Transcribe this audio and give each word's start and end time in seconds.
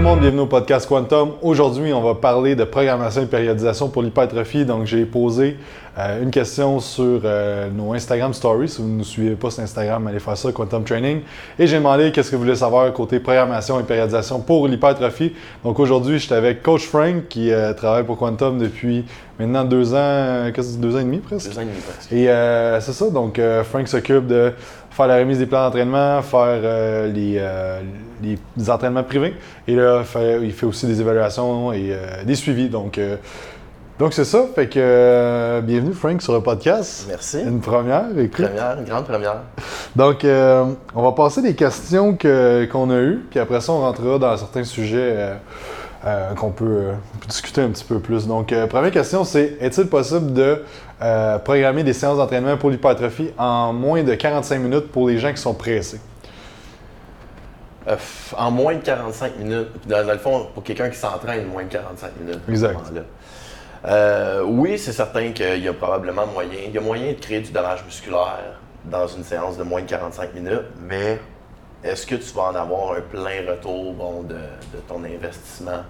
le 0.00 0.06
monde, 0.06 0.20
bienvenue 0.20 0.40
au 0.40 0.46
podcast 0.46 0.88
Quantum. 0.88 1.32
Aujourd'hui, 1.42 1.92
on 1.92 2.00
va 2.00 2.14
parler 2.14 2.56
de 2.56 2.64
programmation 2.64 3.22
et 3.22 3.26
périodisation 3.26 3.90
pour 3.90 4.02
l'hypertrophie. 4.02 4.64
Donc, 4.64 4.86
j'ai 4.86 5.04
posé 5.04 5.58
euh, 5.98 6.22
une 6.22 6.30
question 6.30 6.80
sur 6.80 7.20
euh, 7.22 7.68
nos 7.68 7.92
Instagram 7.92 8.32
Stories. 8.32 8.70
Si 8.70 8.80
vous 8.80 8.88
ne 8.88 8.96
nous 8.96 9.04
suivez 9.04 9.34
pas 9.34 9.50
sur 9.50 9.62
Instagram, 9.62 10.06
allez 10.06 10.18
faire 10.18 10.38
ça, 10.38 10.52
Quantum 10.52 10.84
Training. 10.84 11.20
Et 11.58 11.66
j'ai 11.66 11.76
demandé 11.76 12.12
qu'est-ce 12.12 12.30
que 12.30 12.36
vous 12.36 12.44
voulez 12.44 12.56
savoir 12.56 12.90
côté 12.94 13.20
programmation 13.20 13.78
et 13.78 13.82
périodisation 13.82 14.40
pour 14.40 14.66
l'hypertrophie. 14.68 15.34
Donc, 15.64 15.78
aujourd'hui, 15.78 16.18
j'étais 16.18 16.34
avec 16.34 16.62
Coach 16.62 16.86
Frank 16.86 17.28
qui 17.28 17.52
euh, 17.52 17.74
travaille 17.74 18.04
pour 18.04 18.16
Quantum 18.16 18.56
depuis 18.56 19.04
maintenant 19.38 19.64
deux 19.64 19.92
ans, 19.92 20.50
qu'est-ce 20.54 20.78
que 20.78 20.80
deux 20.80 20.96
ans 20.96 21.00
et 21.00 21.04
demi 21.04 21.18
presque. 21.18 21.50
Deux 21.50 21.58
ans 21.58 21.62
et 21.62 21.66
demi 21.66 21.76
presque. 21.76 22.10
Et 22.10 22.24
c'est 22.80 22.92
ça, 22.92 23.10
donc 23.10 23.40
Frank 23.64 23.88
s'occupe 23.88 24.26
de 24.26 24.52
faire 24.90 25.06
la 25.06 25.18
remise 25.18 25.38
des 25.38 25.46
plans 25.46 25.64
d'entraînement, 25.64 26.22
faire 26.22 27.06
les, 27.06 27.40
les, 28.22 28.70
entraînements 28.70 29.04
privés. 29.04 29.34
Et 29.66 29.74
là, 29.74 30.02
il 30.42 30.52
fait 30.52 30.66
aussi 30.66 30.86
des 30.86 31.00
évaluations 31.00 31.72
et 31.72 31.96
des 32.24 32.34
suivis. 32.34 32.68
Donc, 32.68 32.98
donc, 34.00 34.14
c'est 34.14 34.24
ça. 34.24 34.46
Fait 34.54 34.66
que 34.66 34.78
euh, 34.78 35.60
bienvenue, 35.60 35.92
Frank, 35.92 36.22
sur 36.22 36.32
le 36.32 36.40
podcast. 36.40 37.04
Merci. 37.06 37.42
Une 37.42 37.60
première, 37.60 38.06
écoute. 38.16 38.46
Première, 38.46 38.78
une 38.78 38.86
grande 38.86 39.04
première. 39.04 39.36
Donc, 39.94 40.24
euh, 40.24 40.64
on 40.94 41.02
va 41.02 41.12
passer 41.12 41.42
des 41.42 41.54
questions 41.54 42.16
qu'on 42.16 42.90
a 42.90 42.98
eues, 42.98 43.26
puis 43.28 43.38
après 43.38 43.60
ça, 43.60 43.72
on 43.72 43.80
rentrera 43.80 44.18
dans 44.18 44.34
certains 44.38 44.64
sujets 44.64 45.36
euh, 46.06 46.34
qu'on 46.34 46.50
peut, 46.50 46.92
discuter 47.30 47.62
un 47.62 47.70
petit 47.70 47.84
peu 47.84 47.98
plus. 47.98 48.26
Donc, 48.26 48.54
première 48.68 48.90
question, 48.90 49.24
c'est 49.24 49.56
est-il 49.60 49.86
possible 49.86 50.32
de 50.32 50.62
programmer 51.44 51.82
des 51.82 51.92
séances 51.92 52.18
d'entraînement 52.18 52.56
pour 52.56 52.70
l'hypertrophie 52.70 53.30
en 53.38 53.72
moins 53.72 54.02
de 54.02 54.14
45 54.14 54.58
minutes 54.58 54.92
pour 54.92 55.08
les 55.08 55.18
gens 55.18 55.32
qui 55.32 55.40
sont 55.40 55.54
pressés? 55.54 56.00
en 58.36 58.50
moins 58.50 58.74
de 58.74 58.80
45 58.80 59.38
minutes. 59.38 59.68
Dans, 59.86 60.06
dans 60.06 60.12
le 60.12 60.18
fond, 60.18 60.46
pour 60.54 60.62
quelqu'un 60.62 60.90
qui 60.90 60.98
s'entraîne, 60.98 61.46
moins 61.46 61.64
de 61.64 61.68
45 61.68 62.10
minutes. 62.20 62.40
Exact. 62.48 62.78
Euh, 63.84 64.42
oui, 64.44 64.78
c'est 64.78 64.92
certain 64.92 65.32
qu'il 65.32 65.64
y 65.64 65.68
a 65.68 65.72
probablement 65.72 66.26
moyen. 66.26 66.58
Il 66.66 66.72
y 66.72 66.78
a 66.78 66.80
moyen 66.80 67.12
de 67.12 67.18
créer 67.18 67.40
du 67.40 67.50
dommage 67.50 67.84
musculaire 67.84 68.60
dans 68.84 69.06
une 69.06 69.24
séance 69.24 69.56
de 69.56 69.62
moins 69.62 69.82
de 69.82 69.86
45 69.86 70.34
minutes, 70.34 70.66
mais 70.82 71.18
est-ce 71.82 72.06
que 72.06 72.14
tu 72.16 72.34
vas 72.34 72.44
en 72.44 72.54
avoir 72.54 72.92
un 72.92 73.00
plein 73.00 73.50
retour 73.50 73.94
de, 74.24 74.36
ton 74.86 75.02
investissement? 75.04 75.82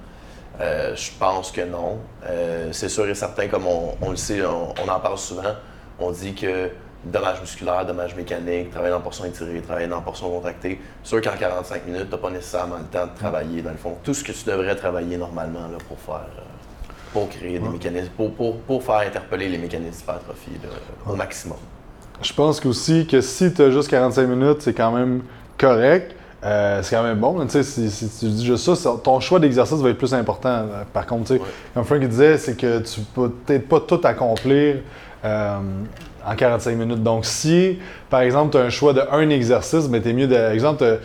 Euh, 0.60 0.94
je 0.94 1.10
pense 1.18 1.50
que 1.50 1.62
non. 1.62 1.98
Euh, 2.26 2.68
c'est 2.72 2.88
sûr 2.88 3.08
et 3.08 3.14
certain, 3.14 3.48
comme 3.48 3.66
on, 3.66 4.10
le 4.10 4.16
sait, 4.16 4.44
on, 4.44 4.88
en 4.88 5.00
parle 5.00 5.18
souvent, 5.18 5.54
on 5.98 6.10
dit 6.10 6.34
que 6.34 6.70
dommage 7.04 7.40
musculaire, 7.40 7.86
dommage 7.86 8.14
mécanique, 8.14 8.70
travailler 8.70 8.94
en 8.94 9.00
portion 9.00 9.24
étirée, 9.24 9.62
travailler 9.62 9.90
en 9.90 10.02
portion 10.02 10.30
contractée, 10.30 10.78
sûr 11.02 11.22
qu'en 11.22 11.36
45 11.38 11.86
minutes, 11.86 12.06
tu 12.06 12.10
n'as 12.10 12.18
pas 12.18 12.30
nécessairement 12.30 12.76
le 12.76 12.84
temps 12.84 13.06
de 13.06 13.18
travailler, 13.18 13.62
dans 13.62 13.70
le 13.70 13.78
fond, 13.78 13.96
tout 14.04 14.12
ce 14.12 14.22
que 14.22 14.32
tu 14.32 14.44
devrais 14.44 14.76
travailler 14.76 15.16
normalement 15.16 15.68
là, 15.68 15.78
pour 15.88 15.98
faire 15.98 16.26
pour 17.12 17.28
créer 17.28 17.58
des 17.58 17.68
mécanismes, 17.68 18.10
pour, 18.66 18.82
faire 18.82 18.98
interpeller 18.98 19.48
les 19.48 19.58
mécanismes 19.58 19.98
d'hypertrophie 19.98 20.60
au 21.08 21.16
maximum. 21.16 21.58
Je 22.22 22.32
pense 22.32 22.64
aussi 22.64 23.06
que 23.06 23.20
si 23.20 23.52
tu 23.52 23.62
as 23.62 23.70
juste 23.70 23.88
45 23.88 24.26
minutes, 24.26 24.62
c'est 24.62 24.74
quand 24.74 24.92
même 24.92 25.22
correct. 25.58 26.14
Euh, 26.42 26.82
c'est 26.82 26.96
quand 26.96 27.02
même 27.02 27.18
bon. 27.18 27.46
Si, 27.48 27.62
si, 27.64 28.08
tu 28.18 28.26
dis 28.26 28.46
juste 28.46 28.74
ça, 28.74 28.96
ton 29.02 29.20
choix 29.20 29.38
d'exercice 29.38 29.78
va 29.78 29.90
être 29.90 29.98
plus 29.98 30.14
important. 30.14 30.48
Euh, 30.48 30.84
par 30.92 31.06
contre, 31.06 31.34
comme 31.74 31.84
Frank 31.84 32.00
disait, 32.00 32.38
c'est 32.38 32.56
que 32.56 32.78
tu 32.78 33.00
peux 33.14 33.28
peut-être 33.28 33.68
pas 33.68 33.80
tout 33.80 34.00
accomplir 34.04 34.76
euh, 35.24 35.58
en 36.26 36.34
45 36.34 36.76
minutes. 36.76 37.02
Donc, 37.02 37.26
si, 37.26 37.78
par 38.08 38.20
exemple, 38.20 38.52
tu 38.52 38.58
as 38.58 38.62
un 38.62 38.70
choix 38.70 38.92
de 38.94 39.02
un 39.10 39.28
exercice, 39.28 39.88
mais 39.88 40.00
ben, 40.00 40.02
tu 40.02 40.08
es 40.08 40.12
mieux 40.14 40.28
de. 40.28 40.52
Exemple, 40.54 41.00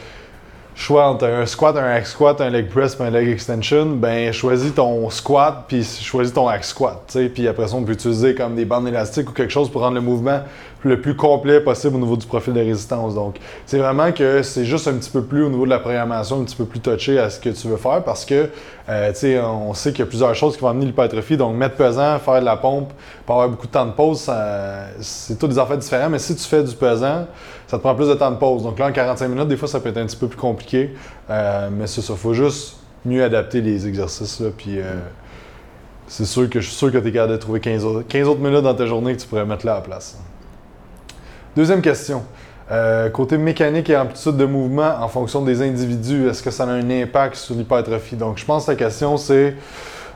choix 0.76 1.08
entre 1.08 1.26
un 1.26 1.46
squat, 1.46 1.76
un 1.78 1.86
hack 1.86 2.06
squat, 2.06 2.42
un 2.42 2.50
leg 2.50 2.68
press, 2.68 3.00
un 3.00 3.10
leg 3.10 3.30
extension, 3.30 3.86
ben 3.86 4.32
choisis 4.34 4.74
ton 4.76 5.10
squat 5.10 5.66
puis 5.68 5.84
choisis 5.84 6.34
ton 6.34 6.50
hack 6.50 6.66
squat, 6.66 7.18
puis 7.34 7.48
après 7.48 7.70
ça 7.70 7.76
on 7.76 7.84
peut 7.84 7.94
utiliser 7.94 8.36
comme 8.36 8.56
des 8.56 8.66
bandes 8.66 8.88
élastiques 8.88 9.30
ou 9.30 9.32
quelque 9.32 9.54
chose 9.54 9.72
pour 9.72 9.82
rendre 9.82 9.96
le 9.96 10.02
mouvement 10.02 10.42
le 10.86 11.02
plus 11.02 11.16
complet 11.16 11.60
possible 11.60 11.96
au 11.96 12.00
niveau 12.00 12.16
du 12.16 12.28
profil 12.28 12.54
de 12.54 12.60
résistance. 12.60 13.16
Donc, 13.16 13.38
c'est 13.66 13.80
vraiment 13.80 14.12
que 14.12 14.44
c'est 14.44 14.66
juste 14.66 14.88
un 14.88 14.94
petit 14.94 15.10
peu 15.10 15.24
plus 15.24 15.44
au 15.44 15.50
niveau 15.50 15.66
de 15.66 15.72
la 15.72 15.80
programmation, 15.80 16.40
un 16.40 16.44
petit 16.44 16.56
peu 16.56 16.66
plus 16.66 16.80
touché 16.80 17.18
à 17.18 17.30
ce 17.32 17.40
que 17.40 17.50
tu 17.50 17.68
veux 17.68 17.78
faire 17.78 18.04
parce 18.04 18.24
que, 18.24 18.50
euh, 18.88 19.10
tu 19.10 19.18
sais, 19.18 19.40
on 19.40 19.74
sait 19.74 19.92
qu'il 19.92 20.00
y 20.00 20.04
a 20.04 20.06
plusieurs 20.06 20.36
choses 20.36 20.56
qui 20.56 20.62
vont 20.62 20.70
amener 20.70 20.86
l'hypertrophie. 20.86 21.38
Donc, 21.38 21.56
mettre 21.56 21.76
pesant, 21.76 22.20
faire 22.20 22.40
de 22.40 22.46
la 22.46 22.56
pompe, 22.56 22.92
pas 23.26 23.34
avoir 23.34 23.50
beaucoup 23.50 23.66
de 23.66 23.72
temps 23.72 23.88
de 23.88 23.94
pause, 23.94 24.30
c'est 25.00 25.40
tous 25.40 25.48
des 25.48 25.58
affaires 25.58 25.80
différents. 25.80 26.10
Mais 26.10 26.20
si 26.20 26.36
tu 26.36 26.44
fais 26.44 26.64
du 26.64 26.76
pesant, 26.76 27.26
ça 27.68 27.78
te 27.78 27.82
prend 27.82 27.96
plus 27.96 28.08
de 28.08 28.14
temps 28.14 28.32
de 28.32 28.38
pause. 28.38 28.62
Donc 28.62 28.78
là, 28.78 28.88
en 28.88 28.92
45 28.92 29.28
minutes, 29.28 29.48
des 29.48 29.58
fois, 29.58 29.68
ça 29.68 29.80
peut 29.80 29.90
être 29.90 29.98
un 29.98 30.06
petit 30.06 30.18
peu 30.18 30.28
plus 30.28 30.38
compliqué. 30.38 30.96
Euh, 31.32 31.70
mais 31.72 31.88
c'est 31.88 32.02
ça, 32.02 32.14
faut 32.16 32.34
juste 32.34 32.78
mieux 33.04 33.24
adapter 33.24 33.62
les 33.62 33.88
exercices. 33.88 34.44
Puis, 34.56 34.80
euh, 34.80 35.00
c'est 36.08 36.26
sûr 36.26 36.48
que 36.48 36.60
je 36.60 36.68
suis 36.68 36.76
sûr 36.76 36.92
que 36.92 37.00
tu 37.00 37.08
es 37.08 37.12
capable 37.12 37.34
de 37.34 37.38
trouver 37.38 37.60
15 37.60 37.86
autres, 37.86 38.08
15 38.08 38.28
autres 38.28 38.42
minutes 38.42 38.62
dans 38.62 38.76
ta 38.76 38.86
journée 38.86 39.16
que 39.16 39.22
tu 39.22 39.28
pourrais 39.28 39.46
mettre 39.46 39.66
là 39.66 39.74
à 39.74 39.76
la 39.76 39.82
place. 39.82 40.20
Deuxième 41.56 41.82
question. 41.82 42.26
Euh, 42.70 43.10
côté 43.10 43.38
mécanique 43.38 43.90
et 43.90 43.96
amplitude 43.96 44.36
de 44.36 44.44
mouvement 44.44 44.98
en 45.00 45.08
fonction 45.08 45.42
des 45.42 45.62
individus, 45.62 46.28
est-ce 46.28 46.44
que 46.44 46.52
ça 46.52 46.66
a 46.66 46.68
un 46.68 46.90
impact 46.90 47.36
sur 47.36 47.56
l'hypertrophie? 47.56 48.18
Donc, 48.18 48.38
je 48.38 48.44
pense 48.44 48.66
que 48.66 48.72
la 48.72 48.76
question, 48.76 49.16
c'est, 49.16 49.56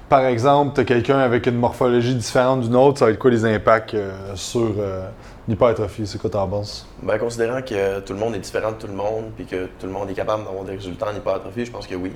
par 0.09 0.25
exemple, 0.25 0.73
tu 0.75 0.81
as 0.81 0.83
quelqu'un 0.83 1.19
avec 1.19 1.47
une 1.47 1.55
morphologie 1.55 2.13
différente 2.13 2.59
d'une 2.59 2.75
autre, 2.75 2.99
ça 2.99 3.05
va 3.05 3.11
être 3.11 3.19
quoi 3.19 3.31
les 3.31 3.45
impacts 3.45 3.93
euh, 3.93 4.11
sur 4.35 4.69
euh, 4.79 5.07
l'hypertrophie? 5.47 6.05
C'est 6.05 6.19
quoi 6.19 6.29
ta 6.29 6.45
penses? 6.45 6.85
Bien, 7.01 7.17
considérant 7.17 7.61
que 7.61 8.01
tout 8.01 8.11
le 8.11 8.19
monde 8.19 8.35
est 8.35 8.39
différent 8.39 8.71
de 8.71 8.77
tout 8.77 8.87
le 8.87 8.95
monde, 8.95 9.31
puis 9.37 9.45
que 9.45 9.67
tout 9.79 9.85
le 9.85 9.93
monde 9.93 10.09
est 10.09 10.15
capable 10.15 10.43
d'avoir 10.43 10.65
des 10.65 10.75
résultats 10.75 11.07
en 11.09 11.15
hypertrophie, 11.15 11.63
je 11.63 11.71
pense 11.71 11.87
que 11.87 11.95
oui. 11.95 12.11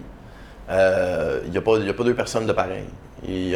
Il 0.68 1.50
n'y 1.50 1.58
a, 1.58 1.62
a, 1.62 1.94
pas 1.94 2.04
deux 2.04 2.14
personnes 2.14 2.46
de 2.46 2.52
pareil. 2.52 2.88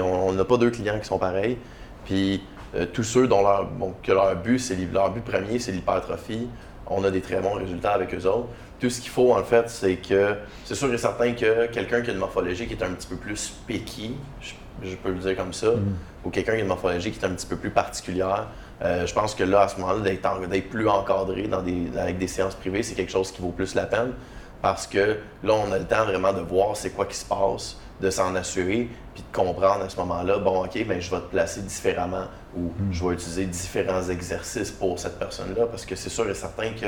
on 0.02 0.32
n'a 0.32 0.46
pas 0.46 0.56
deux 0.56 0.70
clients 0.70 0.98
qui 0.98 1.08
sont 1.08 1.20
pareils. 1.20 1.58
Puis 2.06 2.42
euh, 2.78 2.86
tous 2.92 3.04
ceux 3.04 3.28
dont 3.28 3.42
leur, 3.42 3.68
que 4.04 4.12
leur 4.12 4.36
but, 4.36 4.60
c'est 4.60 4.78
leur 4.92 5.12
but 5.12 5.24
premier, 5.24 5.60
c'est 5.60 5.72
l'hypertrophie, 5.72 6.48
on 6.90 7.04
a 7.04 7.12
des 7.12 7.22
très 7.22 7.40
bons 7.42 7.54
résultats 7.54 7.94
avec 7.94 8.14
eux 8.14 8.26
autres. 8.26 8.48
Tout 8.80 8.90
ce 8.90 9.02
qu'il 9.02 9.10
faut, 9.10 9.34
en 9.34 9.44
fait, 9.44 9.70
c'est 9.70 9.96
que 9.96 10.36
c'est 10.64 10.76
sûr 10.76 10.94
et 10.94 10.98
certain 10.98 11.34
que 11.34 11.66
quelqu'un 11.68 12.02
qui 12.02 12.12
a 12.12 12.14
une 12.14 12.20
morphologie 12.20 12.68
qui 12.68 12.74
est 12.74 12.84
un 12.84 12.92
petit 12.92 13.08
peu 13.08 13.16
plus 13.16 13.54
picky, 13.66 14.16
je, 14.42 14.96
peux 14.96 15.10
le 15.10 15.16
dire 15.16 15.36
comme 15.36 15.54
ça, 15.54 15.72
mm. 15.72 15.96
ou 16.24 16.30
quelqu'un 16.30 16.54
qui 16.54 16.60
a 16.60 16.62
une 16.62 16.68
morphologie 16.68 17.12
qui 17.12 17.20
est 17.20 17.26
un 17.26 17.32
petit 17.32 17.48
peu 17.48 17.56
plus 17.56 17.72
particulière, 17.72 18.48
euh, 18.84 19.08
je 19.08 19.14
pense 19.14 19.34
que 19.34 19.44
là, 19.44 19.62
à 19.62 19.68
ce 19.68 19.80
moment-là, 19.80 20.02
d'être 20.02 20.70
plus 20.70 20.88
encadré 20.88 21.48
dans 21.48 21.64
des, 21.64 21.88
avec 21.98 22.20
des 22.20 22.28
séances 22.28 22.56
privées, 22.56 22.84
c'est 22.84 22.94
quelque 22.94 23.12
chose 23.12 23.32
qui 23.32 23.42
vaut 23.42 23.52
plus 23.52 23.74
la 23.74 23.88
peine 23.88 24.14
parce 24.62 24.88
que 24.88 25.18
là, 25.44 25.54
on 25.54 25.72
a 25.72 25.78
le 25.78 25.86
temps 25.86 26.06
vraiment 26.06 26.34
de 26.34 26.42
voir 26.42 26.76
c'est 26.76 26.90
quoi 26.90 27.06
qui 27.06 27.16
se 27.16 27.26
passe, 27.26 27.78
de 28.02 28.10
s'en 28.10 28.36
assurer, 28.36 28.90
puis 29.18 29.26
de 29.32 29.36
comprendre 29.36 29.84
à 29.84 29.90
ce 29.90 29.98
moment-là, 29.98 30.38
bon, 30.38 30.64
OK, 30.64 30.86
ben, 30.86 31.02
je 31.02 31.10
vais 31.10 31.18
te 31.18 31.32
placer 31.32 31.62
différemment 31.62 32.26
ou 32.56 32.66
hmm. 32.68 32.92
je 32.92 33.04
vais 33.04 33.14
utiliser 33.16 33.46
différents 33.46 34.04
exercices 34.04 34.70
pour 34.70 35.00
cette 35.00 35.18
personne-là, 35.18 35.66
parce 35.66 35.88
que 35.88 35.96
c'est 35.96 36.10
sûr 36.10 36.30
et 36.30 36.36
certain 36.36 36.70
que, 36.70 36.86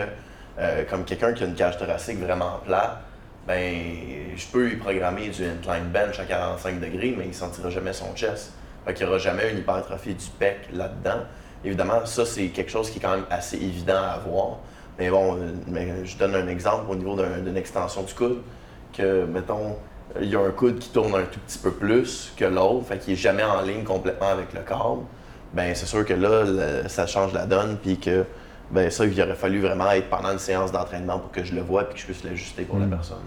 euh, 0.59 0.83
comme 0.87 1.05
quelqu'un 1.05 1.33
qui 1.33 1.43
a 1.43 1.47
une 1.47 1.55
cage 1.55 1.79
thoracique 1.79 2.19
vraiment 2.19 2.59
plate, 2.63 2.97
ben, 3.47 3.73
je 4.35 4.45
peux 4.45 4.67
lui 4.67 4.75
programmer 4.75 5.29
du 5.29 5.43
incline 5.43 5.85
bench 5.91 6.19
à 6.19 6.25
45 6.25 6.79
degrés, 6.79 7.15
mais 7.17 7.23
il 7.23 7.29
ne 7.29 7.33
sentira 7.33 7.71
jamais 7.71 7.93
son 7.93 8.13
chest. 8.15 8.51
Fait 8.85 8.93
qu'il 8.93 9.07
n'y 9.07 9.09
aura 9.09 9.17
jamais 9.17 9.49
une 9.51 9.57
hypertrophie 9.57 10.13
du 10.13 10.27
pec 10.37 10.69
là-dedans. 10.71 11.23
Évidemment, 11.65 12.05
ça, 12.05 12.27
c'est 12.27 12.49
quelque 12.49 12.69
chose 12.69 12.91
qui 12.91 12.99
est 12.99 13.01
quand 13.01 13.15
même 13.15 13.25
assez 13.31 13.55
évident 13.55 14.03
à 14.03 14.11
avoir. 14.11 14.57
Mais 14.99 15.09
bon, 15.09 15.35
euh, 15.35 15.51
mais 15.65 16.05
je 16.05 16.15
donne 16.15 16.35
un 16.35 16.47
exemple 16.47 16.91
au 16.91 16.95
niveau 16.95 17.15
d'une 17.15 17.57
extension 17.57 18.03
du 18.03 18.13
coude, 18.13 18.41
que, 18.95 19.25
mettons, 19.25 19.77
il 20.21 20.29
y 20.29 20.35
a 20.35 20.39
un 20.39 20.51
coude 20.51 20.79
qui 20.79 20.89
tourne 20.89 21.13
un 21.15 21.23
tout 21.23 21.39
petit 21.39 21.59
peu 21.59 21.71
plus 21.71 22.33
que 22.35 22.45
l'autre, 22.45 22.87
fait 22.87 22.97
qu'il 22.99 23.13
n'est 23.13 23.19
jamais 23.19 23.43
en 23.43 23.61
ligne 23.61 23.83
complètement 23.83 24.29
avec 24.29 24.53
le 24.53 24.61
corps, 24.61 25.03
ben 25.53 25.73
c'est 25.75 25.85
sûr 25.85 26.05
que 26.05 26.13
là, 26.13 26.87
ça 26.87 27.07
change 27.07 27.33
la 27.33 27.45
donne, 27.45 27.77
puis 27.81 27.97
que 27.97 28.25
ben 28.71 28.89
ça, 28.91 29.05
il 29.05 29.21
aurait 29.21 29.35
fallu 29.35 29.61
vraiment 29.61 29.89
être 29.91 30.09
pendant 30.09 30.31
une 30.31 30.39
séance 30.39 30.71
d'entraînement 30.71 31.19
pour 31.19 31.31
que 31.31 31.43
je 31.43 31.55
le 31.55 31.61
voie 31.61 31.83
et 31.83 31.93
que 31.93 31.99
je 31.99 32.05
puisse 32.05 32.23
l'ajuster 32.23 32.63
pour 32.63 32.77
la 32.77 32.85
hmm. 32.85 32.91
personne. 32.91 33.17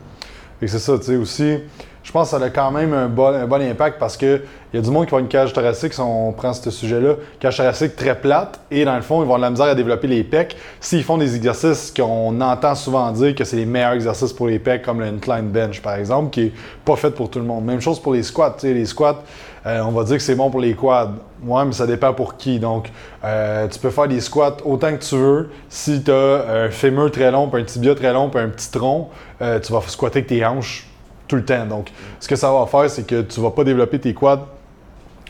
Et 0.61 0.69
c'est 0.69 0.79
ça, 0.79 0.97
tu 0.99 1.05
sais, 1.05 1.17
aussi, 1.17 1.59
je 2.03 2.11
pense 2.11 2.31
que 2.31 2.39
ça 2.39 2.45
a 2.45 2.51
quand 2.51 2.71
même 2.71 2.93
un 2.93 3.09
bon, 3.09 3.61
impact 3.61 3.99
parce 3.99 4.17
qu'il 4.17 4.43
y 4.75 4.79
a 4.79 4.81
du 4.81 4.91
monde 4.91 5.07
qui 5.07 5.13
va 5.13 5.21
une 5.21 5.29
cage 5.29 5.53
thoracique, 5.53 5.93
si 5.93 6.01
on 6.01 6.33
prend 6.33 6.53
ce 6.53 6.71
sujet-là, 6.71 7.15
cage 7.39 7.57
thoracique 7.57 7.95
très 7.95 8.19
plate, 8.19 8.59
et 8.71 8.85
dans 8.85 8.97
le 8.97 9.03
fond, 9.03 9.23
ils 9.23 9.27
vont 9.27 9.35
avoir 9.35 9.39
de 9.39 9.43
la 9.43 9.51
misère 9.51 9.67
à 9.67 9.75
développer 9.75 10.09
les 10.09 10.25
pecs. 10.25 10.57
S'ils 10.81 11.05
font 11.05 11.17
des 11.17 11.37
exercices 11.37 11.93
qu'on 11.95 12.41
entend 12.41 12.75
souvent 12.75 13.11
dire 13.13 13.35
que 13.35 13.45
c'est 13.45 13.57
les 13.57 13.67
meilleurs 13.67 13.93
exercices 13.93 14.33
pour 14.33 14.49
les 14.49 14.59
pecs, 14.59 14.83
comme 14.83 15.01
le 15.01 15.07
incline 15.07 15.49
bench, 15.49 15.81
par 15.81 15.95
exemple, 15.95 16.31
qui 16.31 16.41
est 16.43 16.53
pas 16.85 16.97
fait 16.97 17.11
pour 17.11 17.31
tout 17.31 17.39
le 17.39 17.45
monde. 17.45 17.65
Même 17.65 17.81
chose 17.81 18.01
pour 18.01 18.15
les 18.15 18.23
squats, 18.23 18.57
les 18.63 18.87
squats, 18.87 19.23
euh, 19.65 19.81
on 19.83 19.93
va 19.93 20.03
dire 20.03 20.17
que 20.17 20.23
c'est 20.23 20.35
bon 20.35 20.51
pour 20.51 20.61
les 20.61 20.75
quads. 20.75 21.13
Ouais, 21.45 21.65
mais 21.65 21.73
ça 21.73 21.87
dépend 21.87 22.13
pour 22.13 22.37
qui. 22.37 22.59
Donc, 22.59 22.91
euh, 23.25 23.69
tu 23.69 23.79
peux 23.79 23.91
faire 23.91 24.09
des 24.09 24.21
squats 24.21 24.57
autant 24.65 24.93
que 24.97 25.03
tu 25.03 25.17
veux. 25.17 25.51
Si 25.69 26.03
tu 26.03 26.11
as 26.11 26.45
un 26.49 26.71
fémur 26.71 27.11
très 27.13 27.31
long, 27.31 27.49
puis 27.49 27.63
un 27.63 27.65
tibia 27.65 27.95
très 27.95 28.13
long, 28.13 28.29
puis 28.29 28.41
un 28.41 28.49
petit 28.49 28.71
tronc, 28.71 29.11
euh, 29.41 29.61
tu 29.61 29.73
vas 29.73 29.81
squatter 29.87 30.19
avec 30.19 30.29
tes 30.29 30.45
hanches 30.45 30.87
tout 31.29 31.37
le 31.37 31.45
temps. 31.45 31.67
Donc, 31.67 31.91
ce 32.21 32.29
que 32.29 32.37
ça 32.37 32.53
va 32.53 32.67
faire, 32.67 32.91
c'est 32.91 33.07
que 33.07 33.23
tu 33.23 33.41
vas 33.41 33.51
pas 33.51 33.65
développer 33.65 33.99
tes 33.99 34.15
quads 34.15 34.47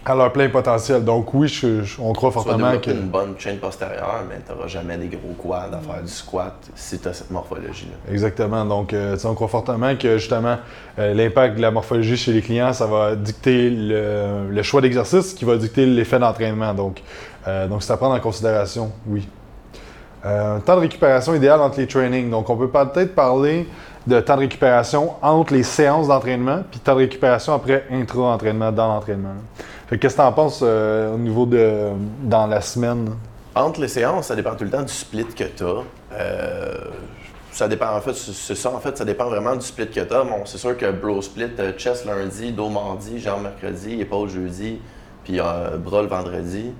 à 0.04 0.14
leur 0.14 0.32
plein 0.32 0.48
potentiel. 0.48 1.04
Donc 1.04 1.32
oui, 1.34 1.60
on 2.00 2.12
croit 2.12 2.30
fortement 2.30 2.78
que... 2.78 2.90
une 2.90 3.08
bonne 3.08 3.34
chaîne 3.38 3.58
postérieure, 3.58 4.24
mais 4.28 4.36
tu 4.44 4.52
n'auras 4.52 4.66
jamais 4.66 4.96
des 4.96 5.08
gros 5.08 5.34
quads 5.34 5.70
à 5.72 5.78
faire 5.78 6.02
du 6.02 6.10
squat 6.10 6.54
si 6.74 6.98
tu 6.98 7.08
as 7.08 7.12
cette 7.12 7.30
morphologie-là. 7.30 8.12
Exactement. 8.12 8.64
Donc 8.64 8.92
euh, 8.92 9.16
on 9.24 9.34
croit 9.34 9.48
fortement 9.48 9.94
que 9.96 10.18
justement 10.18 10.58
euh, 10.98 11.14
l'impact 11.14 11.56
de 11.56 11.62
la 11.62 11.70
morphologie 11.70 12.16
chez 12.16 12.32
les 12.32 12.42
clients, 12.42 12.72
ça 12.72 12.86
va 12.86 13.14
dicter 13.14 13.70
le, 13.70 14.62
choix 14.62 14.80
d'exercice 14.80 15.34
qui 15.34 15.44
va 15.44 15.56
dicter 15.56 15.86
l'effet 15.86 16.18
d'entraînement. 16.18 16.74
Donc 16.74 17.02
euh, 17.46 17.68
donc 17.68 17.82
c'est 17.82 17.92
à 17.92 17.96
prendre 17.96 18.14
en 18.14 18.20
considération, 18.20 18.92
oui. 19.06 19.28
Temps 20.22 20.76
de 20.76 20.80
récupération 20.80 21.34
idéal 21.34 21.60
entre 21.60 21.78
les 21.78 21.86
trainings. 21.86 22.30
Donc 22.30 22.48
on 22.48 22.56
peut 22.56 22.68
peut-être 22.68 23.14
parler 23.14 23.66
de 24.06 24.20
temps 24.20 24.34
de 24.34 24.40
récupération 24.40 25.12
entre 25.22 25.52
les 25.54 25.62
séances 25.62 26.08
d'entraînement, 26.08 26.60
puis 26.70 26.80
temps 26.80 26.94
de 26.94 26.98
récupération 26.98 27.54
après 27.54 27.84
intra-entraînement, 27.90 28.72
dans 28.72 28.88
l'entraînement. 28.88 29.34
Qu'est-ce 29.88 30.16
que 30.16 30.20
tu 30.20 30.26
en 30.26 30.32
penses 30.32 30.60
euh, 30.62 31.14
au 31.14 31.18
niveau 31.18 31.44
de 31.44 31.90
dans 32.22 32.46
la 32.46 32.60
semaine? 32.60 33.10
Entre 33.54 33.80
les 33.80 33.88
séances, 33.88 34.28
ça 34.28 34.34
dépend 34.34 34.54
tout 34.54 34.64
le 34.64 34.70
temps 34.70 34.82
du 34.82 34.92
split 34.92 35.26
que 35.26 35.44
tu 35.44 35.64
as. 35.64 35.82
Euh, 36.14 36.78
ça 37.50 37.68
dépend, 37.68 37.94
en 37.94 38.00
fait, 38.00 38.14
c'est 38.14 38.54
ça, 38.54 38.70
en 38.70 38.78
fait, 38.78 38.96
ça 38.96 39.04
dépend 39.04 39.26
vraiment 39.26 39.54
du 39.54 39.66
split 39.66 39.88
que 39.88 40.00
tu 40.00 40.14
as. 40.14 40.24
Bon, 40.24 40.46
c'est 40.46 40.56
sûr 40.56 40.76
que 40.78 40.90
bro 40.90 41.20
split, 41.20 41.50
euh, 41.58 41.72
chest 41.72 42.06
lundi, 42.06 42.52
dos 42.52 42.70
mardi, 42.70 43.20
jambes 43.20 43.42
mercredi, 43.42 44.00
épaule 44.00 44.30
jeudi, 44.30 44.80
puis 45.24 45.36
bras 45.36 46.02
le 46.02 46.08
vendredi. 46.08 46.72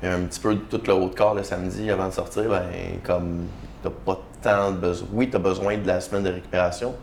Puis 0.00 0.10
un 0.10 0.20
petit 0.22 0.40
peu 0.40 0.56
tout 0.56 0.80
le 0.86 0.94
haut 0.94 1.08
de 1.08 1.14
corps 1.14 1.34
le 1.34 1.42
samedi 1.42 1.90
avant 1.90 2.08
de 2.08 2.12
sortir, 2.12 2.44
ben, 2.48 2.64
comme 3.04 3.46
t'as 3.82 3.90
pas 3.90 4.18
tant 4.42 4.70
de 4.72 4.76
besoin. 4.76 5.08
Oui, 5.12 5.30
tu 5.30 5.36
as 5.36 5.40
besoin 5.40 5.76
de 5.76 5.86
la 5.86 6.00
semaine 6.00 6.22
de 6.22 6.30
récupération, 6.30 6.94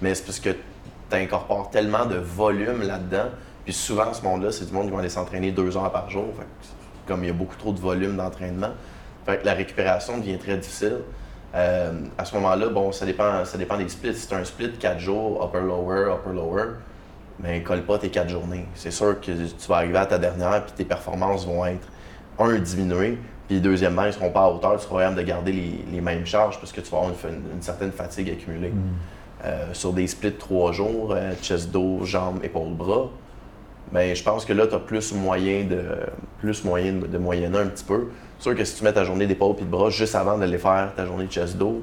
mais 0.00 0.14
c'est 0.14 0.24
parce 0.24 0.40
que 0.40 0.50
tu 0.50 1.16
incorpores 1.16 1.70
tellement 1.70 2.06
de 2.06 2.16
volume 2.16 2.82
là-dedans 2.82 3.28
puis 3.68 3.74
souvent, 3.74 4.14
ce 4.14 4.22
monde-là, 4.22 4.50
c'est 4.50 4.64
du 4.64 4.72
monde 4.72 4.86
qui 4.86 4.92
va 4.92 5.00
aller 5.00 5.10
s'entraîner 5.10 5.52
deux 5.52 5.76
heures 5.76 5.92
par 5.92 6.08
jour. 6.08 6.24
comme 7.06 7.22
il 7.22 7.26
y 7.26 7.30
a 7.30 7.34
beaucoup 7.34 7.54
trop 7.54 7.70
de 7.70 7.78
volume 7.78 8.16
d'entraînement, 8.16 8.70
la 9.44 9.52
récupération 9.52 10.16
devient 10.16 10.38
très 10.38 10.56
difficile. 10.56 11.00
Euh, 11.54 11.92
à 12.16 12.24
ce 12.24 12.34
moment-là, 12.36 12.68
bon, 12.68 12.92
ça 12.92 13.04
dépend, 13.04 13.44
ça 13.44 13.58
dépend 13.58 13.76
des 13.76 13.90
splits. 13.90 14.14
Si 14.14 14.26
c'est 14.26 14.34
un 14.34 14.44
split 14.44 14.72
quatre 14.72 15.00
jours, 15.00 15.44
upper-lower, 15.44 16.14
upper-lower, 16.14 16.76
mais 17.40 17.62
colle 17.62 17.82
pas 17.82 17.98
tes 17.98 18.08
quatre 18.08 18.30
journées. 18.30 18.66
C'est 18.74 18.90
sûr 18.90 19.20
que 19.20 19.32
tu 19.32 19.68
vas 19.68 19.76
arriver 19.76 19.98
à 19.98 20.06
ta 20.06 20.16
dernière, 20.18 20.64
puis 20.64 20.72
tes 20.74 20.86
performances 20.86 21.44
vont 21.44 21.66
être, 21.66 21.88
un, 22.38 22.58
diminuées, 22.58 23.18
puis 23.48 23.60
deuxièmement, 23.60 24.02
ils 24.02 24.08
ne 24.08 24.12
seront 24.12 24.30
pas 24.30 24.42
à 24.42 24.48
hauteur, 24.48 24.76
tu 24.76 24.86
seras 24.86 25.00
capable 25.00 25.16
de 25.16 25.22
garder 25.22 25.52
les, 25.90 26.00
mêmes 26.00 26.26
charges 26.26 26.58
parce 26.58 26.72
que 26.72 26.80
tu 26.80 26.90
vas 26.90 26.98
avoir 26.98 27.12
une, 27.24 27.62
certaine 27.62 27.92
fatigue 27.92 28.30
accumulée. 28.30 28.70
Mm. 28.70 28.82
Euh, 29.44 29.72
sur 29.72 29.92
des 29.92 30.08
splits 30.08 30.32
trois 30.32 30.72
jours, 30.72 31.14
euh, 31.14 31.32
chest, 31.40 31.70
dos, 31.70 32.00
jambes, 32.02 32.40
épaules, 32.42 32.74
bras, 32.74 33.08
ben, 33.92 34.14
je 34.14 34.22
pense 34.22 34.44
que 34.44 34.52
là, 34.52 34.66
tu 34.66 34.74
as 34.74 34.80
plus 34.80 35.14
moyen 35.14 35.64
de 35.64 35.80
plus 36.40 36.64
moyen 36.64 36.94
de, 36.94 37.18
moyenner 37.18 37.58
un 37.58 37.66
petit 37.66 37.84
peu. 37.84 38.08
C'est 38.38 38.50
sûr 38.50 38.56
que 38.56 38.64
si 38.64 38.76
tu 38.76 38.84
mets 38.84 38.92
ta 38.92 39.04
journée 39.04 39.26
d'épaule 39.26 39.54
et 39.58 39.62
de 39.62 39.66
bras 39.66 39.90
juste 39.90 40.14
avant 40.14 40.36
d'aller 40.36 40.58
faire 40.58 40.92
ta 40.96 41.06
journée 41.06 41.26
de 41.26 41.32
chest 41.32 41.56
dos, 41.56 41.82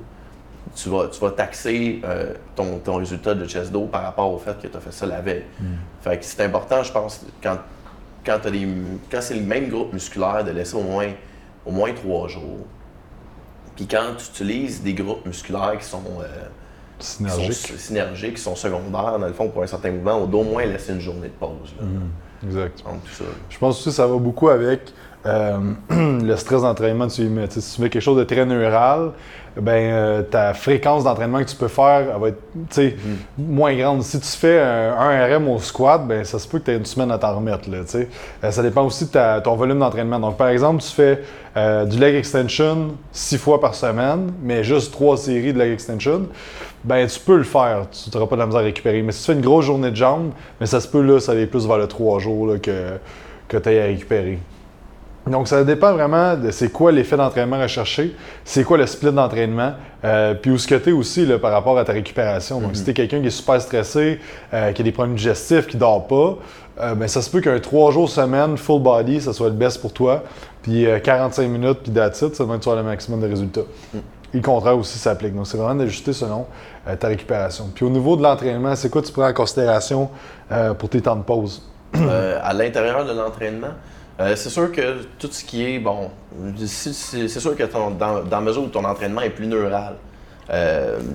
tu 0.76 0.90
vas, 0.90 1.08
tu 1.08 1.20
vas 1.20 1.32
taxer 1.32 2.02
euh, 2.04 2.34
ton, 2.56 2.80
ton, 2.80 2.96
résultat 2.96 3.36
de 3.36 3.48
chest 3.48 3.72
dos 3.72 3.86
par 3.86 4.04
rapport 4.04 4.34
au 4.34 4.38
fait 4.38 4.62
que 4.62 4.68
tu 4.68 4.76
as 4.76 4.80
fait 4.80 4.92
ça 4.92 5.06
la 5.06 5.22
veille. 5.22 5.44
Hmm. 5.60 5.76
Fait 6.02 6.18
que 6.18 6.26
c'est 6.26 6.44
important, 6.44 6.84
je 6.84 6.92
pense, 6.92 7.26
quand, 7.42 7.58
quand, 8.26 8.40
quand 9.12 9.22
c'est 9.22 9.36
le 9.36 9.42
même 9.42 9.70
groupe 9.70 9.94
musculaire, 9.94 10.44
de 10.44 10.52
laisser 10.52 10.76
au 10.76 10.84
moins, 10.84 11.10
au 11.66 11.72
moins 11.72 11.94
trois 11.94 12.28
jours. 12.28 12.66
Puis 13.76 13.88
quand 13.88 14.16
tu 14.18 14.26
utilises 14.30 14.82
des 14.82 14.94
groupes 14.94 15.26
musculaires 15.26 15.78
qui 15.78 15.86
sont 15.86 16.04
euh, 16.22 16.26
synergiques. 17.00 17.50
Qui 17.50 17.74
sont 17.74 17.78
synergiques, 17.78 18.36
qui 18.36 18.42
sont 18.42 18.56
secondaires, 18.56 19.20
dans 19.20 19.28
le 19.28 19.34
fond, 19.34 19.50
pour 19.50 19.64
un 19.64 19.68
certain 19.68 19.92
mouvement, 19.92 20.16
on 20.16 20.26
doit 20.26 20.42
au 20.42 20.46
moins 20.46 20.66
laisser 20.66 20.94
une 20.94 21.02
journée 21.02 21.28
de 21.28 21.34
pause. 21.34 21.76
Mhm. 21.80 22.48
exact. 22.48 22.84
Je 23.50 23.58
pense 23.58 23.78
aussi 23.78 23.90
que 23.90 23.96
ça 23.96 24.08
va 24.08 24.18
beaucoup 24.18 24.50
avec 24.50 24.94
euh, 25.26 25.58
le 26.22 26.36
stress 26.36 26.62
d'entraînement. 26.62 27.08
Tu 27.08 27.30
si 27.50 27.76
tu 27.76 27.82
fais 27.82 27.90
quelque 27.90 28.02
chose 28.02 28.18
de 28.18 28.24
très 28.24 28.46
neural, 28.46 29.12
ben, 29.60 29.72
euh, 29.72 30.22
ta 30.22 30.54
fréquence 30.54 31.04
d'entraînement 31.04 31.40
que 31.40 31.50
tu 31.50 31.56
peux 31.56 31.68
faire 31.68 32.20
va 32.20 32.28
être 32.30 32.78
mhm. 32.78 32.94
moins 33.38 33.76
grande. 33.76 34.04
Si 34.04 34.20
tu 34.20 34.28
fais 34.28 34.60
un, 34.60 35.38
RM 35.38 35.48
au 35.48 35.60
squat, 35.60 36.06
ben, 36.06 36.24
ça 36.24 36.40
se 36.40 36.48
peut 36.48 36.60
que 36.60 36.66
tu 36.66 36.72
aies 36.72 36.78
une 36.78 36.86
semaine 36.86 37.12
à 37.12 37.18
t'en 37.18 37.36
remettre. 37.36 37.70
Là, 37.70 37.80
euh, 37.96 38.52
ça 38.52 38.62
dépend 38.62 38.86
aussi 38.86 39.06
de 39.06 39.40
ton 39.42 39.56
volume 39.56 39.80
d'entraînement. 39.80 40.20
Donc, 40.20 40.38
par 40.38 40.50
exemple, 40.50 40.82
tu 40.82 40.90
fais 40.90 41.22
du 41.86 41.98
leg 41.98 42.16
extension 42.16 42.96
six 43.14 43.38
fois 43.38 43.62
par 43.62 43.76
semaine, 43.76 44.34
mais 44.44 44.64
juste 44.66 44.92
trois 44.92 45.16
séries 45.16 45.54
de 45.54 45.60
leg 45.60 45.72
extension 45.72 46.28
ben 46.86 47.08
tu 47.08 47.20
peux 47.20 47.38
le 47.38 47.44
faire, 47.44 47.88
tu 47.90 48.16
n'auras 48.16 48.28
pas 48.28 48.36
de 48.36 48.42
la 48.42 48.46
misère 48.46 48.62
à 48.62 48.64
récupérer. 48.64 49.02
Mais 49.02 49.12
si 49.12 49.22
tu 49.22 49.26
fais 49.26 49.34
une 49.34 49.42
grosse 49.42 49.66
journée 49.66 49.90
de 49.90 49.96
jambes, 49.96 50.32
mais 50.60 50.68
ça 50.68 50.80
se 50.80 50.88
peut 50.88 51.02
là, 51.02 51.20
ça 51.20 51.32
aller 51.32 51.48
plus 51.48 51.68
vers 51.68 51.78
le 51.78 51.88
trois 51.88 52.20
jours 52.20 52.56
que, 52.62 53.00
que 53.48 53.58
tu 53.58 53.70
aies 53.70 53.82
à 53.82 53.86
récupérer. 53.86 54.38
Donc, 55.28 55.48
ça 55.48 55.64
dépend 55.64 55.94
vraiment 55.94 56.36
de 56.36 56.52
c'est 56.52 56.72
quoi 56.72 56.92
l'effet 56.92 57.18
d'entraînement 57.18 57.60
recherché, 57.60 58.16
c'est 58.44 58.64
quoi 58.64 58.78
le 58.78 58.86
split 58.86 59.12
d'entraînement, 59.12 59.74
euh, 60.04 60.36
puis 60.36 60.52
où 60.52 60.58
ce 60.58 60.68
que 60.68 60.76
tu 60.76 60.90
es 60.90 60.92
aussi 60.92 61.26
là, 61.26 61.40
par 61.40 61.52
rapport 61.52 61.78
à 61.78 61.84
ta 61.84 61.94
récupération. 61.94 62.62
Donc, 62.62 62.76
si 62.76 62.82
mhm. 62.82 62.86
tu 62.86 62.92
es 62.92 62.94
quelqu'un 62.94 63.22
qui 63.22 63.28
est 63.28 63.32
super 63.32 63.60
stressé, 63.60 64.20
euh, 64.54 64.72
qui 64.72 64.82
a 64.82 64.86
des 64.86 64.92
problèmes 64.92 65.16
digestifs, 65.16 65.68
qui 65.68 65.78
ne 65.78 65.80
dort 65.80 66.08
pas, 66.08 66.38
euh, 66.82 66.96
ben, 66.96 67.08
ça 67.08 67.22
se 67.22 67.30
peut 67.30 67.42
qu'un 67.42 67.60
trois 67.60 67.92
jours 67.92 68.10
semaine, 68.10 68.58
full 68.58 68.82
body, 68.82 69.22
ça 69.22 69.34
soit 69.34 69.48
le 69.48 69.56
best 69.56 69.82
pour 69.82 69.94
toi. 69.94 70.24
Puis 70.62 70.86
45 71.04 71.48
minutes, 71.48 71.80
puis 71.84 71.92
it, 71.92 72.16
ça 72.36 72.44
va 72.44 72.56
être 72.56 72.76
le 72.76 72.84
maximum 72.84 73.22
de 73.22 73.28
résultats. 73.28 73.62
Mm. 73.94 74.00
Et 74.36 74.38
le 74.38 74.44
contraire 74.44 74.78
aussi 74.78 75.00
s'applique. 75.00 75.34
Donc, 75.34 75.48
c'est 75.48 75.58
vraiment 75.58 75.76
d'ajuster 75.76 76.12
selon 76.12 76.46
euh, 76.88 76.96
ta 76.96 77.08
récupération. 77.08 77.70
Puis 77.74 77.86
au 77.86 77.90
niveau 77.90 78.18
de 78.18 78.24
l'entraînement, 78.24 78.76
c'est 78.76 78.90
quoi 78.90 79.02
tu 79.02 79.12
prends 79.12 79.28
en 79.28 79.34
considération 79.34 80.10
euh, 80.52 80.74
pour 80.74 80.90
tes 80.90 81.02
temps 81.02 81.16
de 81.16 81.24
pause? 81.24 81.64
Euh, 81.96 82.40
à 82.44 82.54
l'intérieur 82.54 83.06
de 83.06 83.14
l'entraînement, 83.14 83.70
c'est 84.18 84.50
sûr 84.50 84.72
que 84.72 85.04
tout 85.20 85.30
ce 85.32 85.44
qui 85.44 85.64
est, 85.64 85.80
bon, 85.80 86.10
c'est 86.58 87.28
sûr 87.28 87.56
que 87.56 87.64
dans, 87.64 88.24
dans 88.24 88.42
mesure 88.42 88.64
où 88.64 88.68
ton 88.68 88.86
entraînement 88.86 89.22
est 89.22 89.30
plus 89.30 89.48
neural, 89.48 89.96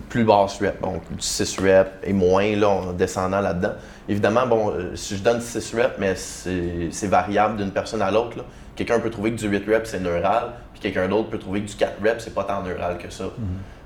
plus 0.09 0.25
basse 0.25 0.61
rep, 0.61 0.81
donc 0.83 1.03
6 1.19 1.59
reps 1.61 1.91
et 2.03 2.13
moins 2.13 2.57
là, 2.57 2.69
en 2.69 2.93
descendant 2.93 3.41
là-dedans. 3.41 3.73
Évidemment, 4.09 4.47
bon, 4.47 4.75
si 4.95 5.17
je 5.17 5.23
donne 5.23 5.41
6 5.41 5.75
reps, 5.75 5.95
mais 5.99 6.15
c'est 6.15 7.07
variable 7.07 7.57
d'une 7.57 7.71
personne 7.71 8.03
à 8.03 8.11
l'autre. 8.11 8.45
Quelqu'un 8.77 8.99
peut 8.99 9.11
trouver 9.11 9.33
que 9.33 9.37
du 9.37 9.49
8 9.49 9.65
reps 9.67 9.91
c'est 9.91 10.01
neural, 10.01 10.53
puis 10.73 10.81
quelqu'un 10.81 11.09
d'autre 11.09 11.29
peut 11.29 11.39
trouver 11.39 11.61
que 11.63 11.69
du 11.69 11.75
4 11.75 12.03
reps 12.03 12.25
c'est 12.25 12.35
pas 12.35 12.45
tant 12.45 12.63
neural 12.63 12.99
que 12.99 13.11
ça. 13.11 13.25
Mhm. 13.25 13.31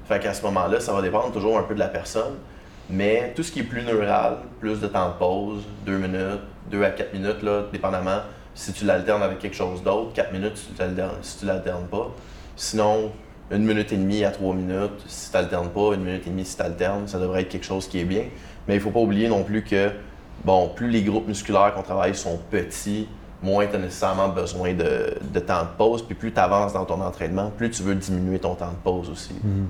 Fait 0.06 0.20
qu'à 0.20 0.34
ce 0.34 0.42
moment-là, 0.42 0.80
ça 0.80 0.92
va 0.92 1.02
dépendre 1.02 1.32
toujours 1.32 1.58
un 1.58 1.62
peu 1.62 1.74
de 1.74 1.78
la 1.78 1.88
personne. 1.88 2.34
Mais 2.90 3.32
tout 3.34 3.42
ce 3.42 3.50
qui 3.50 3.60
est 3.60 3.64
plus 3.64 3.82
neural, 3.82 4.38
plus 4.60 4.80
de 4.80 4.86
temps 4.86 5.08
de 5.08 5.14
pause, 5.14 5.64
2 5.86 5.96
minutes, 5.96 6.40
2 6.70 6.84
à 6.84 6.90
4 6.90 7.14
minutes, 7.14 7.42
là, 7.42 7.62
dépendamment 7.72 8.20
si 8.54 8.72
tu 8.72 8.84
l'alternes 8.84 9.22
avec 9.22 9.38
quelque 9.38 9.56
chose 9.56 9.82
d'autre, 9.82 10.12
4 10.14 10.32
minutes 10.32 10.56
si 10.56 11.38
tu 11.38 11.46
l'alternes 11.46 11.86
pas. 11.90 12.10
Sinon, 12.56 13.10
une 13.50 13.64
minute 13.64 13.92
et 13.92 13.96
demie 13.96 14.24
à 14.24 14.30
3 14.30 14.54
minutes 14.54 15.02
si 15.06 15.30
tu 15.30 15.36
n'alternes 15.36 15.68
pas, 15.68 15.94
une 15.94 16.02
minute 16.02 16.26
et 16.26 16.30
demie 16.30 16.44
si 16.44 16.56
tu 16.56 16.62
alternes, 16.62 17.08
ça 17.08 17.18
devrait 17.18 17.42
être 17.42 17.48
quelque 17.48 17.66
chose 17.66 17.88
qui 17.88 18.00
est 18.00 18.04
bien. 18.04 18.24
Mais 18.66 18.74
il 18.74 18.78
ne 18.78 18.82
faut 18.82 18.90
pas 18.90 19.00
oublier 19.00 19.28
non 19.28 19.42
plus 19.42 19.62
que, 19.62 19.90
bon, 20.44 20.70
plus 20.74 20.88
les 20.88 21.02
groupes 21.02 21.28
musculaires 21.28 21.74
qu'on 21.74 21.82
travaille 21.82 22.14
sont 22.14 22.38
petits, 22.50 23.08
moins 23.42 23.66
tu 23.66 23.76
as 23.76 23.78
nécessairement 23.78 24.28
besoin 24.28 24.72
de, 24.72 25.40
temps 25.40 25.62
de 25.62 25.76
pause. 25.76 26.02
Puis 26.02 26.14
plus 26.14 26.32
tu 26.32 26.40
avances 26.40 26.72
dans 26.72 26.84
ton 26.84 27.00
entraînement, 27.00 27.52
plus 27.56 27.70
tu 27.70 27.82
veux 27.82 27.94
diminuer 27.94 28.38
ton 28.38 28.54
temps 28.54 28.70
de 28.70 28.82
pause 28.82 29.10
aussi. 29.10 29.34
Mhm. 29.42 29.66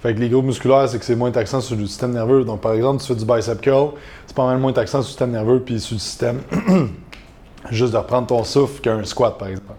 Fait 0.00 0.14
que 0.14 0.20
les 0.20 0.28
groupes 0.28 0.44
musculaires, 0.44 0.86
c'est 0.86 0.98
que 0.98 1.04
c'est 1.04 1.16
moins 1.16 1.30
taxant 1.30 1.62
sur 1.62 1.76
le 1.76 1.86
système 1.86 2.12
nerveux. 2.12 2.44
Donc, 2.44 2.60
par 2.60 2.74
exemple, 2.74 3.00
tu 3.00 3.06
fais 3.06 3.14
du 3.14 3.24
bicep 3.24 3.58
curl, 3.62 3.92
c'est 4.26 4.36
pas 4.36 4.44
mal 4.44 4.58
moins 4.58 4.72
taxant 4.72 5.00
sur 5.00 5.06
le 5.06 5.06
système 5.06 5.30
nerveux 5.30 5.60
puis 5.60 5.80
sur 5.80 5.94
le 5.94 6.00
système 6.00 6.40
juste 7.70 7.92
de 7.92 7.98
reprendre 7.98 8.26
ton 8.26 8.44
souffle 8.44 8.80
qu'un 8.80 9.04
squat, 9.04 9.38
par 9.38 9.48
exemple. 9.48 9.72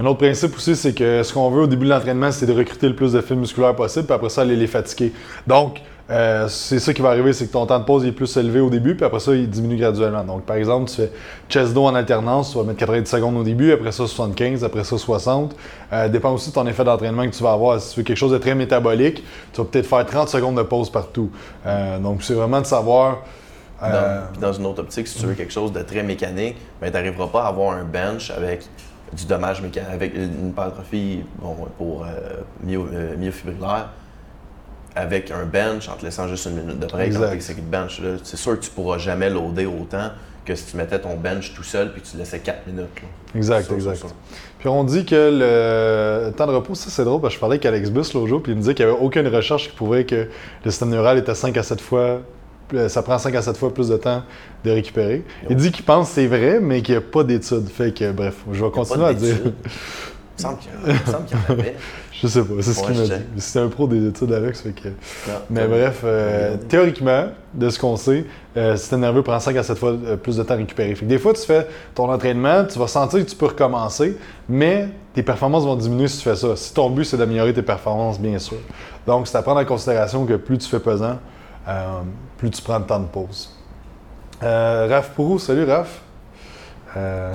Un 0.00 0.06
autre 0.06 0.18
principe 0.18 0.54
aussi, 0.56 0.76
c'est 0.76 0.92
que 0.92 1.22
ce 1.24 1.32
qu'on 1.32 1.50
veut 1.50 1.62
au 1.62 1.66
début 1.66 1.84
de 1.84 1.90
l'entraînement, 1.90 2.30
c'est 2.30 2.46
de 2.46 2.52
recruter 2.52 2.88
le 2.88 2.94
plus 2.94 3.12
de 3.12 3.20
fibres 3.20 3.40
musculaires 3.40 3.74
possible, 3.74 4.06
puis 4.06 4.14
après 4.14 4.28
ça, 4.28 4.42
aller 4.42 4.54
les 4.54 4.68
fatiguer. 4.68 5.12
Donc, 5.46 5.80
euh, 6.10 6.48
c'est 6.48 6.78
ça 6.78 6.94
qui 6.94 7.02
va 7.02 7.10
arriver, 7.10 7.32
c'est 7.32 7.48
que 7.48 7.52
ton 7.52 7.66
temps 7.66 7.78
de 7.78 7.84
pause 7.84 8.06
est 8.06 8.12
plus 8.12 8.34
élevé 8.36 8.60
au 8.60 8.70
début, 8.70 8.94
puis 8.94 9.04
après 9.04 9.20
ça, 9.20 9.34
il 9.34 9.50
diminue 9.50 9.76
graduellement. 9.76 10.24
Donc, 10.24 10.44
par 10.44 10.56
exemple, 10.56 10.88
tu 10.88 10.96
fais 10.96 11.10
chest 11.48 11.74
dos 11.74 11.84
en 11.84 11.94
alternance, 11.94 12.52
tu 12.52 12.58
vas 12.58 12.64
mettre 12.64 12.78
90 12.78 13.10
secondes 13.10 13.36
au 13.36 13.42
début, 13.42 13.72
après 13.72 13.92
ça 13.92 14.06
75, 14.06 14.64
après 14.64 14.84
ça 14.84 14.96
60. 14.96 15.54
Euh, 15.92 16.08
dépend 16.08 16.32
aussi 16.32 16.50
de 16.50 16.54
ton 16.54 16.66
effet 16.66 16.84
d'entraînement 16.84 17.28
que 17.28 17.34
tu 17.34 17.42
vas 17.42 17.52
avoir. 17.52 17.80
Si 17.80 17.90
tu 17.90 17.94
fais 17.96 18.04
quelque 18.04 18.16
chose 18.16 18.32
de 18.32 18.38
très 18.38 18.54
métabolique, 18.54 19.22
tu 19.52 19.60
vas 19.60 19.66
peut-être 19.66 19.86
faire 19.86 20.06
30 20.06 20.28
secondes 20.28 20.56
de 20.56 20.62
pause 20.62 20.88
partout. 20.90 21.30
Euh, 21.66 21.98
donc, 21.98 22.22
c'est 22.22 22.34
vraiment 22.34 22.60
de 22.60 22.66
savoir. 22.66 23.18
Dans, 23.80 24.52
une 24.52 24.66
autre 24.66 24.80
optique, 24.80 25.06
si 25.06 25.18
tu 25.18 25.26
veux 25.26 25.34
quelque 25.34 25.52
chose 25.52 25.72
de 25.72 25.82
très 25.82 26.02
mécanique, 26.02 26.56
ben, 26.80 26.88
tu 26.88 26.92
n'arriveras 26.94 27.28
pas 27.28 27.44
à 27.44 27.48
avoir 27.48 27.76
un 27.76 27.84
bench 27.84 28.30
avec 28.30 28.64
du 29.12 29.24
dommage 29.24 29.62
mécanique, 29.62 29.88
avec 29.92 30.14
une 30.14 30.48
hypertrophie 30.48 31.22
bon, 31.40 31.54
pour 31.76 32.04
myofibrillaire 32.64 33.88
avec 34.98 35.30
un 35.30 35.44
bench 35.44 35.88
en 35.88 35.92
te 35.92 36.04
laissant 36.04 36.28
juste 36.28 36.46
une 36.46 36.56
minute 36.56 36.80
de 36.80 36.86
break 36.86 37.12
dans 37.12 37.20
de 37.20 37.70
bench. 37.70 38.00
C'est 38.24 38.36
sûr 38.36 38.58
que 38.58 38.64
tu 38.64 38.70
pourras 38.70 38.98
jamais 38.98 39.30
loader 39.30 39.66
autant 39.66 40.10
que 40.44 40.54
si 40.54 40.64
tu 40.64 40.76
mettais 40.76 40.98
ton 40.98 41.14
bench 41.14 41.52
tout 41.54 41.62
seul 41.62 41.92
puis 41.92 42.00
que 42.00 42.06
tu 42.06 42.16
laissais 42.16 42.38
4 42.38 42.66
minutes. 42.66 42.88
Exact, 43.34 43.70
exact. 43.70 44.04
Puis 44.58 44.68
on 44.68 44.82
dit 44.82 45.04
que 45.04 45.14
le 45.14 46.32
temps 46.32 46.46
de 46.46 46.52
repos, 46.52 46.74
ça 46.74 46.90
c'est 46.90 47.04
drôle 47.04 47.20
parce 47.20 47.34
que 47.34 47.36
je 47.36 47.40
parlais 47.40 47.54
avec 47.54 47.66
Alex 47.66 47.90
Bus 47.90 48.14
l'autre 48.14 48.26
jour 48.26 48.42
puis 48.42 48.52
il 48.52 48.56
me 48.56 48.60
disait 48.60 48.74
qu'il 48.74 48.86
n'y 48.86 48.92
avait 48.92 49.00
aucune 49.00 49.28
recherche 49.28 49.68
qui 49.68 49.76
prouvait 49.76 50.04
que 50.04 50.28
le 50.64 50.70
système 50.70 50.88
neural 50.88 51.18
était 51.18 51.34
5 51.34 51.56
à 51.56 51.62
7 51.62 51.80
fois 51.80 52.00
euh, 52.00 52.18
ça 52.88 53.02
prend 53.02 53.18
5 53.18 53.34
à 53.34 53.42
7 53.42 53.56
fois 53.56 53.72
plus 53.72 53.88
de 53.88 53.96
temps 53.96 54.22
de 54.64 54.70
récupérer. 54.70 55.24
Il 55.48 55.56
dit 55.56 55.70
qu'il 55.70 55.84
pense 55.84 56.08
que 56.08 56.14
c'est 56.14 56.26
vrai, 56.26 56.60
mais 56.60 56.82
qu'il 56.82 56.94
n'y 56.94 56.98
a 56.98 57.02
pas 57.02 57.24
d'études. 57.24 57.68
Fait 57.68 57.92
que, 57.92 58.12
bref, 58.12 58.36
je 58.52 58.64
vais 58.64 58.70
continuer 58.70 59.06
à 59.06 59.14
dire. 59.14 59.36
Il 60.40 60.46
me 60.46 60.98
semble 60.98 61.24
qu'il 61.26 61.36
y 61.36 61.40
en 61.40 61.52
avait. 61.52 61.74
Je 62.20 62.26
sais 62.26 62.42
pas, 62.42 62.54
c'est 62.60 62.72
ce 62.72 62.82
qu'il 62.82 62.96
m'a 62.96 63.04
dit. 63.04 63.22
C'est 63.36 63.60
un 63.60 63.68
pro 63.68 63.86
des 63.86 64.08
études, 64.08 64.32
Alex. 64.32 64.60
Fait 64.62 64.70
que... 64.70 64.88
Mais 65.50 65.66
bref, 65.66 66.00
euh, 66.04 66.56
théoriquement, 66.68 67.26
de 67.54 67.70
ce 67.70 67.78
qu'on 67.78 67.96
sait, 67.96 68.24
euh, 68.56 68.76
si 68.76 68.90
t'es 68.90 68.96
nerveux, 68.96 69.22
prend 69.22 69.38
5 69.38 69.56
à 69.56 69.62
7 69.62 69.78
fois 69.78 69.90
euh, 69.90 70.16
plus 70.16 70.36
de 70.36 70.42
temps 70.42 70.54
à 70.54 70.56
récupérer. 70.56 70.94
Fait 70.96 71.04
que 71.04 71.10
des 71.10 71.18
fois, 71.18 71.32
tu 71.32 71.42
fais 71.42 71.66
ton 71.94 72.10
entraînement, 72.10 72.64
tu 72.64 72.78
vas 72.78 72.88
sentir 72.88 73.24
que 73.24 73.30
tu 73.30 73.36
peux 73.36 73.46
recommencer, 73.46 74.16
mais 74.48 74.88
tes 75.14 75.22
performances 75.22 75.64
vont 75.64 75.76
diminuer 75.76 76.08
si 76.08 76.18
tu 76.18 76.24
fais 76.24 76.36
ça. 76.36 76.56
Si 76.56 76.74
ton 76.74 76.90
but, 76.90 77.04
c'est 77.04 77.16
d'améliorer 77.16 77.52
tes 77.52 77.62
performances, 77.62 78.18
bien 78.18 78.38
sûr. 78.38 78.58
Donc, 79.06 79.28
c'est 79.28 79.38
à 79.38 79.42
prendre 79.42 79.60
en 79.60 79.64
considération 79.64 80.26
que 80.26 80.34
plus 80.34 80.58
tu 80.58 80.68
fais 80.68 80.80
pesant, 80.80 81.18
plus 82.36 82.50
tu 82.50 82.62
prends 82.62 82.80
de 82.80 82.84
temps 82.84 83.00
de 83.00 83.06
pause. 83.06 83.50
Raph 84.40 85.10
Pourou, 85.14 85.38
salut 85.38 85.64
Raph. 85.64 86.02
Euh, 86.96 87.32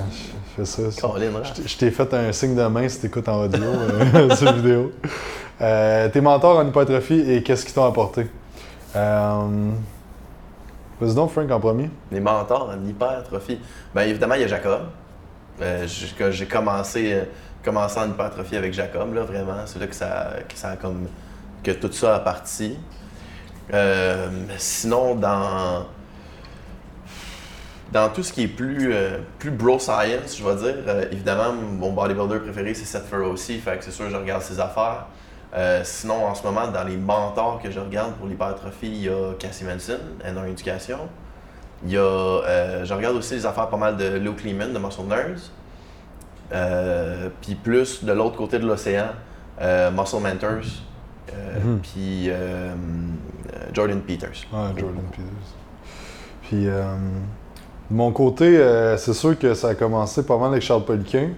je 0.56 0.64
fais 0.64 0.90
ça. 0.90 1.08
je 1.64 1.76
t'ai 1.76 1.90
fait 1.90 2.12
un 2.12 2.32
signe 2.32 2.56
de 2.56 2.66
main 2.66 2.88
si 2.88 3.00
t'écoutes 3.00 3.28
en 3.28 3.44
audio 3.44 3.62
euh, 3.62 4.30
sur 4.36 4.52
vidéo. 4.52 4.92
Euh, 5.60 6.08
tes 6.08 6.20
mentors 6.20 6.58
en 6.58 6.66
hypertrophie 6.66 7.20
et 7.30 7.42
qu'est-ce 7.42 7.64
qu'ils 7.64 7.74
t'ont 7.74 7.86
apporté? 7.86 8.26
Euh, 8.96 9.70
Vas-y 11.00 11.14
donc, 11.14 11.30
Frank, 11.30 11.50
en 11.50 11.60
premier. 11.60 11.90
Les 12.10 12.20
mentors 12.20 12.70
en 12.70 12.84
hypertrophie. 12.86 13.60
Bien 13.94 14.04
évidemment, 14.04 14.34
il 14.34 14.42
y 14.42 14.44
a 14.44 14.48
Jacob. 14.48 14.82
j'ai 15.60 16.46
commencé, 16.46 17.22
commencé 17.64 17.98
en 18.00 18.08
hypertrophie 18.08 18.56
avec 18.56 18.72
Jacob, 18.72 19.14
là, 19.14 19.22
vraiment. 19.22 19.66
C'est 19.66 19.78
là 19.78 19.86
que 19.86 19.94
ça, 19.94 20.30
que 20.48 20.56
ça 20.56 20.70
a 20.70 20.76
comme. 20.76 21.06
que 21.62 21.70
tout 21.70 21.92
ça 21.92 22.16
a 22.16 22.20
parti. 22.20 22.76
Sinon, 24.58 25.14
dans 25.14 25.86
dans 27.94 28.08
tout 28.08 28.24
ce 28.24 28.32
qui 28.32 28.42
est 28.42 28.48
plus, 28.48 28.92
euh, 28.92 29.18
plus 29.38 29.52
bro 29.52 29.78
science, 29.78 30.36
je 30.36 30.44
vais 30.44 30.56
dire, 30.56 30.74
euh, 30.88 31.04
évidemment, 31.12 31.52
mon 31.52 31.92
bodybuilder 31.92 32.40
préféré, 32.40 32.74
c'est 32.74 32.84
Seth 32.84 33.12
aussi, 33.12 33.58
fait 33.58 33.78
que 33.78 33.84
c'est 33.84 33.92
sûr, 33.92 34.10
je 34.10 34.16
regarde 34.16 34.42
ses 34.42 34.58
affaires. 34.58 35.06
Euh, 35.54 35.82
sinon, 35.84 36.26
en 36.26 36.34
ce 36.34 36.42
moment, 36.42 36.66
dans 36.66 36.82
les 36.82 36.96
mentors 36.96 37.60
que 37.62 37.70
je 37.70 37.78
regarde 37.78 38.14
pour 38.14 38.26
l'hypertrophie, 38.26 38.88
il 38.88 39.02
y 39.02 39.08
a 39.08 39.34
Cassie 39.38 39.62
Manson, 39.62 40.00
NR 40.24 40.46
Éducation. 40.46 40.98
Il 41.84 41.92
y 41.92 41.96
a, 41.96 42.82
je 42.82 42.92
regarde 42.92 43.14
aussi 43.14 43.34
les 43.34 43.46
affaires 43.46 43.68
pas 43.68 43.76
mal 43.76 43.96
de 43.96 44.16
Luke 44.16 44.42
Lehman, 44.42 44.72
de 44.72 44.78
Muscle 44.78 45.02
Nerds. 45.02 45.50
puis 47.42 47.54
plus 47.54 48.02
de 48.02 48.12
l'autre 48.12 48.36
côté 48.36 48.58
de 48.58 48.66
l'océan, 48.66 49.10
Muscle 49.60 50.20
Mentors. 50.20 50.82
Mhm. 51.30 51.80
Puis 51.80 52.30
Jordan 53.72 54.00
Peters. 54.00 54.46
Ah, 54.52 54.70
Jordan 54.76 55.04
Peters. 55.10 55.24
Puis 56.42 56.68
de 57.90 57.96
mon 57.96 58.12
côté, 58.12 58.56
euh, 58.56 58.96
c'est 58.96 59.12
sûr 59.12 59.38
que 59.38 59.52
ça 59.54 59.68
a 59.68 59.74
commencé 59.74 60.24
pas 60.24 60.38
mal 60.38 60.52
avec 60.52 60.62
Charles 60.62 60.84
Poliquin. 60.84 61.28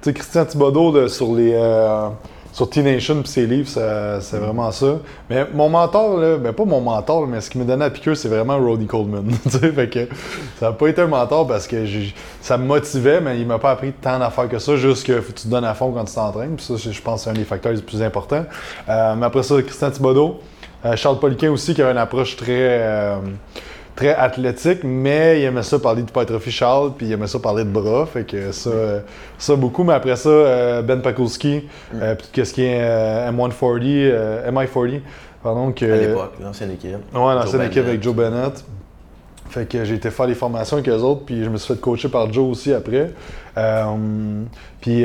Tu 0.00 0.10
sais, 0.10 0.12
Christian 0.12 0.44
Thibodeau 0.44 1.06
sur 1.08 1.32
les 1.32 1.52
euh, 1.54 2.08
sur 2.52 2.68
T-Nation 2.68 3.22
et 3.22 3.26
ses 3.26 3.46
livres, 3.46 3.68
c'est 3.68 4.36
vraiment 4.36 4.70
ça. 4.72 4.98
Mais 5.30 5.46
mon 5.54 5.70
mentor, 5.70 6.18
là, 6.18 6.36
ben 6.36 6.52
pas 6.52 6.64
mon 6.66 6.82
mentor, 6.82 7.26
mais 7.26 7.40
ce 7.40 7.48
qui 7.48 7.56
me 7.56 7.64
donnait 7.64 7.86
à 7.86 7.90
piqueur, 7.90 8.14
c'est 8.14 8.28
vraiment 8.28 8.58
Rodney 8.58 8.86
Coleman. 8.86 9.30
fait 9.48 9.88
que 9.88 10.08
ça 10.58 10.66
n'a 10.66 10.72
pas 10.72 10.88
été 10.88 11.00
un 11.00 11.06
mentor 11.06 11.46
parce 11.46 11.66
que 11.66 11.82
ça 12.42 12.58
me 12.58 12.66
motivait, 12.66 13.22
mais 13.22 13.40
il 13.40 13.46
m'a 13.46 13.58
pas 13.58 13.70
appris 13.70 13.92
tant 13.92 14.18
d'affaires 14.18 14.48
que 14.48 14.58
ça, 14.58 14.76
juste 14.76 15.06
que 15.06 15.20
tu 15.20 15.32
te 15.32 15.48
donnes 15.48 15.64
à 15.64 15.72
fond 15.72 15.92
quand 15.92 16.04
tu 16.04 16.14
t'entraînes. 16.14 16.56
Puis 16.56 16.66
ça, 16.66 16.74
je 16.76 17.00
pense 17.00 17.22
c'est 17.22 17.30
un 17.30 17.34
des 17.34 17.44
facteurs 17.44 17.72
les 17.72 17.80
plus 17.80 18.02
importants. 18.02 18.44
Euh, 18.88 19.14
mais 19.14 19.24
après 19.24 19.44
ça, 19.44 19.62
Christian 19.62 19.90
Thibodeau, 19.90 20.40
Charles 20.96 21.18
Poliquin 21.18 21.50
aussi, 21.50 21.74
qui 21.74 21.82
avait 21.82 21.92
une 21.92 21.98
approche 21.98 22.36
très 22.36 23.20
très 23.94 24.14
athlétique, 24.14 24.80
mais 24.84 25.40
il 25.40 25.44
aimait 25.44 25.62
ça 25.62 25.78
parler 25.78 26.02
de 26.02 26.08
hypertrophie 26.08 26.50
Charles, 26.50 26.92
puis 26.96 27.06
il 27.06 27.12
aimait 27.12 27.26
ça 27.26 27.38
parler 27.38 27.64
de 27.64 27.70
bras, 27.70 28.06
fait 28.06 28.24
que 28.24 28.52
ça, 28.52 28.70
ça 29.38 29.56
beaucoup. 29.56 29.84
Mais 29.84 29.92
après 29.92 30.16
ça, 30.16 30.28
euh, 30.28 30.82
Ben 30.82 31.00
Pakowski, 31.00 31.68
mm. 31.92 31.96
euh, 32.00 32.14
puis 32.14 32.28
qu'est-ce 32.32 32.54
qui 32.54 32.62
est 32.62 32.80
euh, 32.80 33.30
M140, 33.30 34.50
MI40, 34.50 35.00
pardon. 35.42 35.72
Que, 35.72 35.84
à 35.84 35.96
l'époque, 35.96 36.32
l'ancienne 36.40 36.72
équipe. 36.72 36.96
Ouais, 37.14 37.34
l'ancienne 37.34 37.62
équipe 37.62 37.86
avec 37.86 38.02
Joe 38.02 38.14
Bennett. 38.14 38.64
Fait 39.50 39.68
que 39.68 39.84
j'ai 39.84 39.96
été 39.96 40.10
faire 40.10 40.26
les 40.26 40.34
formations 40.34 40.78
avec 40.78 40.88
eux 40.88 40.94
autres, 40.94 41.22
puis 41.26 41.44
je 41.44 41.50
me 41.50 41.58
suis 41.58 41.74
fait 41.74 41.80
coacher 41.80 42.08
par 42.08 42.32
Joe 42.32 42.50
aussi 42.50 42.72
après. 42.72 43.10
Puis 44.80 45.04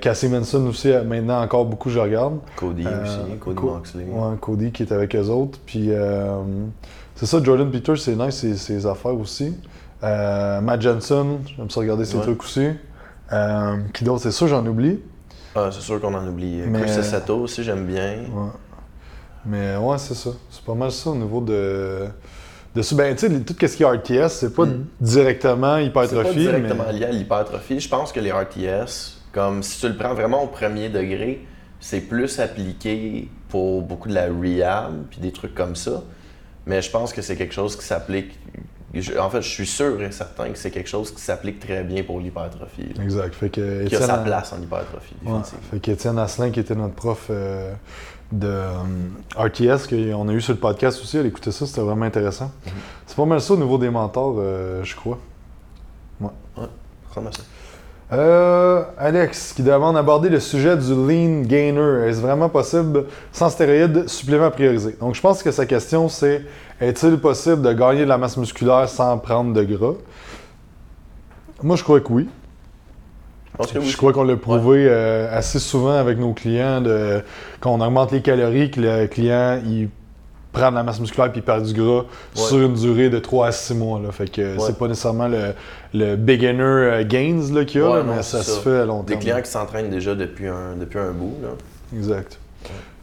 Cassie 0.00 0.28
Manson 0.28 0.66
aussi, 0.66 0.92
maintenant 1.06 1.42
encore 1.42 1.64
beaucoup, 1.64 1.90
je 1.90 1.98
regarde. 1.98 2.38
Cody 2.56 2.86
aussi, 2.86 3.38
Cody 3.40 3.62
Moxley. 3.62 4.04
Ouais, 4.04 4.36
Cody 4.40 4.72
qui 4.72 4.82
est 4.82 4.92
avec 4.92 5.14
eux 5.14 5.28
autres. 5.28 5.58
Puis 5.66 5.90
c'est 7.22 7.26
ça, 7.26 7.42
Jordan 7.42 7.70
Peters, 7.70 7.98
c'est 7.98 8.16
nice, 8.16 8.54
ses, 8.56 8.84
affaires 8.86 9.14
aussi. 9.14 9.54
Euh, 10.02 10.60
Matt 10.60 10.82
Jensen, 10.82 11.38
j'aime 11.56 11.70
ça 11.70 11.80
regarder 11.80 12.04
ses 12.04 12.18
trucs 12.18 12.42
aussi. 12.42 12.68
Euh, 13.32 13.76
qui 13.94 14.02
d'autre, 14.02 14.22
c'est 14.22 14.32
sûr, 14.32 14.48
j'en 14.48 14.66
oublie. 14.66 14.98
Ah, 15.54 15.68
c'est 15.70 15.82
sûr 15.82 16.00
qu'on 16.00 16.14
en 16.14 16.26
oublie. 16.26 16.62
Mais... 16.66 16.80
Chris 16.80 17.04
Sato 17.04 17.36
aussi, 17.36 17.62
j'aime 17.62 17.86
bien. 17.86 18.24
Ouais. 18.34 18.50
Mais 19.46 19.76
ouais, 19.76 19.98
c'est 19.98 20.14
ça. 20.14 20.30
C'est 20.50 20.64
pas 20.64 20.74
mal 20.74 20.90
ça 20.90 21.10
au 21.10 21.14
niveau 21.14 21.40
de. 21.40 22.08
De 22.74 22.82
ça. 22.82 22.96
Ben, 22.96 23.14
tu 23.14 23.28
sais, 23.28 23.40
tout 23.40 23.54
ce 23.60 23.76
qui 23.76 23.82
est 23.82 23.86
RTS, 23.86 24.28
c'est 24.28 24.54
pas 24.54 24.64
mm. 24.64 24.86
directement 25.00 25.76
hypertrophie. 25.78 26.44
C'est 26.44 26.52
pas 26.52 26.58
directement 26.58 26.90
lié 26.90 27.04
à 27.04 27.10
l'hypertrophie. 27.10 27.80
Je 27.80 27.88
pense 27.88 28.12
que 28.12 28.20
les 28.20 28.32
RTS, 28.32 29.20
comme 29.32 29.62
si 29.62 29.80
tu 29.80 29.88
le 29.88 29.96
prends 29.96 30.14
vraiment 30.14 30.42
au 30.42 30.46
premier 30.46 30.88
degré, 30.88 31.46
c'est 31.80 32.00
plus 32.00 32.38
appliqué 32.38 33.28
pour 33.48 33.82
beaucoup 33.82 34.08
de 34.08 34.14
la 34.14 34.26
rehab 34.28 35.04
puis 35.10 35.20
des 35.20 35.32
trucs 35.32 35.54
comme 35.54 35.76
ça. 35.76 36.02
Mais 36.64 36.80
je 36.80 36.90
pense 36.90 37.12
que 37.12 37.20
c'est 37.20 37.36
quelque 37.36 37.54
chose 37.54 37.76
qui 37.76 37.84
s'applique. 37.84 38.38
En 39.18 39.30
fait, 39.30 39.40
je 39.40 39.48
suis 39.48 39.66
sûr 39.66 40.02
et 40.02 40.12
certain 40.12 40.50
que 40.50 40.58
c'est 40.58 40.70
quelque 40.70 40.88
chose 40.88 41.12
qui 41.12 41.22
s'applique 41.22 41.60
très 41.60 41.82
bien 41.82 42.02
pour 42.02 42.20
l'hypertrophie. 42.20 42.92
Exact. 43.02 43.34
Fait 43.34 43.48
que 43.48 43.84
qui 43.84 43.96
a 43.96 44.00
sa 44.00 44.18
place 44.18 44.52
en 44.52 44.60
hypertrophie. 44.60 45.14
Ouais. 45.24 45.40
Fait 45.70 45.80
qu'Étienne 45.80 46.18
Asselin, 46.18 46.50
qui 46.50 46.60
était 46.60 46.74
notre 46.74 46.94
prof 46.94 47.28
euh, 47.30 47.72
de 48.32 48.48
euh, 48.48 48.72
RTS, 49.36 49.88
qu'on 49.88 50.28
a 50.28 50.32
eu 50.32 50.40
sur 50.42 50.52
le 50.52 50.58
podcast 50.58 51.00
aussi, 51.00 51.16
elle 51.16 51.26
écoutait 51.26 51.52
ça, 51.52 51.66
c'était 51.66 51.80
vraiment 51.80 52.04
intéressant. 52.04 52.46
Mm-hmm. 52.66 52.70
C'est 53.06 53.16
pas 53.16 53.24
mal 53.24 53.40
ça 53.40 53.54
au 53.54 53.56
niveau 53.56 53.78
des 53.78 53.88
mentors, 53.88 54.36
euh, 54.38 54.84
je 54.84 54.94
crois. 54.94 55.18
Ouais. 56.20 56.28
Ouais, 56.58 56.68
ça. 57.14 57.20
Euh, 58.12 58.84
Alex, 58.98 59.54
qui 59.54 59.62
demande 59.62 59.94
d'aborder 59.94 60.28
le 60.28 60.38
sujet 60.38 60.76
du 60.76 60.94
lean 60.94 61.42
gainer. 61.42 62.06
Est-ce 62.08 62.20
vraiment 62.20 62.50
possible 62.50 63.06
sans 63.32 63.48
stéroïdes, 63.48 64.06
supplément 64.06 64.50
priorisé? 64.50 64.96
Donc, 65.00 65.14
je 65.14 65.20
pense 65.22 65.42
que 65.42 65.50
sa 65.50 65.64
question, 65.64 66.10
c'est 66.10 66.42
est-il 66.82 67.18
possible 67.18 67.62
de 67.62 67.72
gagner 67.72 68.00
de 68.00 68.08
la 68.08 68.18
masse 68.18 68.36
musculaire 68.36 68.88
sans 68.88 69.16
prendre 69.18 69.52
de 69.52 69.62
gras? 69.62 69.94
Moi, 71.62 71.76
je 71.76 71.84
crois 71.84 72.00
que 72.00 72.12
oui. 72.12 72.28
Je, 73.60 73.96
crois 73.96 74.12
qu'on 74.12 74.24
l'a 74.24 74.36
prouvé 74.36 74.86
euh, 74.88 75.28
assez 75.30 75.58
souvent 75.58 75.92
avec 75.92 76.18
nos 76.18 76.32
clients 76.32 76.80
de, 76.80 77.22
quand 77.60 77.70
on 77.70 77.80
augmente 77.80 78.10
les 78.10 78.22
calories, 78.22 78.70
que 78.70 78.80
le 78.80 79.06
client 79.06 79.60
il 79.64 79.88
prendre 80.52 80.76
la 80.76 80.82
masse 80.82 81.00
musculaire 81.00 81.32
puis 81.32 81.40
perdre 81.40 81.66
du 81.66 81.72
gras 81.72 82.04
sur 82.34 82.58
une 82.58 82.74
durée 82.74 83.10
de 83.10 83.18
3 83.18 83.46
à 83.46 83.52
6 83.52 83.74
mois. 83.74 84.00
Là. 84.00 84.12
Fait 84.12 84.30
que 84.30 84.56
c'est 84.58 84.78
pas 84.78 84.86
nécessairement 84.86 85.28
le, 85.92 86.16
beginner 86.16 86.62
euh, 86.62 87.04
gains 87.04 87.64
qu'il 87.64 87.80
y 87.80 87.84
a, 87.84 88.02
mais 88.02 88.22
ça, 88.22 88.42
se 88.42 88.60
fait 88.60 88.80
à 88.80 88.84
long 88.84 89.02
terme. 89.02 89.18
Des 89.18 89.24
clients 89.24 89.42
qui 89.42 89.50
s'entraînent 89.50 89.90
déjà 89.90 90.14
depuis 90.14 90.48
un, 90.48 90.76
depuis 90.78 90.98
un 90.98 91.10
bout. 91.10 91.36
Là. 91.42 91.48
Exact. 91.96 92.38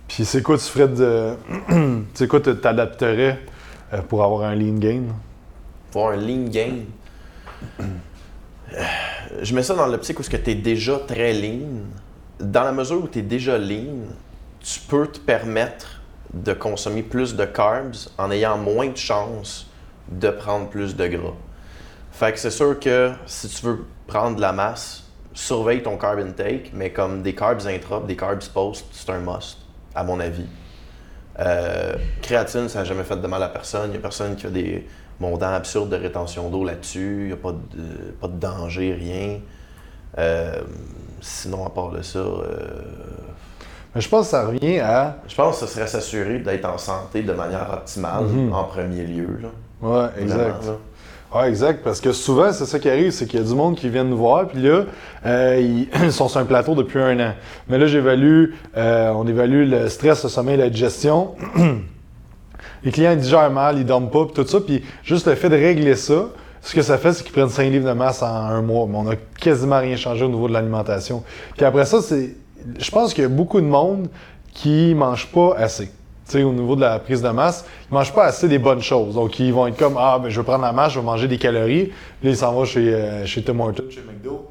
Puis 0.08 0.26
c'est 0.26 0.42
quoi 0.42 0.58
tu 0.58 0.66
ferais 0.66 0.88
de. 0.88 1.34
c'est 2.14 2.28
quoi 2.28 2.40
tu 2.40 2.56
t'adapterais 2.56 3.40
euh, 3.94 4.02
pour 4.02 4.24
avoir 4.24 4.44
un 4.44 4.56
lean 4.56 4.78
gain? 4.78 5.04
Pour 5.92 6.10
un 6.10 6.16
lean 6.16 6.50
gain? 6.50 6.86
Je 9.42 9.56
mets 9.56 9.64
ça 9.64 9.76
dans 9.76 9.88
l'optique 9.88 10.20
où 10.20 10.24
tu 10.24 10.36
es 10.36 10.56
déjà 10.56 11.00
très 11.00 11.34
lean. 11.34 11.86
Dans 12.40 12.64
la 12.64 12.72
mesure 12.72 13.04
où 13.04 13.08
tu 13.08 13.20
es 13.20 13.24
déjà 13.24 13.58
lean, 13.58 14.08
tu 14.60 14.80
peux 14.82 15.08
te 15.08 15.20
permettre 15.20 16.02
de 16.34 16.54
consommer 16.54 17.04
plus 17.04 17.36
de 17.36 17.46
carbs 17.46 18.10
en 18.18 18.30
ayant 18.32 18.58
moins 18.58 18.90
de 18.90 18.98
chances 18.98 19.68
de 20.10 20.30
prendre 20.30 20.70
plus 20.70 20.96
de 20.96 21.08
gras. 21.08 21.34
Fait 22.12 22.34
que 22.34 22.40
c'est 22.40 22.52
sûr 22.52 22.80
que 22.80 23.12
si 23.26 23.48
tu 23.48 23.66
veux 23.66 23.86
prendre 24.08 24.36
de 24.36 24.42
la 24.42 24.52
masse, 24.52 25.04
surveille 25.34 25.82
ton 25.82 25.98
carb 25.98 26.20
intake, 26.20 26.72
mais 26.74 26.92
comme 26.92 27.22
des 27.22 27.34
carbs 27.34 27.66
intra, 27.68 28.02
des 28.02 28.16
carbs 28.16 28.48
post, 28.54 28.86
c'est 28.92 29.10
un 29.10 29.20
must, 29.20 29.58
à 29.96 30.04
mon 30.04 30.20
avis. 30.20 30.48
Euh, 31.40 31.94
créatine, 32.22 32.68
ça 32.68 32.80
n'a 32.80 32.86
jamais 32.86 33.04
fait 33.04 33.16
de 33.16 33.28
mal 33.28 33.42
à 33.44 33.50
personne. 33.50 33.90
Il 33.90 33.92
n'y 33.92 33.98
a 33.98 34.02
personne 34.02 34.36
qui 34.36 34.46
a 34.46 34.50
des 34.50 34.88
montants 35.20 35.54
absurdes 35.54 35.90
de 35.90 35.96
rétention 35.96 36.50
d'eau 36.50 36.66
là-dessus. 36.66 37.20
Il 37.22 37.28
n'y 37.28 37.34
a 37.34 37.38
pas 37.38 37.52
de, 37.52 38.12
pas 38.20 38.28
de 38.28 38.38
danger, 38.38 38.94
rien. 38.94 39.40
Euh, 40.18 40.62
sinon, 41.22 41.66
à 41.66 41.70
part 41.70 41.92
de 41.92 42.02
ça, 42.02 42.20
euh, 42.20 42.42
mais 43.96 44.02
je 44.02 44.10
pense 44.10 44.26
que 44.26 44.32
ça 44.32 44.46
revient 44.46 44.80
à. 44.80 45.18
Je 45.28 45.36
pense 45.36 45.60
que 45.60 45.66
ce 45.66 45.74
serait 45.74 45.88
s'assurer 45.88 46.40
d'être 46.40 46.66
en 46.66 46.78
santé 46.78 47.24
de 47.24 47.34
manière 47.34 47.72
optimale 47.74 48.26
mhm. 48.26 48.54
en 48.54 48.64
premier 48.66 49.04
lieu. 49.04 49.40
Oui, 49.82 50.06
exact. 50.20 50.64
Oui, 51.34 51.44
exact. 51.44 51.84
Parce 51.84 52.02
que 52.02 52.12
souvent, 52.12 52.52
c'est 52.52 52.66
ça 52.66 52.80
qui 52.80 52.90
arrive, 52.90 53.12
c'est 53.12 53.28
qu'il 53.28 53.40
y 53.40 53.44
a 53.44 53.46
du 53.46 53.54
monde 53.54 53.76
qui 53.76 53.88
vient 53.90 54.04
nous 54.04 54.18
voir, 54.18 54.48
puis 54.48 54.62
là, 54.62 54.86
euh, 55.26 55.86
ils 56.02 56.12
sont 56.12 56.28
sur 56.28 56.40
un 56.40 56.46
plateau 56.46 56.74
depuis 56.74 57.00
un 57.00 57.20
an. 57.20 57.34
Mais 57.68 57.78
là, 57.78 57.86
j'évalue, 57.86 58.52
euh, 58.76 59.12
on 59.16 59.28
évalue 59.28 59.70
le 59.70 59.90
stress, 59.90 60.24
le 60.24 60.30
sommeil, 60.30 60.58
la 60.58 60.70
digestion. 60.70 61.36
Les 62.84 62.92
clients 62.92 63.12
ils 63.12 63.20
digèrent 63.20 63.52
mal, 63.52 63.78
ils 63.78 63.86
dorment 63.86 64.10
pas, 64.10 64.26
puis 64.26 64.34
tout 64.34 64.48
ça. 64.48 64.62
Puis 64.62 64.82
juste 65.04 65.28
le 65.28 65.36
fait 65.36 65.50
de 65.50 65.56
régler 65.56 65.96
ça, 65.98 66.30
ce 66.62 66.74
que 66.74 66.82
ça 66.82 66.98
fait, 66.98 67.12
c'est 67.12 67.24
qu'ils 67.24 67.34
prennent 67.34 67.50
5 67.50 67.70
livres 67.70 67.88
de 67.88 67.94
masse 67.94 68.24
en 68.24 68.28
un 68.28 68.62
mois. 68.62 68.88
Mais 68.90 68.98
on 68.98 69.04
n'a 69.04 69.16
quasiment 69.40 69.80
rien 69.80 69.98
changé 69.98 70.24
au 70.24 70.30
niveau 70.30 70.48
de 70.48 70.54
l'alimentation. 70.54 71.24
Puis 71.58 71.66
après 71.66 71.86
ça, 71.86 72.02
c'est. 72.02 72.36
Je 72.78 72.92
pense 72.92 73.14
qu'il 73.14 73.24
y 73.24 73.26
a 73.26 73.30
beaucoup 73.30 73.60
de 73.60 73.66
monde 73.66 74.08
qui 74.54 74.94
mange 74.96 75.28
pas 75.28 75.56
assez. 75.58 75.92
Au 76.36 76.54
niveau 76.54 76.76
de 76.76 76.82
la 76.82 77.00
prise 77.00 77.22
de 77.22 77.30
masse, 77.30 77.66
ils 77.90 77.94
mangent 77.94 78.14
pas 78.14 78.26
assez 78.26 78.48
des 78.48 78.60
bonnes 78.60 78.82
choses. 78.82 79.16
Donc, 79.16 79.40
ils 79.40 79.54
vont 79.54 79.68
être 79.68 79.78
comme 79.78 79.96
Ah, 79.98 80.20
ben, 80.22 80.30
je 80.30 80.40
vais 80.40 80.46
prendre 80.46 80.64
la 80.64 80.72
masse, 80.72 80.94
je 80.94 81.00
vais 81.00 81.06
manger 81.06 81.28
des 81.28 81.38
calories. 81.38 81.86
Puis 81.86 81.96
là, 82.24 82.30
ils 82.32 82.38
s'en 82.38 82.54
vont 82.54 82.66
chez, 82.66 82.94
euh, 82.94 83.26
chez 83.26 83.44
Tim 83.44 83.60
Hortons, 83.60 83.90
chez 83.90 84.02
McDo. 84.02 84.48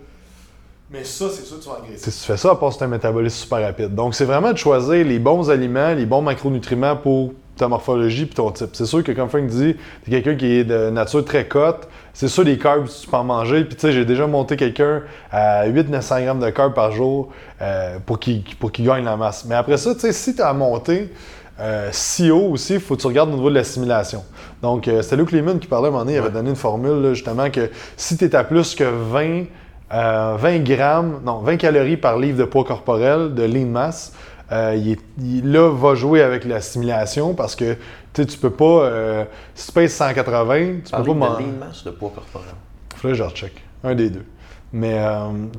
Mais 0.90 1.04
ça, 1.04 1.26
c'est 1.30 1.44
sûr 1.44 1.58
que 1.58 1.62
tu 1.62 1.68
vas 1.68 1.76
engraisser. 1.76 2.10
Si 2.10 2.20
tu 2.20 2.26
fais 2.26 2.36
ça, 2.38 2.52
à 2.52 2.54
part 2.54 2.72
c'est 2.72 2.82
un 2.82 2.88
métabolisme 2.88 3.36
super 3.36 3.60
rapide. 3.60 3.94
Donc, 3.94 4.14
c'est 4.14 4.24
vraiment 4.24 4.52
de 4.52 4.56
choisir 4.56 5.04
les 5.04 5.18
bons 5.18 5.50
aliments, 5.50 5.92
les 5.92 6.06
bons 6.06 6.22
macronutriments 6.22 6.96
pour 6.96 7.32
ta 7.58 7.68
morphologie 7.68 8.24
puis 8.24 8.36
ton 8.36 8.50
type. 8.50 8.70
C'est 8.72 8.86
sûr 8.86 9.04
que, 9.04 9.12
comme 9.12 9.28
Frank 9.28 9.46
dit, 9.46 9.76
tu 10.04 10.10
quelqu'un 10.10 10.34
qui 10.34 10.46
est 10.46 10.64
de 10.64 10.88
nature 10.88 11.24
très 11.24 11.46
cote. 11.46 11.88
C'est 12.14 12.28
sûr, 12.28 12.42
les 12.42 12.56
carbs, 12.56 12.88
tu 12.88 13.06
peux 13.06 13.16
en 13.16 13.24
manger. 13.24 13.64
Puis, 13.64 13.74
tu 13.74 13.82
sais, 13.82 13.92
j'ai 13.92 14.06
déjà 14.06 14.26
monté 14.26 14.56
quelqu'un 14.56 15.02
à 15.30 15.68
800-900 15.68 16.24
grammes 16.24 16.40
de 16.40 16.50
carbs 16.50 16.74
par 16.74 16.90
jour 16.90 17.28
euh, 17.60 17.98
pour 18.06 18.18
qu'il 18.18 18.42
gagne 18.78 19.04
la 19.04 19.16
masse. 19.16 19.44
Mais 19.44 19.56
après 19.56 19.76
ça, 19.76 19.94
tu 19.94 20.00
sais, 20.00 20.12
si 20.12 20.34
tu 20.34 20.40
as 20.40 20.52
monté 20.54 21.12
euh, 21.60 21.88
si 21.92 22.30
haut 22.30 22.50
aussi, 22.50 22.74
il 22.74 22.80
faut 22.80 22.96
que 22.96 23.00
tu 23.00 23.06
regardes 23.06 23.30
au 23.30 23.36
niveau 23.36 23.50
de 23.50 23.54
l'assimilation. 23.54 24.24
Donc, 24.62 24.88
euh, 24.88 25.02
c'était 25.02 25.16
Luke 25.16 25.32
Lehman 25.32 25.58
qui 25.58 25.66
parlait 25.66 25.86
à 25.86 25.88
un 25.88 25.92
moment 25.92 26.04
donné, 26.04 26.16
il 26.16 26.18
avait 26.18 26.30
donné 26.30 26.50
une 26.50 26.56
formule, 26.56 27.14
justement, 27.14 27.50
que 27.50 27.70
si 27.96 28.16
tu 28.16 28.24
es 28.24 28.34
à 28.34 28.44
plus 28.44 28.74
que 28.74 28.84
20 28.84 29.44
20 29.90 29.96
euh, 29.96 30.58
grammes, 30.58 31.20
non, 31.24 31.38
20 31.38 31.56
calories 31.56 31.96
par 31.96 32.18
livre 32.18 32.38
de 32.38 32.44
poids 32.44 32.64
corporel 32.64 33.34
de 33.34 33.42
lean 33.44 33.66
mass. 33.66 34.12
Euh, 34.52 34.78
il, 35.18 35.50
là, 35.50 35.70
va 35.70 35.94
jouer 35.94 36.22
avec 36.22 36.44
l'assimilation 36.44 37.32
parce 37.34 37.56
que 37.56 37.76
tu 38.12 38.38
peux 38.38 38.50
pas. 38.50 39.26
Si 39.54 39.66
tu 39.68 39.72
pèses 39.72 39.94
180, 39.94 40.80
tu 40.84 40.94
peux 40.94 41.02
pas 41.02 41.14
manger. 41.14 41.44
lean 41.44 41.66
mass 41.66 41.84
de 41.84 41.90
poids 41.90 42.12
corporel 42.14 42.48
Faudrait 42.96 43.12
que 43.12 43.18
je 43.18 43.22
recheck. 43.22 43.52
Un 43.82 43.94
des 43.94 44.10
deux. 44.10 44.24
Mais, 44.72 45.00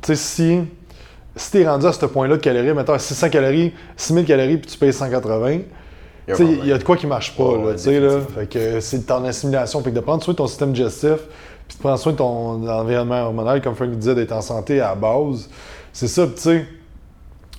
sais, 0.02 0.14
si, 0.14 0.60
si 1.34 1.50
tu 1.50 1.60
es 1.60 1.68
rendu 1.68 1.86
à 1.86 1.92
ce 1.92 2.06
point-là 2.06 2.36
de 2.36 2.40
calories, 2.40 2.72
mettons 2.72 2.96
600 2.96 3.30
calories, 3.30 3.72
6000 3.96 4.24
calories, 4.24 4.58
puis 4.58 4.70
tu 4.70 4.78
pèses 4.78 5.00
1environnement. 5.00 5.60
Il 6.28 6.66
y 6.66 6.72
a 6.72 6.78
de 6.78 6.84
quoi 6.84 6.96
qui 6.96 7.06
marche 7.06 7.36
pas. 7.36 7.56
là, 7.56 8.00
là, 8.00 8.20
fait 8.34 8.46
que 8.48 8.80
c'est 8.80 9.06
ton 9.06 9.24
assimilation. 9.24 9.82
Fait 9.82 9.90
que 9.90 9.96
de 9.96 10.00
prendre 10.00 10.22
soin 10.22 10.34
de 10.34 10.38
ton 10.38 10.46
système 10.46 10.72
digestif, 10.72 11.18
puis 11.68 11.76
de 11.76 11.82
prendre 11.82 11.98
soin 11.98 12.12
de 12.12 12.18
ton 12.18 12.68
environnement 12.68 13.22
hormonal, 13.22 13.60
comme 13.62 13.74
Frank 13.74 13.90
disait, 13.90 14.14
d'être 14.14 14.32
en 14.32 14.42
santé 14.42 14.80
à 14.80 14.90
la 14.90 14.94
base. 14.94 15.48
C'est 15.92 16.08
ça, 16.08 16.26
tu 16.26 16.32
sais. 16.36 16.66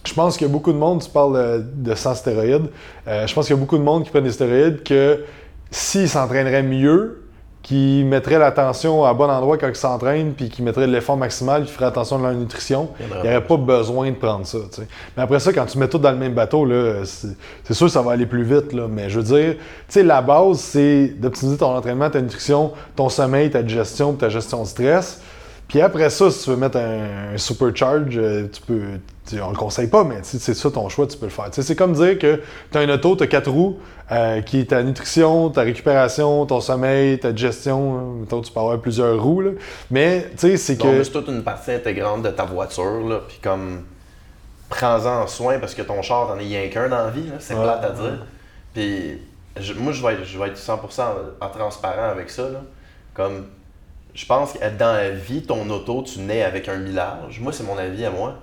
Je 0.05 0.13
pense 0.13 0.35
qu'il 0.35 0.47
y 0.47 0.49
a 0.49 0.53
beaucoup 0.53 0.73
de 0.73 0.77
monde, 0.77 1.03
tu 1.03 1.09
parles 1.09 1.63
de, 1.75 1.95
sans 1.95 2.15
stéroïdes, 2.15 2.69
euh, 3.07 3.27
je 3.27 3.33
pense 3.35 3.45
qu'il 3.45 3.55
y 3.55 3.59
a 3.59 3.61
beaucoup 3.61 3.77
de 3.77 3.83
monde 3.83 4.03
qui 4.03 4.09
prennent 4.09 4.23
des 4.23 4.31
stéroïdes 4.31 4.81
que 4.81 5.23
s'ils 5.69 6.09
s'entraîneraient 6.09 6.63
mieux, 6.63 7.20
qui 7.63 8.03
mettraient 8.03 8.39
l'attention 8.39 9.05
à 9.05 9.13
bon 9.13 9.29
endroit 9.29 9.57
quand 9.57 9.67
ils 9.67 9.75
s'entraînent, 9.75 10.33
puis 10.33 10.49
qui 10.49 10.63
mettraient 10.63 10.87
de 10.87 10.91
l'effort 10.91 11.15
maximal, 11.15 11.65
qui 11.65 11.71
feraient 11.71 11.85
attention 11.85 12.17
à 12.17 12.29
leur 12.29 12.33
nutrition, 12.33 12.89
il 12.99 13.21
n'y 13.21 13.29
aurait 13.29 13.45
pas 13.45 13.57
besoin 13.57 14.09
de 14.09 14.15
prendre 14.15 14.45
ça. 14.45 14.57
Mais 15.15 15.23
après 15.23 15.39
ça, 15.39 15.53
quand 15.53 15.65
tu 15.65 15.77
mets 15.77 15.87
tout 15.87 15.99
dans 15.99 16.11
le 16.11 16.17
même 16.17 16.33
bateau, 16.33 16.67
c'est 17.03 17.73
sûr 17.73 17.85
que 17.85 17.91
ça 17.91 18.01
va 18.01 18.13
aller 18.13 18.25
plus 18.25 18.43
vite. 18.43 18.73
Là. 18.73 18.87
Mais 18.89 19.09
je 19.09 19.19
veux 19.19 19.25
dire, 19.37 19.55
la 20.03 20.21
base, 20.21 20.59
c'est 20.59 21.13
d'optimiser 21.19 21.57
ton 21.57 21.75
entraînement, 21.75 22.09
ta 22.09 22.21
nutrition, 22.21 22.71
ton 22.95 23.09
sommeil, 23.09 23.51
ta 23.51 23.61
digestion, 23.61 24.13
ta 24.13 24.29
gestion 24.29 24.63
de 24.63 24.67
stress. 24.67 25.21
Puis 25.67 25.79
après 25.79 26.09
ça, 26.09 26.29
si 26.29 26.43
tu 26.43 26.49
veux 26.49 26.57
mettre 26.57 26.77
un, 26.77 27.37
supercharge, 27.37 28.17
euh, 28.17 28.47
tu 28.51 28.61
peux. 28.61 28.81
On 29.39 29.51
le 29.51 29.57
conseille 29.57 29.87
pas, 29.87 30.03
mais 30.03 30.19
c'est 30.23 30.53
ça 30.53 30.71
ton 30.71 30.89
choix, 30.89 31.07
tu 31.07 31.17
peux 31.17 31.25
le 31.25 31.31
faire. 31.31 31.47
C'est 31.51 31.75
comme 31.75 31.93
dire 31.93 32.17
que 32.17 32.41
tu 32.71 32.77
as 32.77 32.81
un 32.81 32.89
auto, 32.89 33.15
tu 33.15 33.23
as 33.23 33.27
quatre 33.27 33.49
roues, 33.49 33.79
euh, 34.11 34.41
qui 34.41 34.59
est 34.59 34.65
ta 34.65 34.83
nutrition, 34.83 35.49
ta 35.49 35.61
récupération, 35.61 36.45
ton 36.45 36.59
sommeil, 36.59 37.19
ta 37.19 37.31
digestion. 37.31 37.97
Hein. 37.97 38.03
Mettons, 38.21 38.41
tu 38.41 38.51
peux 38.51 38.59
avoir 38.59 38.79
plusieurs 38.79 39.21
roues. 39.21 39.41
Là. 39.41 39.51
Mais 39.89 40.29
tu 40.31 40.37
sais, 40.37 40.57
c'est 40.57 40.77
que. 40.77 41.03
C'est 41.03 41.11
toute 41.11 41.27
une 41.27 41.43
partie 41.43 41.71
intégrante 41.71 42.23
de 42.23 42.29
ta 42.29 42.45
voiture. 42.45 43.07
Là, 43.07 43.21
puis 43.27 43.39
comme. 43.41 43.83
Prends-en 44.69 45.27
soin 45.27 45.59
parce 45.59 45.75
que 45.75 45.81
ton 45.81 46.01
char, 46.01 46.27
t'en 46.27 46.35
as 46.35 46.37
rien 46.37 46.69
qu'un 46.69 46.87
dans 46.87 47.03
la 47.03 47.09
vie. 47.09 47.29
C'est 47.39 47.55
plate 47.55 47.83
à 47.83 47.89
dire. 47.89 48.25
Puis 48.73 49.17
moi, 49.77 49.91
je 49.91 50.01
vais, 50.01 50.13
être, 50.13 50.23
je 50.23 50.39
vais 50.39 50.47
être 50.47 50.57
100% 50.57 51.01
en 51.41 51.49
transparent 51.49 52.09
avec 52.09 52.29
ça. 52.29 52.43
Là. 52.43 52.61
Comme 53.13 53.47
je 54.13 54.25
pense 54.25 54.53
que 54.53 54.59
dans 54.77 54.93
la 54.93 55.11
vie, 55.11 55.41
ton 55.41 55.69
auto, 55.69 56.03
tu 56.03 56.19
nais 56.19 56.43
avec 56.43 56.67
un 56.67 56.77
millage. 56.77 57.39
Moi, 57.39 57.53
c'est 57.53 57.63
mon 57.63 57.77
avis 57.77 58.05
à 58.05 58.11
moi. 58.11 58.35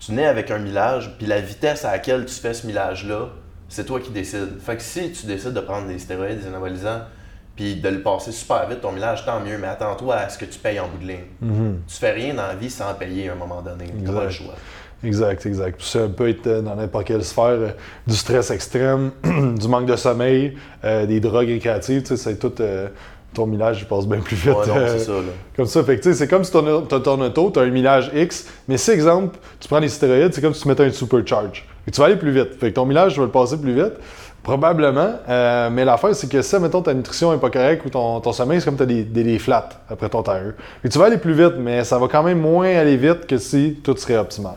Tu 0.00 0.12
nais 0.12 0.26
avec 0.26 0.50
un 0.50 0.58
millage, 0.58 1.14
puis 1.18 1.26
la 1.26 1.40
vitesse 1.40 1.84
à 1.84 1.92
laquelle 1.92 2.24
tu 2.24 2.34
fais 2.34 2.54
ce 2.54 2.66
millage-là, 2.66 3.28
c'est 3.68 3.84
toi 3.84 4.00
qui 4.00 4.10
décides. 4.10 4.58
Fait 4.60 4.76
que 4.76 4.82
si 4.82 5.12
tu 5.12 5.26
décides 5.26 5.52
de 5.52 5.60
prendre 5.60 5.86
des 5.86 5.98
stéroïdes, 5.98 6.40
des 6.40 6.46
anabolisants, 6.48 7.02
puis 7.54 7.76
de 7.76 7.88
le 7.88 8.00
passer 8.02 8.32
super 8.32 8.66
vite, 8.68 8.80
ton 8.80 8.92
millage, 8.92 9.26
tant 9.26 9.40
mieux, 9.40 9.58
mais 9.58 9.68
attends-toi 9.68 10.16
à 10.16 10.28
ce 10.28 10.38
que 10.38 10.46
tu 10.46 10.58
payes 10.58 10.80
en 10.80 10.88
bout 10.88 10.98
de 10.98 11.08
ligne. 11.08 11.26
Mm-hmm. 11.44 11.74
Tu 11.86 11.96
fais 11.96 12.12
rien 12.12 12.34
dans 12.34 12.46
la 12.46 12.54
vie 12.54 12.70
sans 12.70 12.94
payer 12.94 13.28
à 13.28 13.32
un 13.32 13.36
moment 13.36 13.60
donné. 13.60 13.86
Tu 13.86 14.12
pas 14.12 14.24
le 14.24 14.30
choix. 14.30 14.54
Exact, 15.02 15.46
exact. 15.46 15.80
Ça 15.80 16.08
peut 16.08 16.28
être 16.28 16.46
euh, 16.46 16.60
dans 16.60 16.76
n'importe 16.76 17.06
quelle 17.06 17.24
sphère, 17.24 17.44
euh, 17.46 17.70
du 18.06 18.14
stress 18.14 18.50
extrême, 18.50 19.12
du 19.58 19.66
manque 19.66 19.86
de 19.86 19.96
sommeil, 19.96 20.56
euh, 20.84 21.06
des 21.06 21.20
drogues 21.20 21.48
récréatives, 21.48 22.14
c'est 22.16 22.38
tout 22.38 22.52
ton 23.32 23.46
millage 23.46 23.80
il 23.80 23.86
passe 23.86 24.06
bien 24.06 24.18
plus 24.18 24.36
vite. 24.36 24.56
c'est 24.64 24.98
ça, 24.98 25.12
Comme 25.56 25.66
ça, 25.66 25.84
fait 25.84 26.14
c'est 26.14 26.28
comme 26.28 26.44
si 26.44 26.50
tu 26.50 26.58
as 26.58 27.00
ton 27.00 27.20
auto, 27.20 27.50
tu 27.52 27.58
as 27.58 27.62
un 27.62 27.70
millage 27.70 28.10
X, 28.14 28.46
mais 28.66 28.76
si, 28.76 28.90
exemple, 28.90 29.38
tu 29.58 29.68
prends 29.68 29.80
des 29.80 29.88
stéroïdes, 29.88 30.34
c'est 30.34 30.40
comme 30.40 30.54
si 30.54 30.62
tu 30.62 30.68
mettais 30.68 30.84
un 30.84 30.90
supercharge. 30.90 31.66
Et 31.86 31.90
tu 31.90 32.00
vas 32.00 32.06
aller 32.06 32.16
plus 32.16 32.32
vite. 32.32 32.58
Fait 32.58 32.70
que 32.70 32.74
ton 32.74 32.84
millage, 32.84 33.16
va 33.18 33.24
le 33.24 33.30
passer 33.30 33.56
plus 33.56 33.74
vite. 33.74 33.94
Probablement. 34.42 35.16
Euh, 35.28 35.68
mais 35.70 35.84
l'affaire, 35.84 36.14
c'est 36.14 36.28
que 36.28 36.40
si, 36.40 36.56
mettons, 36.58 36.82
ta 36.82 36.94
nutrition 36.94 37.32
n'est 37.32 37.38
pas 37.38 37.50
correcte 37.50 37.84
ou 37.84 37.90
ton, 37.90 38.20
ton 38.20 38.32
sommeil, 38.32 38.60
c'est 38.60 38.64
comme 38.64 38.76
tu 38.76 38.82
as 38.82 38.86
des, 38.86 39.04
des, 39.04 39.38
flats 39.38 39.68
après 39.88 40.08
ton 40.08 40.22
tire. 40.22 40.54
Et 40.82 40.88
tu 40.88 40.98
vas 40.98 41.06
aller 41.06 41.18
plus 41.18 41.34
vite, 41.34 41.54
mais 41.58 41.84
ça 41.84 41.98
va 41.98 42.08
quand 42.08 42.22
même 42.22 42.40
moins 42.40 42.74
aller 42.74 42.96
vite 42.96 43.26
que 43.26 43.36
si 43.36 43.78
tout 43.82 43.96
serait 43.96 44.16
optimal. 44.16 44.54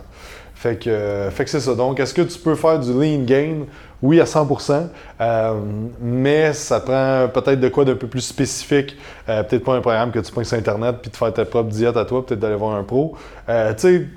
Fait 0.56 0.78
que, 0.78 0.90
euh, 0.90 1.32
fait 1.32 1.44
que 1.44 1.50
c'est 1.50 1.60
ça. 1.60 1.76
Donc, 1.76 2.00
est-ce 2.00 2.14
que 2.14 2.22
tu 2.22 2.40
peux 2.40 2.56
faire 2.56 2.80
du 2.80 2.94
lean 2.94 3.24
gain 3.26 3.66
oui, 4.04 4.20
à 4.20 4.26
100% 4.26 4.90
euh, 5.22 5.54
mais 6.02 6.52
ça 6.52 6.82
prend 6.82 7.30
peut-être 7.34 7.62
de 7.62 7.70
quoi 7.70 7.86
d'un 7.86 7.96
peu 7.96 8.08
plus 8.08 8.22
spécifique. 8.22 8.98
Euh, 9.30 9.44
peut-être 9.44 9.64
pas 9.64 9.76
un 9.76 9.82
programme 9.82 10.12
que 10.12 10.20
tu 10.20 10.30
prends 10.30 10.44
sur 10.44 10.58
Internet 10.58 10.98
puis 11.02 11.10
de 11.10 11.16
faire 11.16 11.34
ta 11.34 11.46
propre 11.46 11.70
diète 11.70 11.96
à 11.96 12.04
toi, 12.04 12.24
peut-être 12.26 12.42
d'aller 12.42 12.58
voir 12.58 12.76
un 12.76 12.84
pro. 12.84 13.16
Euh, 13.48 13.74
tu 13.74 13.80
sais, 13.80 14.08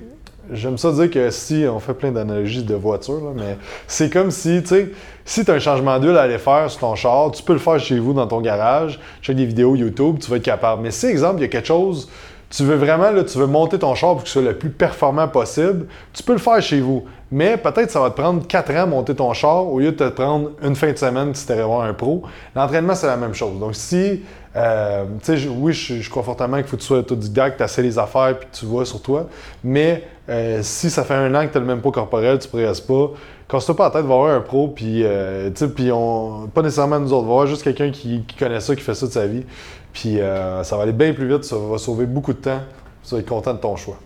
j'aime 0.51 0.77
ça 0.77 0.91
dire 0.91 1.09
que 1.09 1.29
si, 1.29 1.65
on 1.71 1.79
fait 1.79 1.93
plein 1.93 2.11
d'analogies 2.11 2.63
de 2.63 2.75
voiture, 2.75 3.31
mais 3.33 3.57
c'est 3.87 4.11
comme 4.11 4.29
si, 4.29 4.61
tu 4.61 4.67
sais, 4.67 4.91
si 5.23 5.45
tu 5.45 5.51
as 5.51 5.53
un 5.53 5.59
changement 5.59 5.97
d'huile 5.99 6.17
à 6.17 6.23
aller 6.23 6.37
faire 6.37 6.69
sur 6.69 6.81
ton 6.81 6.95
char, 6.95 7.31
tu 7.31 7.41
peux 7.41 7.53
le 7.53 7.59
faire 7.59 7.79
chez 7.79 7.97
vous 7.97 8.11
dans 8.11 8.27
ton 8.27 8.41
garage, 8.41 8.99
fais 9.21 9.33
des 9.33 9.45
vidéos 9.45 9.77
YouTube, 9.77 10.17
tu 10.19 10.29
vas 10.29 10.35
être 10.35 10.43
capable. 10.43 10.81
Mais 10.81 10.91
si, 10.91 11.05
exemple, 11.05 11.37
il 11.37 11.43
y 11.43 11.45
a 11.45 11.49
quelque 11.49 11.67
chose 11.67 12.09
tu 12.49 12.63
veux 12.63 12.75
vraiment, 12.75 13.11
tu 13.23 13.37
veux 13.37 13.45
monter 13.45 13.77
ton 13.79 13.93
char 13.95 14.13
pour 14.13 14.23
que 14.23 14.29
ce 14.29 14.39
soit 14.39 14.49
le 14.49 14.57
plus 14.57 14.69
performant 14.69 15.27
possible, 15.27 15.87
tu 16.13 16.23
peux 16.23 16.33
le 16.33 16.39
faire 16.39 16.61
chez 16.61 16.79
vous. 16.79 17.05
Mais 17.31 17.57
peut-être 17.57 17.91
ça 17.91 17.99
va 17.99 18.09
te 18.09 18.19
prendre 18.19 18.45
4 18.47 18.71
ans 18.71 18.83
à 18.83 18.85
monter 18.85 19.13
ton 19.13 19.33
char 19.33 19.67
au 19.67 19.79
lieu 19.79 19.91
de 19.91 19.97
te 19.97 20.09
prendre 20.09 20.51
une 20.63 20.75
fin 20.75 20.91
de 20.91 20.97
semaine 20.97 21.35
si 21.35 21.45
tu 21.45 21.53
voir 21.53 21.81
un 21.81 21.93
pro. 21.93 22.23
L'entraînement, 22.55 22.95
c'est 22.95 23.07
la 23.07 23.17
même 23.17 23.33
chose. 23.33 23.59
Donc, 23.59 23.75
si, 23.75 24.23
euh, 24.55 25.05
tu 25.23 25.37
sais, 25.37 25.47
oui, 25.49 25.73
je, 25.73 26.09
crois 26.09 26.23
fortement 26.23 26.57
qu'il 26.57 26.67
faut 26.67 26.77
que 26.77 26.81
tu 26.81 26.87
sois 26.87 26.99
autodidacte, 26.99 27.57
tu 27.57 27.63
assez 27.63 27.81
les 27.81 27.99
affaires 27.99 28.39
puis 28.39 28.47
tu 28.53 28.65
vois 28.65 28.85
sur 28.85 29.01
toi. 29.01 29.27
Mais 29.61 30.03
euh, 30.29 30.59
si 30.61 30.89
ça 30.89 31.03
fait 31.03 31.15
un 31.15 31.35
an 31.35 31.45
que 31.45 31.51
tu 31.51 31.57
n'as 31.57 31.59
le 31.59 31.67
même 31.67 31.81
pot 31.81 31.91
corporel, 31.91 32.39
tu 32.39 32.47
ne 32.47 32.49
progresses 32.49 32.81
pas, 32.81 33.11
casse-toi 33.49 33.75
pas 33.75 33.83
la 33.85 33.91
tête, 33.91 34.01
va 34.03 34.15
voir 34.15 34.33
un 34.33 34.41
pro, 34.41 34.69
puis, 34.69 35.01
euh, 35.03 35.49
puis 35.75 35.91
on, 35.91 36.47
pas 36.53 36.61
nécessairement 36.61 36.99
nous 36.99 37.11
autres, 37.11 37.27
voir 37.27 37.45
juste 37.45 37.63
quelqu'un 37.63 37.91
qui, 37.91 38.23
qui, 38.25 38.37
connaît 38.37 38.61
ça, 38.61 38.73
qui 38.73 38.81
fait 38.81 38.95
ça 38.95 39.05
de 39.05 39.11
sa 39.11 39.27
vie. 39.27 39.43
Puis 39.91 40.19
ça 40.63 40.77
va 40.77 40.83
aller 40.83 40.91
bien 40.91 41.11
plus 41.11 41.27
vite, 41.27 41.43
ça 41.43 41.55
va 41.57 41.77
sauver 41.79 42.05
beaucoup 42.05 42.31
de 42.31 42.37
temps. 42.37 42.59
Tu 43.03 43.15
vas 43.15 43.19
être 43.19 43.27
content 43.27 43.53
de 43.53 43.59
ton 43.59 43.75
choix. 43.75 43.97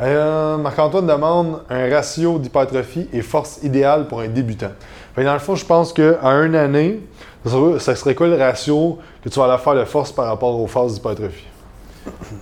Euh, 0.00 0.58
Marc-Antoine 0.58 1.06
demande 1.06 1.62
un 1.70 1.88
ratio 1.88 2.38
d'hypertrophie 2.38 3.08
et 3.12 3.22
force 3.22 3.62
idéale 3.62 4.06
pour 4.08 4.20
un 4.20 4.28
débutant. 4.28 4.72
dans 5.16 5.32
le 5.32 5.38
fond, 5.38 5.54
je 5.54 5.64
pense 5.64 5.92
qu'à 5.92 6.20
une 6.22 6.54
année, 6.54 7.00
ça 7.78 7.96
serait 7.96 8.14
quoi 8.14 8.28
le 8.28 8.36
ratio 8.36 8.98
que 9.22 9.28
tu 9.28 9.38
vas 9.38 9.46
aller 9.46 9.62
faire 9.62 9.74
de 9.74 9.84
force 9.84 10.12
par 10.12 10.26
rapport 10.26 10.60
aux 10.60 10.66
forces 10.66 10.94
d'hypertrophie? 10.94 11.46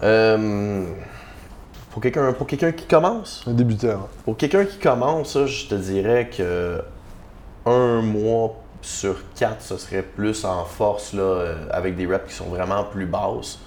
Euh, 0.03 0.85
pour 1.91 2.03
quelqu'un 2.03 2.33
pour 2.33 2.47
quelqu'un 2.47 2.73
qui 2.73 2.87
commence? 2.87 3.45
Un 3.47 3.53
débutant. 3.53 4.09
Pour 4.25 4.37
quelqu'un 4.37 4.65
qui 4.65 4.79
commence, 4.79 5.39
je 5.47 5.69
te 5.69 5.75
dirais 5.75 6.29
que 6.37 6.83
un 7.67 8.03
mois 8.03 8.57
sur 8.83 9.17
quatre, 9.35 9.63
ce 9.63 9.79
serait 9.79 10.03
plus 10.03 10.45
en 10.45 10.65
force 10.65 11.15
là, 11.15 11.23
euh, 11.23 11.55
avec 11.71 11.97
des 11.97 12.07
reps 12.07 12.29
qui 12.29 12.35
sont 12.35 12.47
vraiment 12.47 12.85
plus 12.85 13.07
basses. 13.07 13.59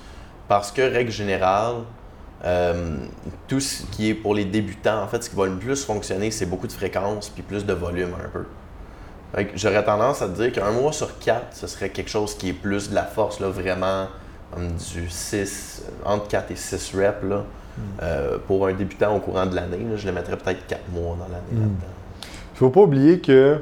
Parce 0.47 0.71
que, 0.71 0.82
règle 0.82 1.12
générale, 1.12 1.78
euh, 2.45 2.97
tout 3.47 3.60
ce 3.60 3.84
qui 3.91 4.10
est 4.10 4.13
pour 4.13 4.36
les 4.36 4.45
débutants, 4.45 5.02
en 5.02 5.08
fait, 5.08 5.23
ce 5.23 5.30
qui 5.30 5.36
va 5.36 5.45
le 5.45 5.56
plus 5.56 5.84
fonctionner, 5.84 6.32
c'est 6.32 6.45
beaucoup 6.45 6.67
de 6.67 6.71
fréquence 6.71 7.30
puis 7.30 7.43
plus 7.43 7.65
de 7.65 7.73
volume 7.73 8.12
un 8.13 8.30
peu. 8.30 8.45
J'aurais 9.56 9.84
tendance 9.84 10.21
à 10.21 10.28
te 10.28 10.41
dire 10.41 10.52
qu'un 10.52 10.71
mois 10.71 10.93
sur 10.93 11.19
quatre, 11.19 11.56
ce 11.56 11.67
serait 11.67 11.89
quelque 11.89 12.10
chose 12.10 12.36
qui 12.36 12.50
est 12.50 12.54
plus 12.54 12.89
de 12.89 12.95
la 12.95 13.04
force, 13.04 13.39
là, 13.39 13.50
vraiment 13.50 14.08
du 14.56 15.10
6, 15.10 15.84
entre 16.06 16.28
4 16.28 16.52
et 16.52 16.56
6 16.56 16.95
reps. 16.95 17.23
Là, 17.23 17.38
hmm. 17.38 17.82
euh, 18.02 18.38
pour 18.47 18.67
un 18.67 18.73
débutant 18.73 19.15
au 19.15 19.19
courant 19.19 19.45
de 19.45 19.56
l'année, 19.56 19.86
je 19.95 20.06
le 20.06 20.13
mettrais 20.13 20.38
peut-être 20.38 20.65
4 20.67 20.82
mois 20.93 21.17
dans 21.19 21.28
l'année 21.28 21.65
hmm. 21.65 21.76
Il 22.21 22.54
ne 22.54 22.58
faut 22.58 22.69
pas 22.69 22.82
oublier 22.82 23.19
que 23.19 23.62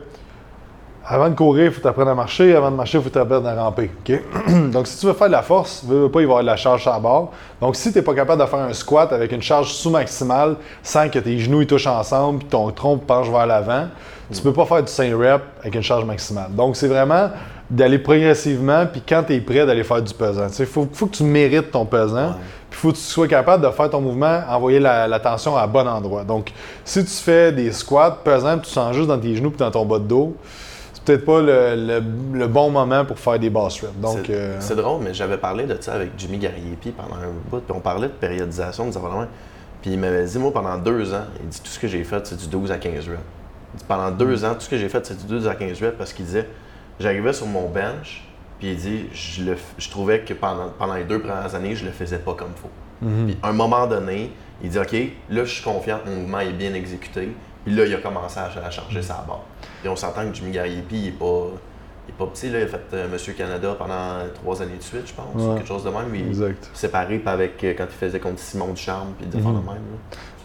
avant 1.07 1.29
de 1.29 1.35
courir, 1.35 1.65
il 1.65 1.71
faut 1.71 1.87
apprendre 1.87 2.11
à 2.11 2.15
marcher. 2.15 2.55
Avant 2.55 2.71
de 2.71 2.75
marcher, 2.75 2.97
il 2.97 3.03
faut 3.03 3.17
apprendre 3.17 3.47
à 3.47 3.55
ramper. 3.55 3.91
Donc, 4.71 4.87
si 4.87 4.99
tu 4.99 5.05
veux 5.05 5.13
faire 5.13 5.27
de 5.27 5.33
la 5.33 5.43
force, 5.43 5.83
il 5.87 5.93
ne 5.93 6.07
pas 6.07 6.21
y 6.21 6.23
avoir 6.23 6.41
de 6.41 6.47
la 6.47 6.55
charge 6.55 6.87
à 6.87 6.99
bord. 6.99 7.31
Donc, 7.61 7.75
si 7.75 7.91
tu 7.91 7.99
n'es 7.99 8.03
pas 8.03 8.15
capable 8.15 8.41
de 8.41 8.47
faire 8.47 8.59
un 8.59 8.73
squat 8.73 9.13
avec 9.13 9.31
une 9.31 9.41
charge 9.41 9.71
sous-maximale 9.73 10.55
sans 10.81 11.07
que 11.09 11.19
tes 11.19 11.37
genoux 11.37 11.61
ils 11.61 11.67
touchent 11.67 11.87
ensemble 11.87 12.43
et 12.43 12.47
ton 12.47 12.71
tronc 12.71 12.97
penche 12.97 13.29
vers 13.29 13.45
l'avant, 13.45 13.87
tu 14.31 14.39
ne 14.39 14.43
peux 14.43 14.53
pas 14.53 14.65
faire 14.65 14.81
du 14.81 14.91
5 14.91 15.13
reps 15.13 15.43
avec 15.61 15.75
une 15.75 15.83
charge 15.83 16.05
maximale. 16.05 16.51
Donc, 16.51 16.75
c'est 16.75 16.87
vraiment 16.87 17.29
d'aller 17.69 17.99
progressivement, 17.99 18.85
puis 18.85 19.01
quand 19.07 19.23
tu 19.27 19.33
es 19.33 19.41
prêt, 19.41 19.65
d'aller 19.65 19.83
faire 19.83 20.01
du 20.01 20.13
pesant. 20.13 20.47
Il 20.57 20.65
faut, 20.65 20.87
faut, 20.91 21.07
que 21.07 21.15
tu 21.15 21.23
mérites 21.23 21.71
ton 21.71 21.85
pesant, 21.85 22.33
puis 22.69 22.77
il 22.79 22.81
faut 22.81 22.91
que 22.91 22.97
tu 22.97 23.01
sois 23.01 23.27
capable 23.27 23.65
de 23.65 23.71
faire 23.71 23.89
ton 23.89 24.01
mouvement, 24.01 24.41
envoyer 24.49 24.79
la, 24.79 25.19
tension 25.19 25.55
à 25.55 25.65
bon 25.65 25.87
endroit. 25.87 26.23
Donc, 26.23 26.51
si 26.83 27.03
tu 27.03 27.11
fais 27.11 27.51
des 27.51 27.71
squats 27.71 28.19
pesants, 28.23 28.59
tu 28.59 28.69
sens 28.69 28.95
juste 28.95 29.07
dans 29.07 29.17
tes 29.19 29.35
genoux 29.35 29.51
et 29.53 29.57
dans 29.57 29.71
ton 29.71 29.85
bas 29.85 29.99
de 29.99 30.03
dos, 30.03 30.35
peut-être 31.05 31.25
pas 31.25 31.41
le, 31.41 32.47
bon 32.47 32.71
moment 32.71 33.05
pour 33.05 33.19
faire 33.19 33.39
des 33.39 33.49
boss 33.49 33.81
reps. 33.81 33.93
Donc, 33.97 34.29
euh, 34.29 34.57
c'est, 34.59 34.75
drôle, 34.75 35.01
mais 35.03 35.13
j'avais 35.13 35.37
parlé 35.37 35.65
de 35.65 35.77
ça 35.79 35.93
avec 35.93 36.11
Jimmy 36.17 36.37
Gariepi 36.37 36.91
pendant 36.91 37.15
un 37.15 37.31
bout, 37.49 37.59
puis 37.59 37.75
on 37.75 37.79
parlait 37.79 38.07
de 38.07 38.13
périodisation, 38.13 38.89
de 38.89 38.93
Puis 39.81 39.91
il 39.91 39.99
m'avait 39.99 40.25
dit, 40.25 40.37
moi, 40.39 40.51
pendant 40.51 40.77
deux 40.77 41.13
ans, 41.13 41.25
il 41.41 41.47
dit 41.47 41.61
tout 41.61 41.69
ce 41.69 41.79
que 41.79 41.87
j'ai 41.87 42.03
fait, 42.03 42.25
c'est 42.25 42.37
du 42.37 42.47
12 42.47 42.71
à 42.71 42.77
15 42.77 43.09
reps. 43.09 43.83
pendant 43.87 44.11
deux 44.11 44.43
ans, 44.43 44.55
tout 44.55 44.61
ce 44.61 44.69
que 44.69 44.77
j'ai 44.77 44.89
fait, 44.89 45.05
c'est 45.05 45.17
du 45.17 45.25
12 45.25 45.47
à 45.47 45.55
15 45.55 45.81
reps 45.81 45.97
parce 45.97 46.11
qu'il 46.13 46.25
disait, 46.25 46.47
j'arrivais 46.99 47.33
sur 47.33 47.47
mon 47.47 47.69
bench, 47.69 48.27
puis 48.59 48.71
il 48.71 48.77
dit, 48.77 49.05
je, 49.13 49.51
je 49.77 49.89
trouvais 49.89 50.21
que 50.21 50.33
pendant, 50.33 50.69
pendant 50.77 50.95
les 50.95 51.03
deux 51.03 51.19
premières 51.19 51.53
années, 51.55 51.75
je 51.75 51.85
le 51.85 51.91
faisais 51.91 52.19
pas 52.19 52.33
comme 52.33 52.51
il 52.55 52.61
faut. 52.61 52.69
Mhm. 53.01 53.25
Puis 53.27 53.37
à 53.43 53.49
un 53.49 53.53
moment 53.53 53.87
donné, 53.87 54.31
il 54.63 54.69
dit, 54.69 54.79
OK, 54.79 54.93
là, 55.29 55.43
je 55.43 55.53
suis 55.53 55.63
confiant, 55.63 55.99
mon 56.05 56.15
mouvement 56.15 56.39
est 56.39 56.53
bien 56.53 56.73
exécuté. 56.73 57.29
Puis 57.65 57.75
là, 57.75 57.85
il 57.85 57.93
a 57.93 57.97
commencé 57.97 58.39
à, 58.39 58.69
charger 58.69 59.01
sa 59.01 59.25
barre. 59.27 59.43
Puis 59.81 59.89
on 59.89 59.95
s'entend 59.95 60.27
que 60.29 60.33
Jimmy 60.33 60.51
Gariepi, 60.51 60.95
il 60.95 61.07
est 61.07 61.11
pas. 61.11 61.47
Il 62.07 62.11
est 62.11 62.17
pas 62.17 62.27
petit, 62.27 62.51
là. 62.51 62.59
il 62.59 62.65
a 62.65 62.67
fait 62.67 62.81
euh, 62.93 63.07
Monsieur 63.11 63.33
Canada 63.33 63.75
pendant 63.79 64.19
trois 64.35 64.61
années 64.61 64.77
de 64.77 64.83
suite, 64.83 65.07
je 65.07 65.13
pense, 65.13 65.57
quelque 65.57 65.67
chose 65.67 65.83
de 65.83 65.89
même. 65.89 66.13
Il 66.13 66.27
exact. 66.27 66.69
séparé 66.71 67.19
avec, 67.25 67.63
euh, 67.63 67.73
quand 67.75 67.85
il 67.89 67.97
faisait 67.97 68.19
contre 68.19 68.37
Simon 68.37 68.73
Ducharme, 68.73 69.13
puis 69.17 69.25
de 69.25 69.37
mm 69.37 69.41
de 69.41 69.47
même. 69.47 69.81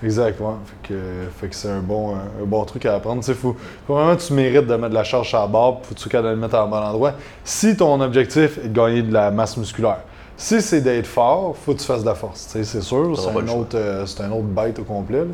Exact, 0.03 0.41
ouais. 0.41 0.47
Fait 0.65 0.89
que, 0.89 1.01
fait 1.39 1.49
que 1.49 1.55
c'est 1.55 1.69
un 1.69 1.81
bon, 1.81 2.15
un, 2.15 2.47
bon 2.47 2.65
truc 2.65 2.87
à 2.87 2.95
apprendre. 2.95 3.23
Il 3.29 3.35
faut, 3.35 3.55
faut, 3.87 3.95
vraiment 3.95 4.17
que 4.17 4.23
tu 4.23 4.33
mérites 4.33 4.67
de 4.67 4.75
mettre 4.75 4.89
de 4.89 4.95
la 4.95 5.05
charge 5.05 5.35
à 5.35 5.41
la 5.41 5.47
barre, 5.49 5.81
faut 5.83 5.95
que 5.95 6.01
tu 6.01 6.09
le 6.17 6.37
mettre 6.37 6.55
à 6.55 6.67
bon 6.67 6.77
endroit. 6.77 7.13
Si 7.45 7.77
ton 7.77 8.01
objectif 8.01 8.57
est 8.57 8.69
de 8.69 8.75
gagner 8.75 9.03
de 9.03 9.13
la 9.13 9.31
masse 9.31 9.59
musculaire, 9.59 10.01
si 10.41 10.63
c'est 10.63 10.81
d'être 10.81 11.07
fort, 11.07 11.55
faut 11.55 11.75
que 11.75 11.81
tu 11.81 11.85
fasses 11.85 12.01
de 12.01 12.07
la 12.07 12.15
force. 12.15 12.47
C'est 12.49 12.65
sûr, 12.65 13.15
c'est 13.15 13.29
un, 13.29 13.49
autre, 13.49 13.77
euh, 13.77 14.07
un 14.21 14.31
autre 14.31 14.45
bête 14.45 14.79
au 14.79 14.85
complet. 14.85 15.25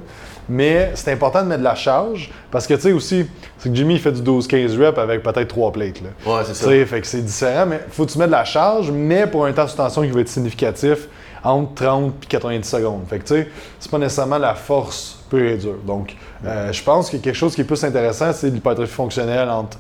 Mais 0.49 0.91
c'est 0.97 1.13
important 1.13 1.45
de 1.45 1.47
mettre 1.47 1.61
de 1.61 1.65
la 1.65 1.77
charge 1.77 2.33
parce 2.51 2.67
que, 2.67 2.75
tu 2.75 2.81
sais, 2.81 2.93
aussi, 2.93 3.25
c'est 3.57 3.69
que 3.69 3.75
Jimmy, 3.75 3.95
il 3.95 4.01
fait 4.01 4.11
du 4.11 4.21
12-15 4.21 4.77
reps 4.77 4.99
avec 4.99 5.23
peut-être 5.23 5.47
trois 5.47 5.71
plates. 5.71 6.01
Là. 6.03 6.09
Ouais, 6.27 6.43
c'est 6.45 6.55
ça. 6.55 6.87
fait 6.87 7.01
que 7.01 7.07
c'est 7.07 7.25
différent, 7.25 7.67
mais 7.67 7.81
faut 7.89 8.05
que 8.05 8.11
tu 8.11 8.19
mettes 8.19 8.27
de 8.27 8.33
la 8.33 8.45
charge, 8.45 8.91
mais 8.91 9.29
pour 9.29 9.47
un 9.47 9.53
temps 9.53 9.67
de 9.67 9.71
tension 9.71 10.03
qui 10.03 10.11
va 10.11 10.21
être 10.23 10.29
significatif 10.29 11.09
entre 11.45 11.85
30 11.85 12.15
et 12.25 12.27
90 12.27 12.69
secondes. 12.69 13.03
Fait 13.09 13.21
que, 13.21 13.25
tu 13.25 13.35
sais, 13.35 13.49
c'est 13.79 13.91
pas 13.91 13.99
nécessairement 13.99 14.39
la 14.39 14.57
force 14.57 15.21
pure 15.31 15.51
et 15.53 15.57
dure. 15.57 15.79
Donc, 15.87 16.17
euh, 16.45 16.73
je 16.73 16.83
pense 16.83 17.11
que 17.11 17.17
quelque 17.19 17.37
chose 17.37 17.55
qui 17.55 17.61
est 17.61 17.65
plus 17.65 17.85
intéressant, 17.85 18.33
c'est 18.33 18.51
l'hypertrophie 18.51 18.93
fonctionnelle 18.93 19.49
entre 19.51 19.79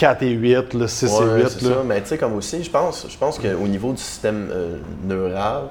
4 0.00 0.22
et 0.22 0.30
8, 0.30 0.74
là, 0.74 0.88
6 0.88 1.04
et 1.04 1.08
8. 1.42 1.48
C'est 1.50 1.64
ça, 1.66 1.82
mais 1.84 2.00
tu 2.00 2.08
sais, 2.08 2.16
comme 2.16 2.32
aussi, 2.32 2.64
je 2.64 2.70
pense, 2.70 3.06
je 3.06 3.18
pense 3.18 3.38
qu'au 3.38 3.68
niveau 3.68 3.92
du 3.92 4.00
système 4.00 4.48
euh, 4.50 4.78
neural 5.04 5.64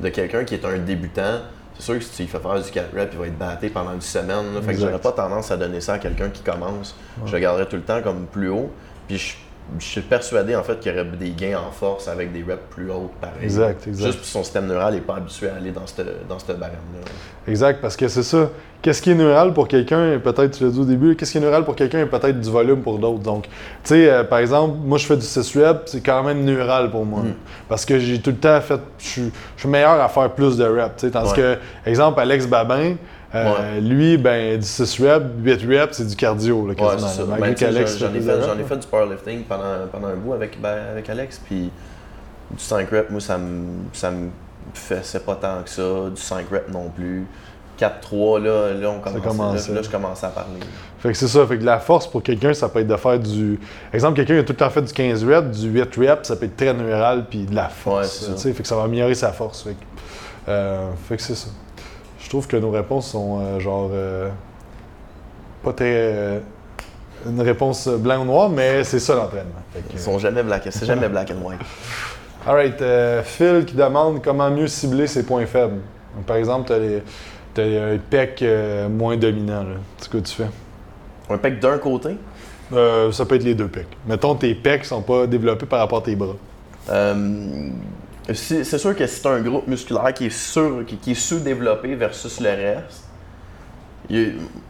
de 0.00 0.08
quelqu'un 0.08 0.44
qui 0.44 0.54
est 0.54 0.64
un 0.64 0.78
débutant, 0.78 1.40
c'est 1.76 1.82
sûr 1.82 1.98
que 1.98 2.04
si 2.04 2.10
tu 2.10 2.22
lui 2.22 2.28
fais 2.28 2.38
faire 2.38 2.62
du 2.62 2.70
4 2.70 2.96
reps, 2.96 3.12
il 3.12 3.18
va 3.18 3.26
être 3.26 3.38
batté 3.38 3.68
pendant 3.68 3.92
une 3.92 4.00
semaine. 4.00 4.46
Fait 4.62 4.72
que 4.72 4.80
j'aurais 4.80 4.98
pas 4.98 5.12
tendance 5.12 5.50
à 5.50 5.58
donner 5.58 5.82
ça 5.82 5.94
à 5.94 5.98
quelqu'un 5.98 6.30
qui 6.30 6.42
commence. 6.42 6.96
Je 7.26 7.32
le 7.32 7.38
garderais 7.40 7.66
tout 7.66 7.76
le 7.76 7.82
temps 7.82 8.00
comme 8.00 8.24
plus 8.24 8.48
haut. 8.48 8.70
Puis 9.06 9.18
je, 9.18 9.34
suis 9.78 10.00
persuadé 10.02 10.54
en 10.54 10.62
fait 10.62 10.78
qu'il 10.78 10.92
y 10.92 10.94
aurait 10.94 11.04
des 11.04 11.30
gains 11.30 11.58
en 11.58 11.70
force 11.70 12.08
avec 12.08 12.32
des 12.32 12.42
reps 12.42 12.62
plus 12.70 12.90
hautes 12.90 13.12
pareil. 13.20 13.42
Exact, 13.42 13.86
exact. 13.86 14.06
Juste 14.06 14.20
que 14.20 14.26
son 14.26 14.42
système 14.42 14.66
neural 14.66 14.94
n'est 14.94 15.00
pas 15.00 15.16
habitué 15.16 15.48
à 15.48 15.56
aller 15.56 15.70
dans 15.70 15.86
cette, 15.86 16.28
dans 16.28 16.38
cette 16.38 16.58
barème-là. 16.58 17.10
Exact, 17.46 17.80
parce 17.80 17.96
que 17.96 18.08
c'est 18.08 18.22
ça. 18.22 18.50
Qu'est-ce 18.82 19.00
qui 19.00 19.10
est 19.10 19.14
neural 19.14 19.54
pour 19.54 19.66
quelqu'un, 19.66 20.18
peut-être 20.22 20.58
tu 20.58 20.64
l'as 20.64 20.70
dit 20.70 20.78
au 20.78 20.84
début, 20.84 21.16
qu'est-ce 21.16 21.32
qui 21.32 21.38
est 21.38 21.40
neural 21.40 21.64
pour 21.64 21.74
quelqu'un 21.74 22.00
est 22.00 22.06
peut-être 22.06 22.38
du 22.38 22.50
volume 22.50 22.82
pour 22.82 22.98
d'autres. 22.98 23.22
Donc, 23.22 23.44
tu 23.44 23.50
sais, 23.84 24.10
euh, 24.10 24.24
par 24.24 24.40
exemple, 24.40 24.76
moi 24.84 24.98
je 24.98 25.06
fais 25.06 25.16
du 25.16 25.24
6 25.24 25.58
reps, 25.58 25.80
c'est 25.86 26.02
quand 26.02 26.22
même 26.22 26.44
neural 26.44 26.90
pour 26.90 27.06
moi. 27.06 27.20
Mm. 27.20 27.34
Parce 27.66 27.86
que 27.86 27.98
j'ai 27.98 28.20
tout 28.20 28.30
le 28.30 28.36
temps 28.36 28.60
fait, 28.60 28.80
je 28.98 29.22
suis 29.56 29.68
meilleur 29.68 29.98
à 30.00 30.08
faire 30.08 30.30
plus 30.30 30.58
de 30.58 30.64
reps. 30.64 31.10
Tandis 31.10 31.32
que, 31.32 31.56
exemple, 31.86 32.20
Alex 32.20 32.46
Babin, 32.46 32.96
euh, 33.34 33.80
lui, 33.80 34.16
ben, 34.16 34.58
du 34.58 34.66
6 34.66 35.00
reps, 35.02 35.26
8 35.42 35.52
reps, 35.66 35.96
c'est 35.96 36.06
du 36.06 36.16
cardio, 36.16 36.66
là, 36.68 36.74
quasiment. 36.74 37.34
Ouais, 37.34 37.40
ben, 37.40 37.56
J'en 37.56 37.66
ai, 37.66 38.60
ai, 38.60 38.64
fait 38.64 38.76
du 38.76 38.86
powerlifting 38.86 39.42
pendant, 39.44 39.86
pendant 39.90 40.08
un 40.08 40.16
bout 40.16 40.34
avec, 40.34 40.60
ben, 40.60 40.78
avec 40.92 41.08
Alex, 41.08 41.40
puis 41.44 41.70
du 42.50 42.62
5 42.62 42.88
reps, 42.90 43.10
moi, 43.10 43.20
ça 43.20 43.38
me, 43.38 43.64
ça 43.92 44.10
me 44.10 44.28
faisait 44.72 45.20
pas 45.20 45.34
tant 45.36 45.62
que 45.62 45.70
ça. 45.70 46.10
Du 46.14 46.20
5 46.20 46.46
reps 46.50 46.72
non 46.72 46.90
plus. 46.90 47.26
4-3, 47.78 48.40
là, 48.40 48.72
là, 48.72 48.90
on 48.90 49.00
commence, 49.00 49.68
là, 49.68 49.82
je 49.82 49.90
commence 49.90 50.22
à 50.22 50.28
parler. 50.28 50.60
Fait 51.00 51.10
que 51.10 51.18
c'est 51.18 51.28
ça. 51.28 51.44
Fait 51.46 51.58
que 51.58 51.64
la 51.64 51.80
force 51.80 52.06
pour 52.06 52.22
quelqu'un, 52.22 52.54
ça 52.54 52.68
peut 52.68 52.78
être 52.78 52.86
de 52.86 52.96
faire 52.96 53.18
du. 53.18 53.58
Exemple, 53.92 54.16
quelqu'un 54.16 54.34
qui 54.34 54.40
a 54.40 54.44
tout 54.44 54.52
le 54.52 54.58
temps 54.58 54.70
fait 54.70 54.82
du 54.82 54.92
15 54.92 55.24
reps, 55.24 55.58
du 55.58 55.68
8 55.68 55.96
reps, 55.96 56.28
ça 56.28 56.36
peut 56.36 56.46
être 56.46 56.56
très 56.56 56.72
neural 56.72 57.26
puis 57.28 57.44
de 57.44 57.54
la 57.54 57.68
force. 57.68 58.28
Ouais, 58.28 58.52
fait 58.52 58.62
que 58.62 58.68
ça 58.68 58.76
va 58.76 58.84
améliorer 58.84 59.14
sa 59.14 59.32
force. 59.32 59.62
Fait 59.62 59.72
que, 59.72 59.76
euh, 60.48 60.90
fait 61.08 61.16
que 61.16 61.22
c'est 61.22 61.34
ça. 61.34 61.48
Je 62.24 62.28
trouve 62.28 62.48
que 62.48 62.56
nos 62.56 62.70
réponses 62.70 63.10
sont 63.10 63.38
euh, 63.40 63.60
genre. 63.60 63.90
Euh, 63.92 64.28
pas 65.62 65.72
très. 65.72 66.42
une 67.26 67.40
réponse 67.40 67.88
blanc 67.88 68.22
ou 68.22 68.24
noir, 68.24 68.48
mais 68.50 68.84
c'est 68.84 68.98
ça 68.98 69.14
l'entraînement. 69.14 69.62
Ils 69.92 69.98
sont 69.98 70.18
jamais 70.18 70.42
black, 70.42 70.66
c'est 70.70 70.84
jamais 70.84 71.08
black 71.08 71.30
and 71.30 71.46
white. 71.46 71.60
Alright, 72.46 72.82
Phil 73.24 73.64
qui 73.64 73.74
demande 73.74 74.20
comment 74.22 74.50
mieux 74.50 74.66
cibler 74.66 75.06
ses 75.06 75.22
points 75.24 75.46
faibles. 75.46 75.80
par 76.26 76.36
exemple, 76.36 76.66
tu 76.66 76.72
as 76.74 76.78
les 76.78 77.02
T'as 77.54 77.62
un 77.62 77.98
pec 77.98 78.42
euh, 78.42 78.88
moins 78.88 79.16
dominant, 79.16 79.64
C'est 79.96 80.06
ce 80.06 80.10
que 80.10 80.18
tu 80.18 80.34
fais? 80.34 80.48
Un 81.30 81.38
pec 81.38 81.60
d'un 81.60 81.78
côté? 81.78 82.16
Euh, 82.72 83.12
ça 83.12 83.24
peut 83.24 83.36
être 83.36 83.44
les 83.44 83.54
deux 83.54 83.68
pecs. 83.68 83.86
Mettons, 84.08 84.34
tes 84.34 84.56
pecs 84.56 84.84
sont 84.84 85.02
pas 85.02 85.28
développés 85.28 85.66
par 85.66 85.78
rapport 85.78 85.98
à 85.98 86.02
tes 86.02 86.16
bras. 86.16 86.34
C'est 88.32 88.78
sûr 88.78 88.96
que 88.96 89.06
c'est 89.06 89.26
un 89.26 89.40
groupe 89.40 89.66
musculaire 89.66 90.14
qui 90.14 90.26
est, 90.26 90.86
qui, 91.00 91.10
est 91.10 91.14
sous-développé 91.14 91.94
versus 91.94 92.40
le 92.40 92.50
reste, 92.50 93.04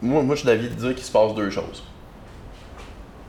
moi, 0.01 0.23
moi, 0.23 0.35
je 0.35 0.41
suis 0.41 0.47
d'avis 0.47 0.69
de 0.69 0.75
dire 0.75 0.95
qu'il 0.95 1.03
se 1.03 1.11
passe 1.11 1.33
deux 1.33 1.49
choses. 1.49 1.83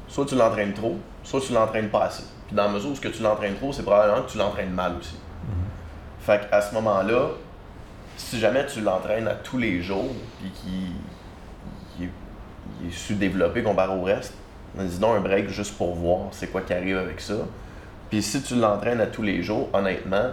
Soit 0.08 0.26
tu 0.26 0.34
l'entraînes 0.34 0.72
trop, 0.72 0.96
soit 1.22 1.40
tu 1.40 1.52
l'entraînes 1.52 1.90
pas 1.90 2.04
assez. 2.04 2.24
Puis 2.46 2.56
dans 2.56 2.64
la 2.64 2.70
mesure 2.70 2.90
où 2.90 2.94
ce 2.94 3.00
que 3.00 3.08
tu 3.08 3.22
l'entraînes 3.22 3.56
trop, 3.56 3.72
c'est 3.72 3.82
probablement 3.82 4.22
que 4.22 4.30
tu 4.30 4.38
l'entraînes 4.38 4.70
mal 4.70 4.94
aussi. 4.98 5.14
Mm-hmm. 5.14 6.24
Fait 6.24 6.48
qu'à 6.48 6.60
ce 6.60 6.74
moment-là, 6.74 7.30
si 8.16 8.38
jamais 8.38 8.66
tu 8.66 8.80
l'entraînes 8.80 9.28
à 9.28 9.34
tous 9.34 9.58
les 9.58 9.82
jours 9.82 10.12
et 10.44 10.48
qu'il 10.50 12.06
est, 12.06 12.90
sous-développé 12.90 13.62
comparé 13.62 13.94
au 13.96 14.02
reste, 14.02 14.34
dis 14.76 14.98
donc 14.98 15.16
un 15.16 15.20
break 15.20 15.48
juste 15.48 15.76
pour 15.76 15.94
voir 15.94 16.28
c'est 16.32 16.48
quoi 16.48 16.60
qui 16.60 16.72
arrive 16.72 16.98
avec 16.98 17.20
ça. 17.20 17.34
Puis 18.10 18.22
si 18.22 18.42
tu 18.42 18.54
l'entraînes 18.54 19.00
à 19.00 19.06
tous 19.06 19.22
les 19.22 19.42
jours, 19.42 19.68
honnêtement, 19.72 20.30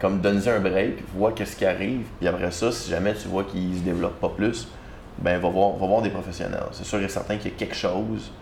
comme 0.00 0.20
donne 0.20 0.40
un 0.46 0.60
break, 0.60 1.04
vois 1.14 1.32
qu'est-ce 1.32 1.56
qui 1.56 1.66
arrive, 1.66 2.06
puis 2.18 2.26
après 2.26 2.50
ça, 2.50 2.72
si 2.72 2.90
jamais 2.90 3.14
tu 3.14 3.28
vois 3.28 3.44
qu'il 3.44 3.76
se 3.76 3.82
développe 3.82 4.18
pas 4.18 4.30
plus, 4.30 4.66
ben 5.18 5.38
va 5.38 5.48
voir, 5.48 5.76
va 5.76 5.86
voir 5.86 6.02
des 6.02 6.10
professionnels. 6.10 6.64
C'est 6.72 6.84
sûr 6.84 7.00
et 7.00 7.08
certain 7.08 7.36
qu'il 7.36 7.50
y 7.50 7.54
a 7.54 7.56
quelque 7.56 7.76
chose 7.76 8.32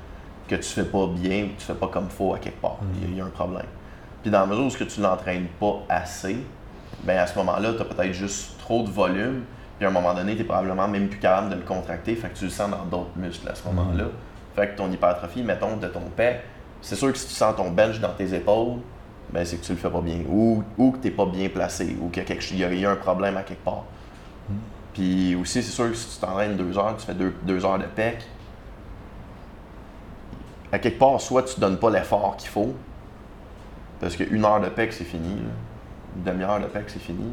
que 0.46 0.54
tu 0.54 0.62
fais 0.62 0.84
pas 0.84 1.06
bien 1.08 1.44
ou 1.44 1.48
que 1.48 1.58
tu 1.58 1.66
fais 1.66 1.74
pas 1.74 1.88
comme 1.88 2.08
faut 2.08 2.32
à 2.34 2.38
quelque 2.38 2.60
part. 2.60 2.78
Il 3.02 3.16
y, 3.16 3.20
a 3.20 3.24
un 3.24 3.30
problème. 3.30 3.66
Puis 4.22 4.30
dans 4.30 4.40
la 4.40 4.46
mesure 4.46 4.66
où 4.66 4.70
ce 4.70 4.78
que 4.78 4.84
tu 4.84 5.00
l'entraînes 5.00 5.48
pas 5.60 5.82
assez, 5.88 6.38
ben 7.02 7.18
à 7.18 7.26
ce 7.26 7.36
moment-là, 7.38 7.72
tu 7.74 7.82
as 7.82 7.84
peut-être 7.84 8.12
juste 8.12 8.58
trop 8.58 8.84
de 8.84 8.90
volume, 8.90 9.42
puis 9.78 9.86
à 9.86 9.90
un 9.90 9.92
moment 9.92 10.14
donné, 10.14 10.36
tu 10.36 10.42
es 10.42 10.44
probablement 10.44 10.88
même 10.88 11.08
plus 11.08 11.18
capable 11.18 11.50
de 11.50 11.56
le 11.56 11.62
contracter, 11.62 12.14
fait 12.14 12.28
que 12.28 12.38
tu 12.38 12.44
le 12.44 12.50
sens 12.50 12.70
dans 12.70 12.84
d'autres 12.84 13.16
muscles 13.16 13.48
à 13.48 13.54
ce 13.54 13.64
moment-là. 13.66 14.04
Mhm. 14.04 14.10
Fait 14.54 14.68
que 14.68 14.76
ton 14.76 14.90
hypertrophie, 14.90 15.42
mettons, 15.42 15.76
de 15.76 15.86
ton 15.88 16.02
pec, 16.16 16.40
c'est 16.80 16.96
sûr 16.96 17.12
que 17.12 17.18
si 17.18 17.26
tu 17.26 17.34
sens 17.34 17.56
ton 17.56 17.70
bench 17.70 18.00
dans 18.00 18.12
tes 18.12 18.34
épaules, 18.34 18.78
ben 19.30 19.44
c'est 19.44 19.56
que 19.56 19.64
tu 19.64 19.72
le 19.72 19.78
fais 19.78 19.90
pas 19.90 20.00
bien, 20.00 20.20
ou, 20.28 20.62
ou 20.76 20.92
que 20.92 20.98
tu 20.98 21.08
n'es 21.08 21.10
pas 21.10 21.26
bien 21.26 21.48
placé, 21.48 21.96
ou 22.00 22.08
qu'il 22.08 22.24
y, 22.58 22.64
a, 22.64 22.72
y 22.72 22.84
a 22.86 22.90
un 22.90 22.96
problème 22.96 23.36
à 23.36 23.42
quelque 23.42 23.64
part. 23.64 23.84
Mhm. 24.48 24.56
Puis 24.94 25.34
aussi, 25.36 25.62
c'est 25.62 25.70
sûr 25.70 25.90
que 25.90 25.94
si 25.94 26.14
tu 26.14 26.20
t'entraînes 26.20 26.56
deux 26.56 26.76
heures, 26.78 26.96
tu 26.96 27.06
fais 27.06 27.14
deux, 27.14 27.64
heures 27.64 27.78
de 27.78 27.84
pec, 27.84 28.24
à 30.72 30.78
quelque 30.78 30.98
part, 30.98 31.20
soit 31.20 31.42
tu 31.42 31.60
donnes 31.60 31.78
pas 31.78 31.90
l'effort 31.90 32.36
qu'il 32.36 32.50
faut, 32.50 32.74
parce 34.00 34.16
qu'une 34.16 34.44
heure 34.44 34.60
de 34.60 34.68
pec, 34.68 34.92
c'est 34.92 35.04
fini 35.04 35.38
une 36.16 36.22
demi-heure 36.24 36.60
de 36.60 36.66
PEC, 36.66 36.84
c'est 36.88 36.98
fini. 36.98 37.24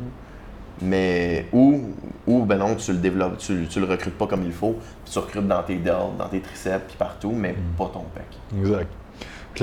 Mais 0.82 1.48
ou, 1.54 1.94
ou 2.28 2.44
ben 2.44 2.58
non, 2.58 2.76
tu 2.76 2.92
le 2.92 2.98
développes, 2.98 3.38
tu, 3.38 3.66
tu 3.70 3.80
le 3.80 3.86
recrutes 3.86 4.18
pas 4.18 4.28
comme 4.28 4.44
il 4.44 4.52
faut, 4.52 4.74
puis 5.04 5.14
tu 5.14 5.20
recrutes 5.20 5.48
dans 5.48 5.64
tes 5.64 5.78
delts, 5.78 6.18
dans 6.18 6.28
tes 6.28 6.42
triceps, 6.42 6.86
puis 6.88 6.98
partout, 6.98 7.32
mais 7.32 7.54
mm. 7.54 7.78
pas 7.78 7.90
ton 7.94 8.04
PEC. 8.14 8.60
Exact. 8.60 8.92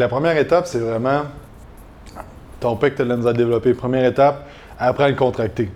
La 0.00 0.08
première 0.08 0.36
étape, 0.36 0.66
c'est 0.66 0.78
vraiment 0.78 1.22
ton 2.60 2.76
PEC, 2.76 2.94
tu 2.94 3.04
l'as 3.04 3.26
à 3.26 3.32
développer. 3.32 3.74
Première 3.74 4.04
étape, 4.04 4.46
apprends 4.78 5.04
à 5.04 5.08
le 5.08 5.16
contracter. 5.16 5.70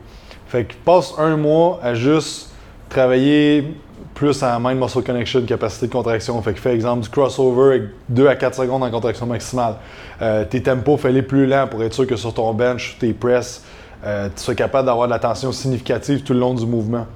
Fait 0.46 0.64
que 0.64 0.74
passe 0.84 1.14
un 1.18 1.36
mois 1.36 1.80
à 1.82 1.94
juste 1.94 2.50
travailler 2.88 3.74
plus 4.14 4.42
en 4.42 4.60
mind 4.60 4.80
muscle 4.80 5.02
connection, 5.02 5.42
capacité 5.42 5.88
de 5.88 5.92
contraction. 5.92 6.40
Fait 6.40 6.54
que 6.54 6.60
fais 6.60 6.74
exemple 6.74 7.02
du 7.02 7.08
crossover 7.10 7.76
avec 7.76 7.82
2 8.08 8.28
à 8.28 8.36
4 8.36 8.54
secondes 8.54 8.82
en 8.82 8.90
contraction 8.90 9.26
maximale. 9.26 9.74
Euh, 10.22 10.44
tes 10.44 10.62
tempos, 10.62 10.96
fais-les 10.96 11.22
plus 11.22 11.46
lents 11.46 11.66
pour 11.68 11.82
être 11.82 11.92
sûr 11.92 12.06
que 12.06 12.16
sur 12.16 12.32
ton 12.32 12.54
bench, 12.54 12.96
tes 12.98 13.12
press, 13.12 13.64
euh, 14.04 14.28
tu 14.34 14.42
sois 14.42 14.54
capable 14.54 14.86
d'avoir 14.86 15.08
de 15.08 15.12
la 15.12 15.18
tension 15.18 15.52
significative 15.52 16.22
tout 16.22 16.32
le 16.32 16.38
long 16.38 16.54
du 16.54 16.64
mouvement. 16.64 17.06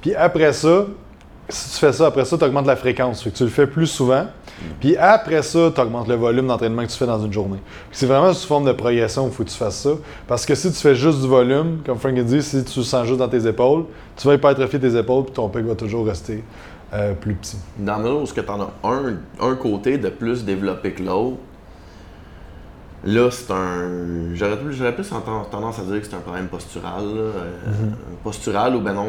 Puis 0.00 0.14
après 0.14 0.52
ça, 0.52 0.86
si 1.48 1.70
tu 1.72 1.76
fais 1.78 1.92
ça, 1.92 2.06
après 2.06 2.24
ça, 2.24 2.38
tu 2.38 2.44
augmentes 2.44 2.66
la 2.66 2.76
fréquence. 2.76 3.22
Fait 3.22 3.30
que 3.30 3.36
tu 3.36 3.44
le 3.44 3.50
fais 3.50 3.66
plus 3.66 3.86
souvent. 3.86 4.26
Puis 4.80 4.96
après 4.96 5.42
ça, 5.42 5.70
tu 5.74 5.80
augmentes 5.80 6.08
le 6.08 6.14
volume 6.14 6.46
d'entraînement 6.46 6.82
que 6.82 6.90
tu 6.90 6.96
fais 6.96 7.06
dans 7.06 7.22
une 7.22 7.32
journée. 7.32 7.58
C'est 7.92 8.06
vraiment 8.06 8.32
sous 8.32 8.46
forme 8.46 8.64
de 8.64 8.72
progression 8.72 9.24
qu'il 9.24 9.34
faut 9.34 9.44
que 9.44 9.50
tu 9.50 9.56
fasses 9.56 9.80
ça. 9.80 9.90
Parce 10.26 10.46
que 10.46 10.54
si 10.54 10.70
tu 10.70 10.78
fais 10.78 10.94
juste 10.94 11.20
du 11.20 11.28
volume, 11.28 11.80
comme 11.84 11.98
Frank 11.98 12.16
a 12.18 12.22
dit, 12.22 12.42
si 12.42 12.64
tu 12.64 12.78
le 12.80 12.84
sens 12.84 13.06
juste 13.06 13.18
dans 13.18 13.28
tes 13.28 13.46
épaules, 13.46 13.84
tu 14.16 14.26
vas 14.26 14.34
hypertrophier 14.34 14.80
tes 14.80 14.96
épaules 14.96 15.24
puis 15.24 15.34
ton 15.34 15.48
pec 15.48 15.64
va 15.64 15.74
toujours 15.74 16.06
rester 16.06 16.42
euh, 16.94 17.14
plus 17.14 17.34
petit. 17.34 17.58
Dans 17.78 17.96
le 17.96 18.02
mesure 18.02 18.22
où 18.22 18.26
tu 18.26 18.50
en 18.50 18.60
as 18.60 18.72
un, 18.84 19.16
un 19.40 19.54
côté 19.56 19.98
de 19.98 20.08
plus 20.08 20.44
développé 20.44 20.92
que 20.92 21.02
l'autre, 21.02 21.36
Là, 23.04 23.30
c'est 23.30 23.52
un. 23.52 24.34
J'aurais 24.34 24.58
plus, 24.58 24.76
plus 24.78 25.08
tendance 25.08 25.78
à 25.78 25.82
dire 25.82 26.00
que 26.00 26.06
c'est 26.06 26.16
un 26.16 26.20
problème 26.20 26.48
postural. 26.48 27.04
Euh, 27.04 27.32
mm-hmm. 27.68 28.22
Postural 28.24 28.74
ou 28.74 28.80
ben 28.80 28.94
non. 28.94 29.06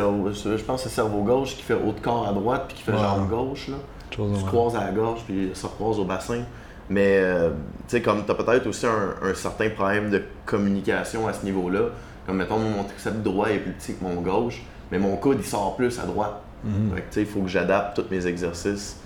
Je, 0.00 0.56
je 0.56 0.64
pense 0.64 0.82
que 0.82 0.88
c'est 0.88 0.94
cerveau 0.94 1.22
gauche 1.22 1.56
qui 1.56 1.62
fait 1.62 1.74
haut 1.74 1.92
de 1.92 2.00
corps 2.00 2.28
à 2.28 2.32
droite 2.32 2.64
puis 2.68 2.76
qui 2.76 2.82
fait 2.82 2.92
jambe 2.92 3.28
gauche. 3.28 3.68
Là. 3.68 3.76
Tu 4.10 4.20
croises 4.46 4.76
à 4.76 4.84
la 4.84 4.92
gorge 4.92 5.20
puis 5.26 5.50
ça 5.54 5.68
croise 5.68 5.98
au 5.98 6.04
bassin. 6.04 6.42
Mais 6.90 7.18
euh, 7.18 7.50
tu 7.50 7.54
sais, 7.96 8.02
comme 8.02 8.24
tu 8.24 8.30
as 8.30 8.34
peut-être 8.34 8.66
aussi 8.66 8.86
un, 8.86 9.34
certain 9.34 9.70
problème 9.70 10.10
de 10.10 10.22
communication 10.44 11.26
à 11.26 11.32
ce 11.32 11.44
niveau-là. 11.44 11.88
Comme 12.26 12.36
mettons, 12.36 12.58
mon 12.58 12.84
triceps 12.84 13.16
droit 13.22 13.48
est 13.48 13.58
plus 13.58 13.72
petit 13.72 13.94
que 13.94 14.04
mon 14.04 14.14
gauche, 14.20 14.62
mais 14.90 14.98
mon 14.98 15.16
coude 15.16 15.38
il 15.40 15.44
sort 15.44 15.76
plus 15.76 15.98
à 15.98 16.04
droite. 16.04 16.40
Mm-hmm. 16.66 16.94
tu 16.94 17.02
sais, 17.10 17.20
il 17.20 17.26
faut 17.26 17.40
que 17.40 17.48
j'adapte 17.48 17.96
tous 17.96 18.10
mes 18.10 18.26
exercices 18.26 18.98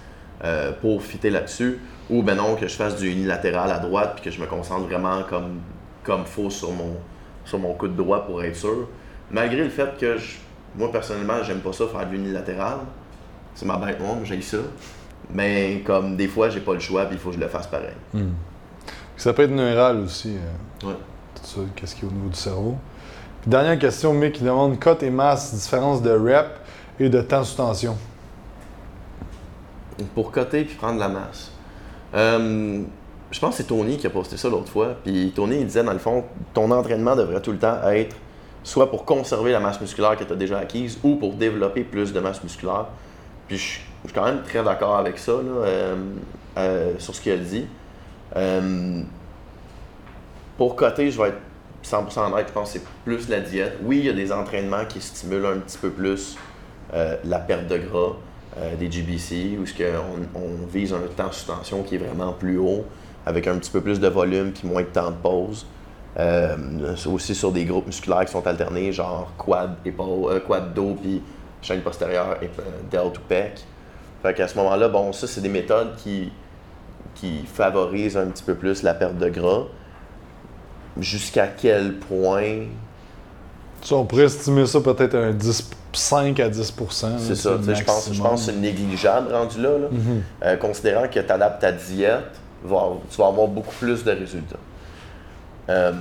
euh, 0.44 0.72
pour 0.80 1.02
fitter 1.02 1.30
là-dessus. 1.30 1.80
Ou 2.10 2.22
ben 2.22 2.36
non, 2.36 2.54
que 2.54 2.68
je 2.68 2.74
fasse 2.74 2.96
du 2.96 3.10
unilatéral 3.10 3.70
à 3.70 3.78
droite 3.78 4.12
puis 4.14 4.24
que 4.24 4.30
je 4.30 4.40
me 4.40 4.46
concentre 4.46 4.86
vraiment 4.86 5.22
comme, 5.28 5.60
comme 6.04 6.24
faux 6.24 6.50
sur 6.50 6.72
mon, 6.72 6.96
sur 7.44 7.58
mon 7.58 7.74
coup 7.74 7.88
de 7.88 7.96
droit 7.96 8.24
pour 8.24 8.42
être 8.42 8.56
sûr. 8.56 8.88
Malgré 9.30 9.62
le 9.62 9.68
fait 9.68 9.98
que 9.98 10.16
moi 10.78 10.90
personnellement, 10.92 11.42
j'aime 11.42 11.60
pas 11.60 11.72
ça 11.72 11.86
faire 11.88 12.06
de 12.06 12.12
l'unilatéral. 12.12 12.78
C'est 13.54 13.66
ma 13.66 13.76
bête 13.76 14.00
noire, 14.00 14.16
j'ai 14.24 14.40
ça. 14.40 14.58
Mais 15.34 15.82
comme 15.84 16.16
des 16.16 16.28
fois, 16.28 16.48
j'ai 16.48 16.60
pas 16.60 16.74
le 16.74 16.80
choix 16.80 17.04
puis 17.06 17.16
il 17.16 17.20
faut 17.20 17.30
que 17.30 17.34
je 17.34 17.40
le 17.40 17.48
fasse 17.48 17.66
pareil. 17.66 17.96
Hmm. 18.14 18.30
Ça 19.16 19.32
peut 19.32 19.42
être 19.42 19.50
neural 19.50 19.98
aussi. 19.98 20.36
Euh, 20.84 20.92
tout 21.34 21.42
ça, 21.42 21.60
qu'est-ce 21.74 21.96
qui 21.96 22.04
est 22.04 22.08
au 22.08 22.12
niveau 22.12 22.28
du 22.28 22.38
cerveau. 22.38 22.76
dernière 23.44 23.78
question, 23.78 24.14
Mick 24.14 24.34
qui 24.34 24.44
demande 24.44 24.78
cote 24.78 25.02
et 25.02 25.10
masse, 25.10 25.52
différence 25.52 26.00
de 26.02 26.10
rep 26.10 26.46
et 27.00 27.08
de 27.08 27.20
temps 27.20 27.42
sous 27.42 27.56
tension. 27.56 27.96
Pour 30.14 30.30
coter 30.30 30.64
puis 30.64 30.76
prendre 30.76 31.00
la 31.00 31.08
masse. 31.08 31.50
Euh, 32.14 32.82
je 33.30 33.40
pense 33.40 33.50
que 33.50 33.56
c'est 33.56 33.68
Tony 33.68 33.96
qui 33.96 34.06
a 34.06 34.10
posté 34.10 34.36
ça 34.36 34.48
l'autre 34.48 34.70
fois. 34.70 34.94
Puis 35.04 35.32
Tony, 35.34 35.56
il 35.56 35.66
disait, 35.66 35.82
dans 35.82 35.92
le 35.92 35.98
fond, 35.98 36.24
ton 36.54 36.70
entraînement 36.70 37.16
devrait 37.16 37.42
tout 37.42 37.52
le 37.52 37.58
temps 37.58 37.76
être 37.90 38.16
soit 38.68 38.90
pour 38.90 39.04
conserver 39.04 39.52
la 39.52 39.60
masse 39.60 39.80
musculaire 39.80 40.16
que 40.16 40.24
tu 40.24 40.32
as 40.32 40.36
déjà 40.36 40.58
acquise 40.58 40.98
ou 41.02 41.16
pour 41.16 41.34
développer 41.34 41.84
plus 41.84 42.12
de 42.12 42.20
masse 42.20 42.42
musculaire. 42.42 42.86
Puis 43.46 43.56
je, 43.56 43.62
suis 43.62 44.14
quand 44.14 44.24
même 44.24 44.42
très 44.42 44.62
d'accord 44.62 44.96
avec 44.96 45.18
ça, 45.18 45.32
euh, 45.32 45.96
euh, 46.56 46.92
sur 46.98 47.14
ce 47.14 47.20
qu'il 47.20 47.32
a 47.32 47.36
dit. 47.36 47.66
pour 50.56 50.76
côté, 50.76 51.10
je 51.10 51.20
vais 51.20 51.28
être 51.28 51.40
100% 51.84 52.32
honnête, 52.32 52.46
je 52.48 52.52
pense 52.52 52.72
que 52.72 52.78
c'est 52.78 52.84
plus 53.04 53.28
la 53.28 53.40
diète. 53.40 53.78
Oui, 53.82 53.98
il 53.98 54.04
y 54.04 54.10
a 54.10 54.12
des 54.12 54.32
entraînements 54.32 54.84
qui 54.86 55.00
stimulent 55.00 55.46
un 55.46 55.58
petit 55.58 55.78
peu 55.78 55.90
plus 55.90 56.36
la 56.92 57.38
perte 57.38 57.66
de 57.66 57.78
gras. 57.78 58.16
Euh, 58.56 58.74
des 58.76 58.90
GBC, 58.90 59.58
où 59.60 59.64
on, 60.34 60.38
on 60.40 60.66
vise 60.66 60.92
un 60.92 61.00
temps 61.16 61.30
sous 61.30 61.46
tension 61.46 61.82
qui 61.82 61.94
est 61.94 61.98
vraiment 61.98 62.32
plus 62.32 62.58
haut, 62.58 62.84
avec 63.24 63.46
un 63.46 63.56
petit 63.56 63.70
peu 63.70 63.80
plus 63.80 64.00
de 64.00 64.08
volume 64.08 64.52
puis 64.52 64.66
moins 64.66 64.82
de 64.82 64.86
temps 64.86 65.10
de 65.10 65.16
pause. 65.16 65.66
Euh, 66.18 66.56
aussi 67.06 67.34
sur 67.34 67.52
des 67.52 67.64
groupes 67.64 67.86
musculaires 67.86 68.24
qui 68.24 68.32
sont 68.32 68.44
alternés, 68.46 68.92
genre 68.92 69.30
quad, 69.36 69.76
épaule, 69.84 70.32
euh, 70.32 70.40
quad 70.40 70.74
dos 70.74 70.96
puis 71.00 71.22
chaîne 71.62 71.80
postérieure 71.80 72.38
et 72.42 72.50
delt 72.90 73.18
ou 73.18 73.20
pec. 73.28 73.64
Fait 74.22 74.34
qu'à 74.34 74.48
ce 74.48 74.56
moment-là, 74.56 74.88
bon, 74.88 75.12
ça, 75.12 75.26
c'est 75.26 75.40
des 75.40 75.48
méthodes 75.48 75.94
qui, 75.96 76.32
qui 77.14 77.44
favorisent 77.46 78.16
un 78.16 78.26
petit 78.26 78.42
peu 78.42 78.54
plus 78.54 78.82
la 78.82 78.94
perte 78.94 79.16
de 79.16 79.28
gras. 79.28 79.64
Jusqu'à 80.98 81.46
quel 81.46 81.94
point? 81.98 82.66
on 83.92 84.04
pourrait 84.04 84.24
estimer 84.24 84.66
ça 84.66 84.80
peut-être 84.80 85.14
un 85.14 85.30
10 85.30 85.70
5 85.92 86.40
à 86.40 86.48
10% 86.48 87.18
C'est 87.18 87.34
ça, 87.34 87.58
je 87.62 87.84
pense, 87.84 88.10
je 88.12 88.22
pense 88.22 88.46
que 88.46 88.52
c'est 88.52 88.58
négligeable 88.58 89.32
rendu 89.32 89.60
là. 89.60 89.70
Mhm. 89.90 90.22
Euh, 90.44 90.56
considérant 90.56 91.08
que 91.08 91.18
tu 91.18 91.32
adaptes 91.32 91.60
ta 91.60 91.72
diète, 91.72 92.40
tu 92.62 92.68
vas 92.68 93.26
avoir 93.26 93.48
beaucoup 93.48 93.74
plus 93.78 94.04
de 94.04 94.10
résultats. 94.10 94.58
Euh, 95.68 95.92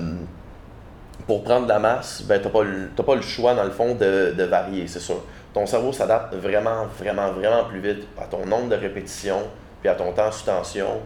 pour 1.26 1.44
prendre 1.44 1.64
de 1.64 1.70
la 1.70 1.80
masse, 1.80 2.22
ben, 2.22 2.40
tu 2.40 2.48
n'as 2.48 3.04
pas, 3.04 3.16
le 3.16 3.22
choix, 3.22 3.54
dans 3.54 3.66
le 3.66 3.72
fond, 3.72 3.96
de, 3.96 4.44
varier, 4.44 4.88
c'est 4.88 5.00
sûr. 5.00 5.22
Ton 5.54 5.66
cerveau 5.66 5.92
s'adapte 5.92 6.34
vraiment, 6.36 6.86
vraiment, 6.98 7.32
vraiment 7.32 7.66
plus 7.66 7.80
vite 7.80 8.08
à 8.22 8.26
ton 8.26 8.46
nombre 8.46 8.70
de 8.70 8.76
répétitions 8.76 9.44
puis 9.82 9.90
à 9.90 9.96
ton 9.96 10.12
temps 10.12 10.32
sous 10.32 10.46
tension 10.46 11.02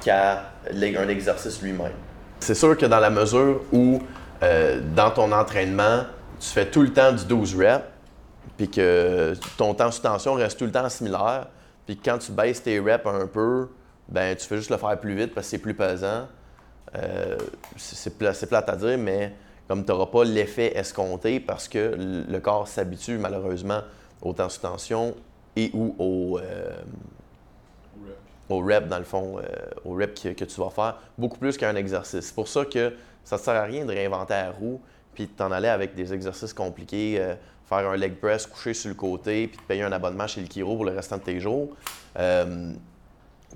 qu'à 0.00 0.44
un 0.72 1.08
exercice 1.08 1.60
lui-même. 1.62 1.92
C'est 2.40 2.54
sûr 2.54 2.76
que 2.76 2.86
dans 2.86 3.00
la 3.00 3.10
mesure 3.10 3.62
où, 3.72 4.00
euh, 4.42 4.80
dans 4.94 5.10
ton 5.10 5.32
entraînement, 5.32 6.04
tu 6.40 6.48
fais 6.48 6.66
tout 6.66 6.82
le 6.82 6.92
temps 6.92 7.12
du 7.12 7.24
12 7.24 7.56
reps, 7.56 7.84
puis 8.56 8.70
que 8.70 9.34
ton 9.56 9.74
temps 9.74 9.90
sous 9.90 10.02
tension 10.02 10.34
reste 10.34 10.58
tout 10.58 10.64
le 10.64 10.72
temps 10.72 10.88
similaire, 10.88 11.48
puis 11.86 11.96
quand 11.96 12.18
tu 12.18 12.32
baisses 12.32 12.62
tes 12.62 12.78
reps 12.78 13.06
un 13.06 13.26
peu, 13.26 13.68
ben 14.08 14.34
tu 14.36 14.46
fais 14.46 14.56
juste 14.56 14.70
le 14.70 14.76
faire 14.76 14.98
plus 14.98 15.14
vite 15.14 15.34
parce 15.34 15.46
que 15.46 15.50
c'est 15.52 15.58
plus 15.58 15.74
pesant. 15.74 16.28
Euh, 16.96 17.36
c'est 17.76 18.16
plate 18.16 18.68
à 18.68 18.76
dire, 18.76 18.98
mais 18.98 19.32
comme 19.66 19.84
tu 19.84 19.92
n'auras 19.92 20.06
pas 20.06 20.24
l'effet 20.24 20.76
escompté 20.76 21.40
parce 21.40 21.68
que 21.68 22.24
le 22.28 22.38
corps 22.40 22.68
s'habitue 22.68 23.18
malheureusement 23.18 23.80
au 24.22 24.32
temps 24.32 24.48
sous 24.48 24.60
tension 24.60 25.14
et 25.56 25.70
ou 25.74 25.94
au, 25.98 26.38
euh, 26.38 26.72
au 28.48 28.60
rep, 28.60 28.88
dans 28.88 28.98
le 28.98 29.04
fond, 29.04 29.38
euh, 29.38 29.42
au 29.84 29.94
rep 29.94 30.14
que, 30.14 30.44
tu 30.44 30.60
vas 30.60 30.70
faire, 30.70 30.98
beaucoup 31.18 31.38
plus 31.38 31.56
qu'un 31.56 31.76
exercice. 31.76 32.26
C'est 32.26 32.34
pour 32.34 32.48
ça 32.48 32.64
que 32.64 32.94
ça 33.24 33.36
ne 33.36 33.40
sert 33.40 33.54
à 33.54 33.64
rien 33.64 33.84
de 33.84 33.92
réinventer 33.92 34.34
la 34.34 34.50
roue 34.50 34.80
puis 35.14 35.26
de 35.26 35.32
t'en 35.32 35.50
aller 35.50 35.68
avec 35.68 35.94
des 35.94 36.14
exercices 36.14 36.54
compliqués 36.54 37.20
faire 37.68 37.88
un 37.88 37.96
leg 37.96 38.14
press 38.14 38.46
coucher 38.46 38.72
sur 38.72 38.88
le 38.88 38.94
côté, 38.94 39.46
puis 39.46 39.58
te 39.58 39.62
payer 39.62 39.82
un 39.82 39.92
abonnement 39.92 40.26
chez 40.26 40.40
le 40.40 40.46
chiro 40.46 40.74
pour 40.74 40.84
le 40.84 40.92
restant 40.92 41.18
de 41.18 41.22
tes 41.22 41.40
jours. 41.40 41.68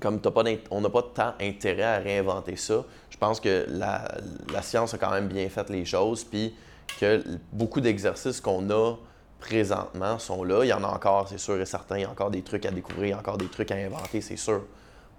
Comme 0.03 0.19
pas 0.19 0.43
on 0.69 0.81
n'a 0.81 0.89
pas 0.89 1.01
tant 1.01 1.33
intérêt 1.39 1.83
à 1.83 1.97
réinventer 1.97 2.57
ça, 2.57 2.83
je 3.09 3.17
pense 3.17 3.39
que 3.39 3.65
la, 3.69 4.61
science 4.61 4.93
a 4.93 4.97
quand 4.97 5.11
même 5.11 5.27
bien 5.27 5.47
fait 5.49 5.69
les 5.69 5.85
choses, 5.85 6.23
puis 6.23 6.53
que 6.99 7.23
beaucoup 7.51 7.81
d'exercices 7.81 8.41
qu'on 8.41 8.69
a 8.69 8.95
présentement 9.39 10.19
sont 10.19 10.43
là. 10.43 10.63
Il 10.63 10.67
y 10.67 10.73
en 10.73 10.83
a 10.83 10.87
encore, 10.87 11.29
c'est 11.29 11.39
sûr 11.39 11.59
et 11.59 11.65
certain. 11.65 11.97
Il 11.97 12.01
y 12.01 12.05
a 12.05 12.09
encore 12.09 12.31
des 12.31 12.41
trucs 12.41 12.65
à 12.65 12.71
découvrir, 12.71 13.05
il 13.05 13.09
y 13.11 13.13
a 13.13 13.17
encore 13.17 13.37
des 13.37 13.47
trucs 13.47 13.71
à 13.71 13.75
inventer, 13.75 14.21
c'est 14.21 14.37
sûr. 14.37 14.61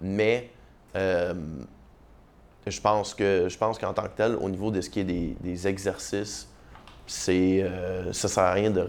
Mais 0.01 0.51
euh, 0.97 1.35
je 2.67 2.81
pense 2.81 3.15
que 3.15 3.49
je 3.49 3.57
pense 3.57 3.79
qu'en 3.79 3.95
tant 3.95 4.05
que 4.05 4.17
tel, 4.17 4.37
au 4.37 4.51
niveau 4.51 4.71
de 4.71 4.83
ce 4.83 4.91
qui 4.91 5.01
est 5.01 5.05
des 5.05 5.67
exercices 5.67 6.49
c'est 7.07 7.63
euh, 7.63 8.13
ça 8.13 8.29
sert 8.29 8.45
à 8.45 8.53
rien 8.53 8.71
de, 8.71 8.87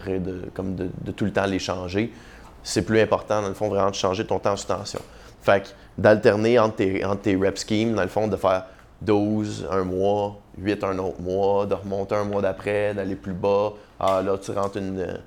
comme 0.54 0.74
de, 0.74 1.12
tout 1.12 1.24
le 1.24 1.32
temps 1.32 1.46
les 1.46 1.58
changer. 1.58 2.12
C'est 2.62 2.82
plus 2.82 3.00
important, 3.00 3.42
dans 3.42 3.48
le 3.48 3.54
fond, 3.54 3.68
vraiment 3.68 3.90
de 3.90 3.94
changer 3.94 4.26
ton 4.26 4.38
temps 4.38 4.56
sous 4.56 4.66
tension. 4.66 5.00
Fait 5.46 5.60
que 5.60 5.68
d'alterner 5.96 6.58
entre 6.58 6.74
tes, 6.76 7.04
entre 7.04 7.22
tes 7.22 7.36
rep 7.36 7.56
schemes, 7.56 7.94
dans 7.94 8.02
le 8.02 8.08
fond, 8.08 8.26
de 8.26 8.34
faire 8.34 8.64
12 9.02 9.68
un 9.70 9.84
mois, 9.84 10.40
8 10.58 10.82
un 10.82 10.98
autre 10.98 11.20
mois, 11.20 11.66
de 11.66 11.74
remonter 11.74 12.16
un 12.16 12.24
mois 12.24 12.42
d'après, 12.42 12.92
d'aller 12.94 13.14
plus 13.14 13.32
bas. 13.32 13.74
Ah 14.00 14.22
là, 14.22 14.36
tu 14.38 14.50
rentres 14.50 14.78
une, 14.78 15.20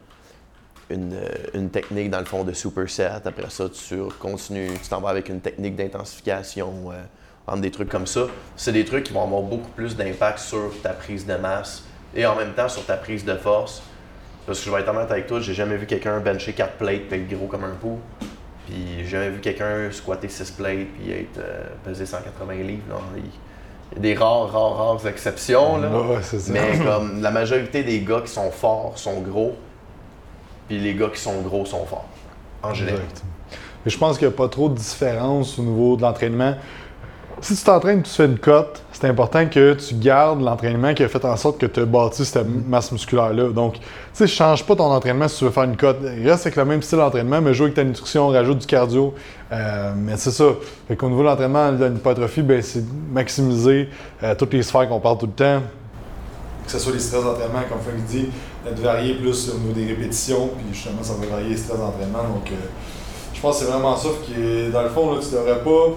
une, 0.89 1.17
une, 1.53 1.69
technique, 1.69 2.09
dans 2.09 2.19
le 2.19 2.25
fond, 2.25 2.43
de 2.43 2.51
superset. 2.51 3.09
Après 3.23 3.49
ça, 3.49 3.69
tu 3.69 3.97
continues, 4.19 4.71
tu 4.83 4.89
t'en 4.89 4.99
vas 4.99 5.11
avec 5.11 5.29
une 5.29 5.39
technique 5.39 5.77
d'intensification, 5.77 6.91
euh, 6.91 7.01
entre 7.47 7.61
des 7.61 7.71
trucs 7.71 7.89
comme 7.89 8.07
ça. 8.07 8.27
C'est 8.57 8.73
des 8.73 8.83
trucs 8.83 9.05
qui 9.05 9.13
vont 9.13 9.23
avoir 9.23 9.43
beaucoup 9.43 9.69
plus 9.69 9.95
d'impact 9.95 10.39
sur 10.39 10.69
ta 10.83 10.89
prise 10.89 11.25
de 11.25 11.35
masse 11.35 11.85
et 12.13 12.25
en 12.25 12.35
même 12.35 12.51
temps 12.51 12.67
sur 12.67 12.85
ta 12.85 12.97
prise 12.97 13.23
de 13.23 13.35
force. 13.35 13.81
Parce 14.45 14.59
que 14.59 14.65
je 14.65 14.71
vais 14.71 14.81
être 14.81 14.89
honnête 14.89 15.11
avec 15.11 15.27
toi, 15.27 15.39
j'ai 15.39 15.53
jamais 15.53 15.77
vu 15.77 15.85
quelqu'un 15.85 16.19
bencher 16.19 16.51
4 16.51 16.73
plates 16.73 17.13
et 17.13 17.15
être 17.15 17.29
gros 17.29 17.47
comme 17.47 17.63
un 17.63 17.75
pou. 17.79 17.99
Puis 18.69 18.99
j'ai 18.99 19.05
jamais 19.05 19.29
vu 19.29 19.39
quelqu'un 19.39 19.91
squatter 19.91 20.29
6 20.29 20.51
plates 20.51 20.87
puis 20.97 21.11
être 21.11 21.39
euh, 21.39 21.63
pesé 21.83 22.05
180 22.05 22.53
livres. 22.55 22.83
Il 23.91 23.95
y 23.95 23.97
a 23.97 24.01
des 24.01 24.13
rares, 24.13 24.51
rares, 24.51 24.77
rares 24.77 25.07
exceptions. 25.07 25.77
Là. 25.77 25.89
Mais 26.49 26.77
comme 26.83 27.21
la 27.21 27.31
majorité 27.31 27.83
des 27.83 28.01
gars 28.01 28.21
qui 28.21 28.31
sont 28.31 28.51
forts 28.51 28.93
sont 28.97 29.21
gros, 29.21 29.55
puis 30.67 30.77
les 30.77 30.93
gars 30.93 31.09
qui 31.09 31.19
sont 31.19 31.41
gros 31.41 31.65
sont 31.65 31.85
forts. 31.85 32.07
En 32.61 32.73
général. 32.73 33.01
je 33.85 33.97
pense 33.97 34.17
qu'il 34.17 34.27
n'y 34.27 34.33
a 34.33 34.37
pas 34.37 34.49
trop 34.49 34.69
de 34.69 34.75
différence 34.75 35.57
au 35.57 35.63
niveau 35.63 35.95
de 35.95 36.01
l'entraînement. 36.01 36.55
Si 37.41 37.55
tu 37.55 37.63
t'entraînes, 37.63 38.03
tu 38.03 38.11
fais 38.11 38.25
une 38.25 38.37
cote, 38.37 38.83
c'est 38.99 39.07
important 39.07 39.47
que 39.47 39.75
tu 39.75 39.95
gardes 39.95 40.41
l'entraînement 40.41 40.93
qui 40.93 41.03
a 41.03 41.07
fait 41.07 41.23
en 41.23 41.37
sorte 41.37 41.57
que 41.57 41.65
tu 41.65 41.79
as 41.79 41.85
bâti 41.85 42.25
cette 42.25 42.45
masse 42.67 42.91
musculaire-là. 42.91 43.47
Donc, 43.49 43.75
tu 43.75 43.81
sais, 44.11 44.27
change 44.27 44.65
pas 44.65 44.75
ton 44.75 44.91
entraînement 44.91 45.29
si 45.29 45.37
tu 45.37 45.45
veux 45.45 45.51
faire 45.51 45.63
une 45.63 45.77
cote. 45.77 45.99
Reste 46.01 46.47
avec 46.47 46.57
le 46.57 46.65
même 46.65 46.81
style 46.81 46.97
d'entraînement, 46.97 47.39
mais 47.39 47.53
joue 47.53 47.63
avec 47.63 47.75
ta 47.75 47.85
nutrition, 47.85 48.27
rajoute 48.27 48.57
du 48.57 48.67
cardio. 48.67 49.13
Euh, 49.53 49.93
mais 49.95 50.17
c'est 50.17 50.31
ça. 50.31 50.47
Fait 50.89 50.97
qu'au 50.97 51.07
niveau 51.07 51.21
de 51.21 51.27
l'entraînement 51.27 51.71
de 51.71 51.85
l'hypertrophie, 51.85 52.41
ben, 52.41 52.61
c'est 52.61 52.83
maximiser 53.13 53.87
euh, 54.21 54.35
toutes 54.35 54.51
les 54.51 54.63
sphères 54.63 54.89
qu'on 54.89 54.99
parle 54.99 55.17
tout 55.17 55.27
le 55.27 55.31
temps. 55.31 55.61
Que 56.65 56.71
ce 56.73 56.79
soit 56.79 56.91
les 56.91 56.99
stress 56.99 57.23
d'entraînement, 57.23 57.61
comme 57.69 57.79
Frank 57.79 58.05
dit, 58.05 58.27
d'être 58.65 58.81
varié 58.81 59.13
plus 59.13 59.49
au 59.49 59.59
niveau 59.59 59.71
des 59.71 59.85
répétitions, 59.85 60.49
puis 60.57 60.73
justement, 60.73 61.01
ça 61.03 61.13
va 61.13 61.25
varier 61.25 61.51
les 61.51 61.57
stress 61.57 61.79
d'entraînement. 61.79 62.23
Donc, 62.23 62.51
je 63.33 63.39
pense 63.39 63.59
que 63.59 63.65
c'est 63.65 63.71
vraiment 63.71 63.95
ça 63.95 64.09
qui 64.25 64.69
dans 64.73 64.81
le 64.81 64.89
fond, 64.89 65.13
là, 65.13 65.19
tu 65.21 65.33
devrais 65.33 65.63
pas 65.63 65.95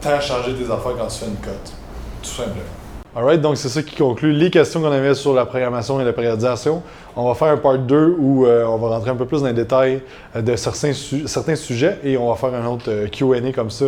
tant 0.00 0.20
changer 0.20 0.54
tes 0.54 0.70
affaires 0.70 0.92
quand 0.96 1.08
tu 1.08 1.18
fais 1.18 1.26
une 1.26 1.36
cote. 1.38 1.72
Tout 2.22 2.28
simplement. 2.28 2.80
Alright, 3.16 3.40
donc 3.40 3.56
c'est 3.56 3.68
ça 3.68 3.82
qui 3.82 3.96
conclut 3.96 4.30
les 4.30 4.50
questions 4.50 4.80
qu'on 4.80 4.92
avait 4.92 5.16
sur 5.16 5.34
la 5.34 5.44
programmation 5.44 6.00
et 6.00 6.04
la 6.04 6.12
périodisation. 6.12 6.80
On 7.16 7.26
va 7.26 7.34
faire 7.34 7.48
un 7.48 7.56
part 7.56 7.76
2 7.76 8.14
où 8.16 8.46
euh, 8.46 8.64
on 8.66 8.76
va 8.76 8.90
rentrer 8.90 9.10
un 9.10 9.16
peu 9.16 9.24
plus 9.24 9.40
dans 9.40 9.48
les 9.48 9.52
détails 9.52 10.00
euh, 10.36 10.42
de 10.42 10.54
certains, 10.54 10.92
certains 11.26 11.56
sujets 11.56 11.98
et 12.04 12.16
on 12.16 12.28
va 12.28 12.36
faire 12.36 12.54
un 12.54 12.64
autre 12.66 12.84
euh, 12.88 13.08
QA 13.08 13.50
comme 13.52 13.70
ça. 13.70 13.86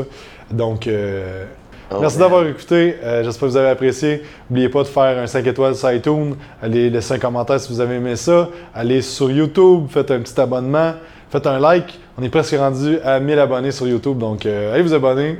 Donc, 0.50 0.88
oh, 0.88 1.96
merci 2.00 2.18
d'avoir 2.18 2.44
écouté. 2.48 2.96
J'espère 3.22 3.46
que 3.46 3.52
vous 3.52 3.56
avez 3.56 3.68
apprécié. 3.68 4.24
N'oubliez 4.50 4.68
pas 4.68 4.82
de 4.82 4.88
faire 4.88 5.22
un 5.22 5.28
5 5.28 5.46
étoiles 5.46 5.76
sur 5.76 5.92
iTunes. 5.92 6.34
Allez 6.60 6.90
laisser 6.90 7.14
un 7.14 7.18
commentaire 7.20 7.60
si 7.60 7.72
vous 7.72 7.80
avez 7.80 7.94
aimé 7.94 8.16
ça. 8.16 8.48
Allez 8.74 9.02
sur 9.02 9.30
YouTube, 9.30 9.86
faites 9.88 10.10
un 10.10 10.18
petit 10.18 10.38
abonnement, 10.40 10.94
faites 11.30 11.46
un 11.46 11.60
like. 11.60 11.96
On 12.18 12.24
est 12.24 12.28
presque 12.28 12.56
rendu 12.56 12.98
à 13.04 13.20
1000 13.20 13.38
abonnés 13.38 13.70
sur 13.70 13.86
YouTube, 13.86 14.18
donc 14.18 14.46
allez 14.46 14.82
vous 14.82 14.94
abonner. 14.94 15.38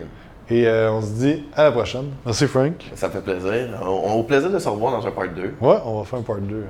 Et 0.51 0.67
euh, 0.67 0.93
on 0.93 1.01
se 1.01 1.13
dit 1.13 1.45
à 1.55 1.65
la 1.65 1.73
prochaine. 1.73 2.07
Merci 2.25 2.47
Frank. 2.47 2.91
Ça 2.95 3.09
fait 3.09 3.21
plaisir. 3.21 3.79
On, 3.83 4.11
a 4.11 4.15
au 4.15 4.23
plaisir 4.23 4.51
de 4.51 4.59
se 4.59 4.69
revoir 4.69 4.93
dans 4.93 5.07
un 5.07 5.11
part 5.11 5.29
2. 5.29 5.43
Ouais, 5.61 5.77
on 5.85 5.99
va 5.99 6.05
faire 6.05 6.19
un 6.19 6.23
part 6.23 6.39
2. 6.39 6.65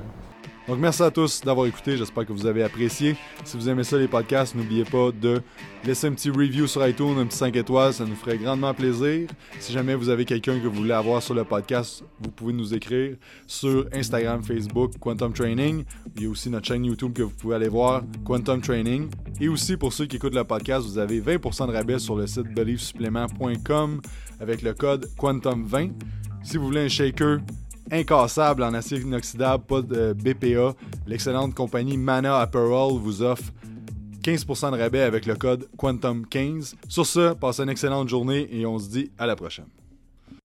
Donc 0.65 0.79
merci 0.79 1.03
à 1.03 1.11
tous 1.11 1.41
d'avoir 1.41 1.67
écouté, 1.67 1.97
j'espère 1.97 2.25
que 2.25 2.31
vous 2.31 2.45
avez 2.45 2.63
apprécié. 2.63 3.17
Si 3.43 3.57
vous 3.57 3.67
aimez 3.67 3.83
ça 3.83 3.97
les 3.97 4.07
podcasts, 4.07 4.55
n'oubliez 4.55 4.85
pas 4.85 5.11
de 5.11 5.41
laisser 5.83 6.07
un 6.07 6.13
petit 6.13 6.29
review 6.29 6.67
sur 6.67 6.87
iTunes, 6.87 7.17
un 7.19 7.25
petit 7.25 7.37
5 7.37 7.53
étoiles, 7.57 7.93
ça 7.93 8.05
nous 8.05 8.15
ferait 8.15 8.37
grandement 8.37 8.73
plaisir. 8.73 9.27
Si 9.59 9.73
jamais 9.73 9.93
vous 9.93 10.07
avez 10.07 10.23
quelqu'un 10.23 10.57
que 10.59 10.67
vous 10.67 10.77
voulez 10.77 10.93
avoir 10.93 11.21
sur 11.21 11.33
le 11.33 11.43
podcast, 11.43 12.05
vous 12.21 12.31
pouvez 12.31 12.53
nous 12.53 12.73
écrire 12.73 13.17
sur 13.45 13.87
Instagram, 13.93 14.41
Facebook, 14.41 14.93
Quantum 15.01 15.33
Training. 15.33 15.83
Il 16.15 16.23
y 16.23 16.25
a 16.27 16.29
aussi 16.29 16.49
notre 16.49 16.65
chaîne 16.65 16.85
YouTube 16.85 17.11
que 17.11 17.23
vous 17.23 17.31
pouvez 17.31 17.55
aller 17.55 17.67
voir, 17.67 18.03
Quantum 18.23 18.61
Training. 18.61 19.09
Et 19.41 19.49
aussi 19.49 19.75
pour 19.75 19.91
ceux 19.91 20.05
qui 20.05 20.15
écoutent 20.15 20.35
le 20.35 20.45
podcast, 20.45 20.87
vous 20.87 20.97
avez 20.97 21.19
20% 21.19 21.67
de 21.67 21.73
rabais 21.73 21.99
sur 21.99 22.15
le 22.15 22.25
site 22.25 22.47
beliefsupplement.com 22.55 24.01
avec 24.39 24.61
le 24.61 24.73
code 24.73 25.09
Quantum20. 25.17 25.91
Si 26.41 26.55
vous 26.55 26.67
voulez 26.67 26.85
un 26.85 26.89
shaker, 26.89 27.39
incassable 27.93 28.63
en 28.63 28.73
acier 28.73 28.99
inoxydable, 28.99 29.63
pas 29.65 29.81
de 29.81 30.13
BPA. 30.13 30.73
L'excellente 31.07 31.53
compagnie 31.53 31.97
Mana 31.97 32.39
Apparel 32.39 32.97
vous 32.99 33.21
offre 33.21 33.51
15% 34.23 34.71
de 34.71 34.77
rabais 34.77 35.01
avec 35.01 35.25
le 35.25 35.35
code 35.35 35.67
Quantum15. 35.77 36.75
Sur 36.87 37.05
ce, 37.05 37.33
passez 37.33 37.63
une 37.63 37.69
excellente 37.69 38.09
journée 38.09 38.47
et 38.51 38.65
on 38.65 38.79
se 38.79 38.89
dit 38.89 39.11
à 39.17 39.25
la 39.25 39.35
prochaine. 39.35 39.67